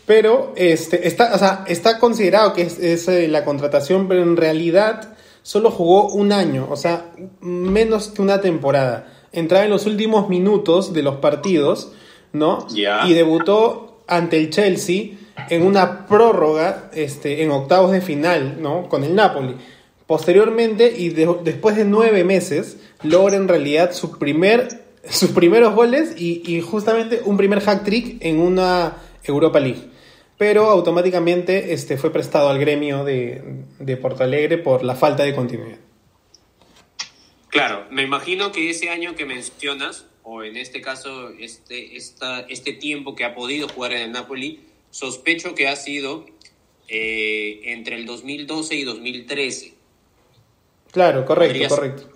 Pero 0.06 0.54
este, 0.56 1.08
está, 1.08 1.34
o 1.34 1.39
sea, 1.39 1.66
está 1.68 1.98
considerado 1.98 2.54
que 2.54 2.62
es, 2.62 2.78
es, 2.78 3.08
eh, 3.08 3.28
la 3.28 3.43
contratación, 3.43 4.08
pero 4.08 4.22
en 4.22 4.38
realidad 4.38 5.16
solo 5.41 5.72
jugó 5.72 6.10
un 6.14 6.32
año, 6.32 6.68
o 6.70 6.76
sea, 6.76 7.12
menos 7.41 8.10
que 8.10 8.22
una 8.22 8.41
temporada. 8.41 9.08
Entraba 9.32 9.66
en 9.66 9.72
los 9.72 9.88
últimos 9.88 10.30
minutos 10.30 10.93
de 10.93 11.02
los 11.02 11.16
partidos, 11.16 11.93
¿no? 12.32 12.68
Y 12.70 13.14
debutó 13.14 14.04
ante 14.08 14.38
el 14.38 14.52
Chelsea 14.52 15.18
en 15.50 15.64
una 15.64 16.06
prórroga 16.08 16.90
este, 16.94 17.44
en 17.44 17.52
octavos 17.52 17.92
de 17.92 18.02
final, 18.02 18.62
¿no? 18.62 18.88
Con 18.90 19.04
el 19.04 19.16
Napoli. 19.16 19.56
Posteriormente, 20.08 20.94
y 20.96 21.10
de- 21.10 21.38
después 21.44 21.76
de 21.76 21.86
nueve 21.86 22.24
meses, 22.24 22.78
logra 23.04 23.36
en 23.36 23.48
realidad 23.48 23.92
su 23.94 24.18
primer, 24.20 24.86
sus 25.10 25.32
primeros 25.32 25.74
goles 25.74 26.16
y, 26.18 26.44
y 26.46 26.62
justamente 26.62 27.22
un 27.26 27.38
primer 27.38 27.60
hack 27.62 27.84
trick 27.84 28.18
en 28.22 28.40
una 28.40 28.98
Europa 29.24 29.60
League. 29.60 29.82
Pero 30.38 30.66
automáticamente 30.70 31.74
este, 31.74 31.98
fue 31.98 32.12
prestado 32.12 32.50
al 32.50 32.60
gremio 32.60 33.04
de, 33.04 33.64
de 33.80 33.98
Porto 33.98 34.24
Alegre 34.24 34.58
por 34.58 34.84
la 34.84 34.96
falta 34.96 35.24
de 35.24 35.34
continuidad. 35.34 35.78
Claro, 37.50 37.86
me 37.90 38.04
imagino 38.04 38.52
que 38.52 38.70
ese 38.70 38.90
año 38.90 39.16
que 39.16 39.26
mencionas, 39.26 40.06
o 40.24 40.44
en 40.44 40.58
este 40.58 40.82
caso 40.82 41.30
este, 41.40 41.96
esta, 41.96 42.42
este 42.42 42.74
tiempo 42.74 43.16
que 43.16 43.24
ha 43.24 43.34
podido 43.34 43.70
jugar 43.70 43.94
en 43.94 44.02
el 44.02 44.12
Napoli, 44.12 44.60
sospecho 44.96 45.56
que 45.56 45.68
ha 45.68 45.76
sido 45.76 46.26
eh, 46.88 47.60
entre 47.66 47.98
el 47.98 48.06
2012 48.06 48.76
y 48.76 48.84
2013. 48.86 49.74
Claro, 50.91 51.26
correcto, 51.26 51.68
correcto. 51.68 52.10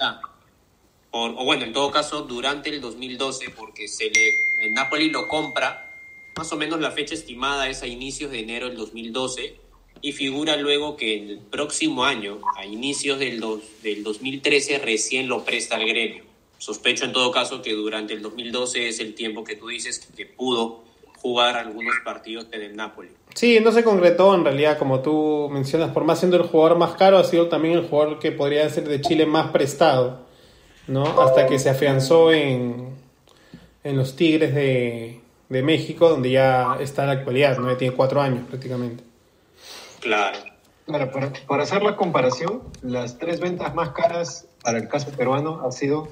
O, 1.12 1.26
o 1.26 1.44
bueno, 1.44 1.66
en 1.66 1.74
todo 1.74 1.92
caso, 1.92 2.22
durante 2.22 2.70
el 2.70 2.80
2012, 2.80 3.50
porque 3.50 3.90
se 3.90 4.10
le, 4.10 4.30
el 4.62 4.74
Napoli 4.74 5.10
lo 5.10 5.28
compra, 5.28 5.94
más 6.38 6.54
o 6.54 6.56
menos 6.56 6.80
la 6.80 6.92
fecha 6.92 7.16
estimada 7.16 7.68
es 7.68 7.82
a 7.82 7.88
inicios 7.88 8.32
de 8.32 8.40
enero 8.40 8.68
del 8.70 8.78
2012, 8.78 9.58
y 10.02 10.14
figura 10.14 10.56
luego 10.56 10.96
que 10.96 11.16
el 11.18 11.40
próximo 11.40 12.06
año, 12.06 12.40
a 12.56 12.66
inicios 12.66 13.20
del, 13.20 13.42
dos- 13.42 13.62
del 13.84 14.04
2013, 14.04 14.78
recién 14.80 15.28
lo 15.28 15.44
presta 15.44 15.76
al 15.76 15.86
gremio. 15.86 16.24
Sospecho 16.60 17.04
en 17.04 17.12
todo 17.12 17.32
caso 17.32 17.62
que 17.62 17.74
durante 17.74 18.14
el 18.14 18.22
2012 18.22 18.88
es 18.88 19.00
el 19.02 19.16
tiempo 19.16 19.44
que 19.44 19.56
tú 19.58 19.68
dices 19.68 20.08
que 20.16 20.26
pudo 20.26 20.88
jugar 21.22 21.58
algunos 21.58 21.96
partidos 22.04 22.48
en 22.52 22.62
el 22.62 22.76
Napoli. 22.76 23.10
Sí, 23.36 23.60
no 23.60 23.72
se 23.72 23.84
concretó 23.84 24.34
en 24.36 24.44
realidad, 24.44 24.78
como 24.78 25.02
tú 25.02 25.50
mencionas, 25.52 25.92
por 25.92 26.04
más 26.04 26.20
siendo 26.20 26.38
el 26.38 26.44
jugador 26.44 26.78
más 26.78 26.96
caro, 26.96 27.18
ha 27.18 27.24
sido 27.24 27.48
también 27.48 27.76
el 27.76 27.88
jugador 27.88 28.20
que 28.20 28.32
podría 28.32 28.70
ser 28.70 28.88
de 28.88 29.02
Chile 29.02 29.26
más 29.26 29.52
prestado, 29.52 30.22
¿no? 30.88 31.22
Hasta 31.22 31.46
que 31.46 31.60
se 31.60 31.70
afianzó 31.70 32.32
en, 32.32 32.96
en 33.84 33.98
los 33.98 34.16
Tigres 34.16 34.56
de, 34.56 35.20
de 35.50 35.62
México, 35.64 36.10
donde 36.10 36.32
ya 36.32 36.78
está 36.80 37.04
en 37.04 37.08
la 37.10 37.14
actualidad, 37.16 37.58
¿no? 37.58 37.70
Ya 37.70 37.78
tiene 37.78 37.96
cuatro 37.96 38.22
años 38.22 38.46
prácticamente. 38.48 39.04
Claro. 40.00 40.38
Claro, 40.86 41.12
para, 41.12 41.32
para 41.48 41.64
hacer 41.64 41.84
la 41.84 41.96
comparación, 41.96 42.64
las 42.82 43.20
tres 43.20 43.40
ventas 43.40 43.76
más 43.76 43.90
caras 43.90 44.48
para 44.64 44.80
el 44.80 44.88
caso 44.88 45.12
peruano 45.12 45.62
ha 45.64 45.72
sido 45.72 46.08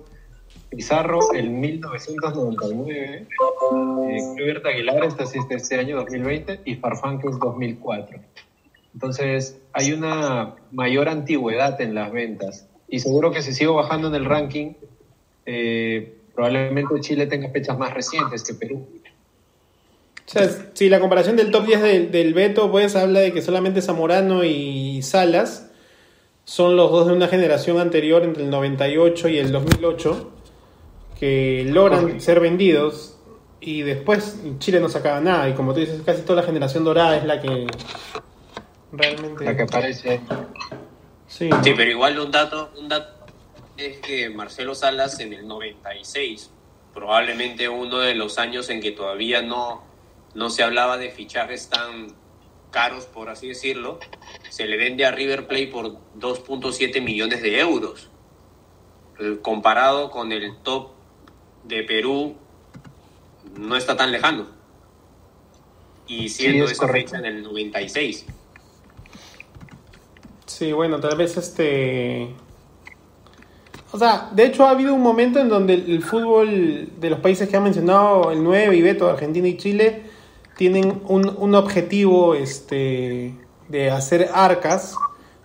Pizarro 0.70 1.20
en 1.34 1.60
1999, 1.60 3.28
eh, 3.72 4.62
Aguilar 4.66 5.04
este 5.06 5.80
año 5.80 5.98
2020 5.98 6.62
y 6.66 6.76
Farfán 6.76 7.20
que 7.20 7.30
es 7.30 7.40
2004. 7.40 8.20
Entonces 8.94 9.60
hay 9.74 9.94
una 9.94 10.56
mayor 10.72 11.10
antigüedad 11.10 11.80
en 11.82 11.96
las 11.96 12.12
ventas 12.12 12.68
y 12.88 13.00
seguro 13.00 13.32
que 13.32 13.42
si 13.42 13.54
sigo 13.54 13.76
bajando 13.76 14.08
en 14.08 14.16
el 14.16 14.26
ranking, 14.26 14.74
eh, 15.46 16.16
probablemente 16.34 17.00
Chile 17.00 17.28
tenga 17.28 17.50
fechas 17.50 17.78
más 17.78 17.94
recientes 17.94 18.44
que 18.44 18.54
Perú. 18.54 18.88
O 20.28 20.30
sea, 20.30 20.50
si 20.74 20.90
la 20.90 21.00
comparación 21.00 21.38
del 21.38 21.52
top 21.52 21.66
10 21.66 21.82
del, 21.82 22.12
del 22.12 22.34
Beto, 22.34 22.70
pues 22.70 22.96
habla 22.96 23.22
de 23.22 23.32
que 23.32 23.42
solamente 23.42 23.82
Zamorano 23.82 24.44
y 24.44 25.02
Salas 25.02 25.72
son 26.44 26.76
los 26.76 26.92
dos 26.92 27.08
de 27.08 27.14
una 27.14 27.28
generación 27.28 27.78
anterior, 27.78 28.24
entre 28.24 28.44
el 28.44 28.50
98 28.50 29.30
y 29.30 29.38
el 29.38 29.52
2008, 29.52 30.34
que 31.20 31.66
logran 31.68 32.22
ser 32.22 32.40
vendidos 32.40 33.18
y 33.60 33.82
después 33.82 34.40
Chile 34.60 34.80
no 34.80 34.90
sacaba 34.90 35.20
nada. 35.20 35.50
Y 35.50 35.54
como 35.54 35.74
tú 35.74 35.80
dices, 35.80 36.02
casi 36.06 36.22
toda 36.22 36.42
la 36.42 36.48
generación 36.48 36.84
dorada 36.84 37.18
es 37.18 37.24
la 37.26 37.42
que 37.42 37.68
realmente. 38.92 39.46
La 39.46 39.56
que 39.56 39.64
aparece 39.64 40.22
Sí, 41.28 41.50
Sí, 41.64 41.74
pero 41.76 41.92
igual 41.92 42.18
un 42.20 42.32
dato, 42.32 42.72
un 42.78 42.88
dato 42.88 43.26
es 43.76 43.98
que 44.00 44.30
Marcelo 44.30 44.74
Salas 44.76 45.20
en 45.20 45.34
el 45.34 45.48
96, 45.48 46.52
probablemente 46.94 47.68
uno 47.68 48.00
de 48.00 48.16
los 48.16 48.38
años 48.38 48.70
en 48.70 48.80
que 48.80 48.92
todavía 48.92 49.42
no, 49.42 49.84
no 50.34 50.50
se 50.50 50.64
hablaba 50.64 50.98
de 50.98 51.12
fichajes 51.12 51.70
tan 51.70 52.16
caros, 52.72 53.06
por 53.06 53.30
así 53.30 53.50
decirlo, 53.50 54.00
se 54.50 54.66
le 54.66 54.78
vende 54.78 55.06
a 55.06 55.12
River 55.12 55.48
Plate 55.48 55.68
por 55.68 55.98
2.7 56.18 57.02
millones 57.02 57.42
de 57.42 57.60
euros. 57.60 58.10
Eh, 59.20 59.40
Comparado 59.42 60.10
con 60.12 60.32
el 60.32 60.58
top 60.64 60.97
de 61.68 61.84
Perú, 61.84 62.36
no 63.58 63.76
está 63.76 63.96
tan 63.96 64.12
lejano. 64.12 64.46
Y 66.08 66.30
siendo 66.30 66.66
es 66.66 66.72
esa 66.72 66.88
correcto. 66.88 67.12
fecha 67.12 67.28
en 67.28 67.38
el 67.38 67.44
96. 67.44 68.26
Sí, 70.46 70.72
bueno, 70.72 71.00
tal 71.00 71.18
vez 71.18 71.38
este... 71.38 72.34
O 73.92 73.98
sea, 73.98 74.30
de 74.34 74.46
hecho 74.46 74.66
ha 74.66 74.72
habido 74.72 74.94
un 74.94 75.02
momento 75.02 75.40
en 75.40 75.50
donde 75.50 75.74
el, 75.74 75.92
el 75.92 76.04
fútbol 76.04 76.90
de 77.00 77.10
los 77.10 77.20
países 77.20 77.48
que 77.48 77.58
han 77.58 77.64
mencionado, 77.64 78.32
el 78.32 78.44
9 78.44 78.76
y 78.76 78.82
Beto, 78.82 79.10
Argentina 79.10 79.48
y 79.48 79.58
Chile, 79.58 80.04
tienen 80.58 81.02
un, 81.08 81.34
un 81.38 81.56
objetivo 81.56 82.36
este, 82.36 83.34
de 83.70 83.92
hacer 83.92 84.30
arcas, 84.34 84.96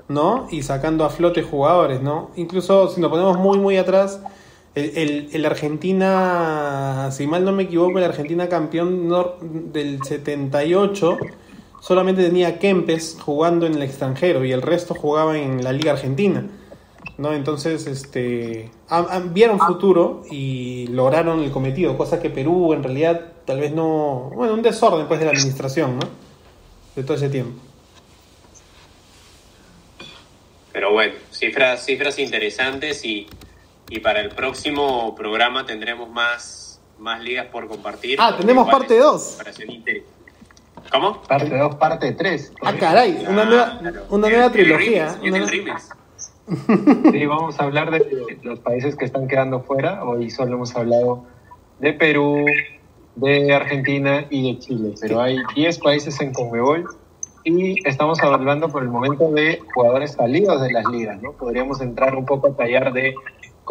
¿no? 0.08 0.48
Y 0.50 0.62
sacando 0.62 1.04
a 1.04 1.10
flote 1.10 1.42
jugadores, 1.42 2.02
¿no? 2.02 2.30
Incluso 2.34 2.88
si 2.88 3.00
nos 3.00 3.10
ponemos 3.10 3.38
muy, 3.38 3.58
muy 3.58 3.76
atrás, 3.76 4.20
el, 4.74 5.28
el, 5.32 5.44
Argentina, 5.44 7.10
si 7.12 7.26
mal 7.26 7.44
no 7.44 7.52
me 7.52 7.64
equivoco, 7.64 7.98
el 7.98 8.04
Argentina 8.04 8.48
campeón 8.48 9.10
del 9.72 10.02
78 10.02 11.18
solamente 11.80 12.22
tenía 12.22 12.58
Kempes 12.58 13.18
jugando 13.20 13.66
en 13.66 13.74
el 13.74 13.82
extranjero 13.82 14.44
y 14.44 14.52
el 14.52 14.62
resto 14.62 14.94
jugaba 14.94 15.38
en 15.38 15.62
la 15.62 15.72
Liga 15.72 15.92
Argentina. 15.92 16.46
¿no? 17.18 17.34
Entonces, 17.34 17.86
este, 17.86 18.70
vieron 19.32 19.58
futuro 19.58 20.22
y 20.30 20.86
lograron 20.88 21.40
el 21.40 21.50
cometido, 21.50 21.96
cosa 21.98 22.20
que 22.20 22.30
Perú 22.30 22.72
en 22.72 22.82
realidad 22.82 23.32
tal 23.44 23.60
vez 23.60 23.72
no, 23.72 24.30
bueno, 24.34 24.54
un 24.54 24.62
desorden 24.62 25.06
pues 25.06 25.20
de 25.20 25.26
la 25.26 25.32
administración, 25.32 25.98
¿no? 25.98 26.08
De 26.96 27.02
todo 27.02 27.16
ese 27.16 27.28
tiempo. 27.28 27.60
Pero 30.72 30.92
bueno, 30.92 31.14
cifras, 31.30 31.84
cifras 31.84 32.18
interesantes 32.18 33.04
y, 33.04 33.26
y 33.92 34.00
para 34.00 34.20
el 34.20 34.30
próximo 34.30 35.14
programa 35.14 35.66
tendremos 35.66 36.08
más, 36.08 36.80
más 36.98 37.22
ligas 37.22 37.46
por 37.48 37.68
compartir. 37.68 38.16
Ah, 38.18 38.34
tenemos 38.38 38.66
parte 38.70 38.96
es 38.96 39.02
dos. 39.02 39.26
comparación 39.36 39.70
inter- 39.70 40.02
¿Cómo? 40.90 41.22
Parte 41.22 41.56
2, 41.56 41.76
parte 41.76 42.12
3. 42.12 42.52
Ah, 42.62 42.72
caray, 42.78 43.24
una 43.28 43.44
nueva, 43.44 43.78
Claro. 43.78 44.02
una 44.10 44.28
nueva 44.28 44.46
el 44.46 44.52
trilogía. 44.52 45.14
remix, 45.22 45.88
una-. 46.48 47.12
Sí, 47.12 47.26
vamos 47.26 47.60
a 47.60 47.64
hablar 47.64 47.90
de 47.90 48.38
los 48.42 48.58
países 48.60 48.96
que 48.96 49.04
están 49.04 49.28
quedando 49.28 49.60
fuera. 49.60 50.02
Hoy 50.04 50.28
solo 50.30 50.54
hemos 50.54 50.74
hablado 50.74 51.24
de 51.78 51.92
Perú, 51.92 52.44
de 53.14 53.54
Argentina 53.54 54.24
y 54.30 54.54
de 54.54 54.58
Chile, 54.58 54.94
pero 55.00 55.20
hay 55.20 55.36
10 55.54 55.78
países 55.78 56.20
en 56.20 56.32
Conmebol 56.32 56.84
y 57.44 57.86
estamos 57.88 58.20
hablando 58.20 58.68
por 58.68 58.82
el 58.82 58.88
momento 58.88 59.30
de 59.30 59.60
jugadores 59.74 60.12
salidos 60.12 60.60
de 60.62 60.72
las 60.72 60.84
ligas, 60.86 61.20
¿no? 61.22 61.32
Podríamos 61.32 61.80
entrar 61.80 62.16
un 62.16 62.24
poco 62.26 62.48
a 62.48 62.56
tallar 62.56 62.92
de 62.92 63.14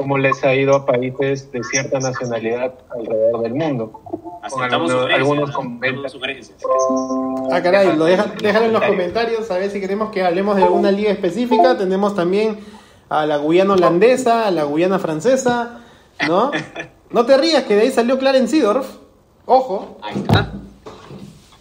cómo 0.02 0.18
les 0.18 0.44
ha 0.44 0.54
ido 0.56 0.76
a 0.76 0.86
países 0.86 1.52
de 1.52 1.64
cierta 1.64 2.00
nacionalidad 2.00 2.74
alrededor 2.90 3.42
del 3.44 3.54
mundo. 3.54 4.02
Aceptamos 4.44 4.92
algunos- 4.92 5.52
sugerencias. 6.12 6.58
algunos. 6.64 7.54
Ah, 7.54 7.62
caray, 7.62 7.96
lo 7.96 8.06
deja- 8.06 8.34
déjalo 8.42 8.66
en 8.66 8.74
los 8.74 8.84
comentarios 8.84 9.52
a 9.52 9.58
ver 9.58 9.70
si 9.70 9.80
queremos 9.80 10.12
que 10.12 10.24
hablemos 10.24 10.56
de 10.56 10.64
alguna 10.64 10.92
liga 10.92 11.12
específica. 11.12 11.78
Tenemos 11.78 12.16
también 12.16 12.60
a 13.10 13.26
la 13.26 13.38
Guyana 13.38 13.74
holandesa, 13.74 14.48
a 14.48 14.52
la 14.52 14.64
Guyana 14.64 15.00
francesa, 15.00 15.82
¿no? 16.28 16.52
No 17.12 17.26
te 17.26 17.36
rías, 17.38 17.64
que 17.64 17.76
de 17.76 17.82
ahí 17.82 17.92
salió 17.92 18.18
Clarence 18.18 18.52
Seedorf. 18.56 18.88
Ojo, 19.46 19.98
Ahí 20.02 20.16
está. 20.18 20.54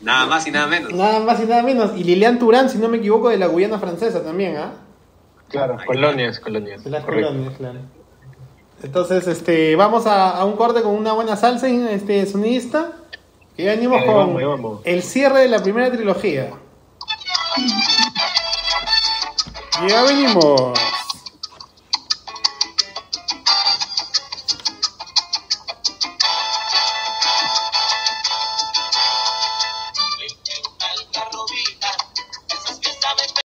Nada 0.01 0.27
más 0.27 0.47
y 0.47 0.53
nada 0.53 0.69
menos. 0.69 0.93
nada 0.95 1.19
más 1.21 1.43
y 1.43 1.47
nada 1.47 1.63
menos. 1.65 1.91
Y 1.97 2.05
Lilian 2.05 2.39
Turán, 2.39 2.71
si 2.71 2.79
no 2.79 2.89
me 2.89 2.99
equivoco, 2.99 3.29
de 3.31 3.37
la 3.37 3.47
Guyana 3.49 3.79
francesa 3.81 4.23
también, 4.23 4.57
¿ah? 4.57 4.73
Claro, 5.49 5.77
colonias, 5.85 6.39
colonias. 6.39 6.85
De 6.85 6.91
las 6.91 7.05
correcto. 7.05 7.29
colonias, 7.31 7.55
claro. 7.59 7.81
Entonces, 8.83 9.27
este, 9.27 9.77
vamos 9.77 10.07
a, 10.07 10.31
a 10.31 10.45
un 10.45 10.57
corte 10.57 10.83
con 10.83 10.95
una 10.95 11.13
buena 11.13 11.37
salsa, 11.37 11.69
este 11.69 12.27
sonidista. 12.27 12.93
Que 13.57 13.65
ya 13.65 13.73
venimos 13.73 14.01
Ahí 14.01 14.07
con 14.07 14.15
vamos, 14.17 14.39
ahí 14.39 14.45
vamos. 14.45 14.81
el 14.85 15.03
cierre 15.03 15.41
de 15.41 15.49
la 15.49 15.63
primera 15.63 15.91
trilogía. 15.91 16.51
Ya 19.89 20.03
venimos. 20.03 20.73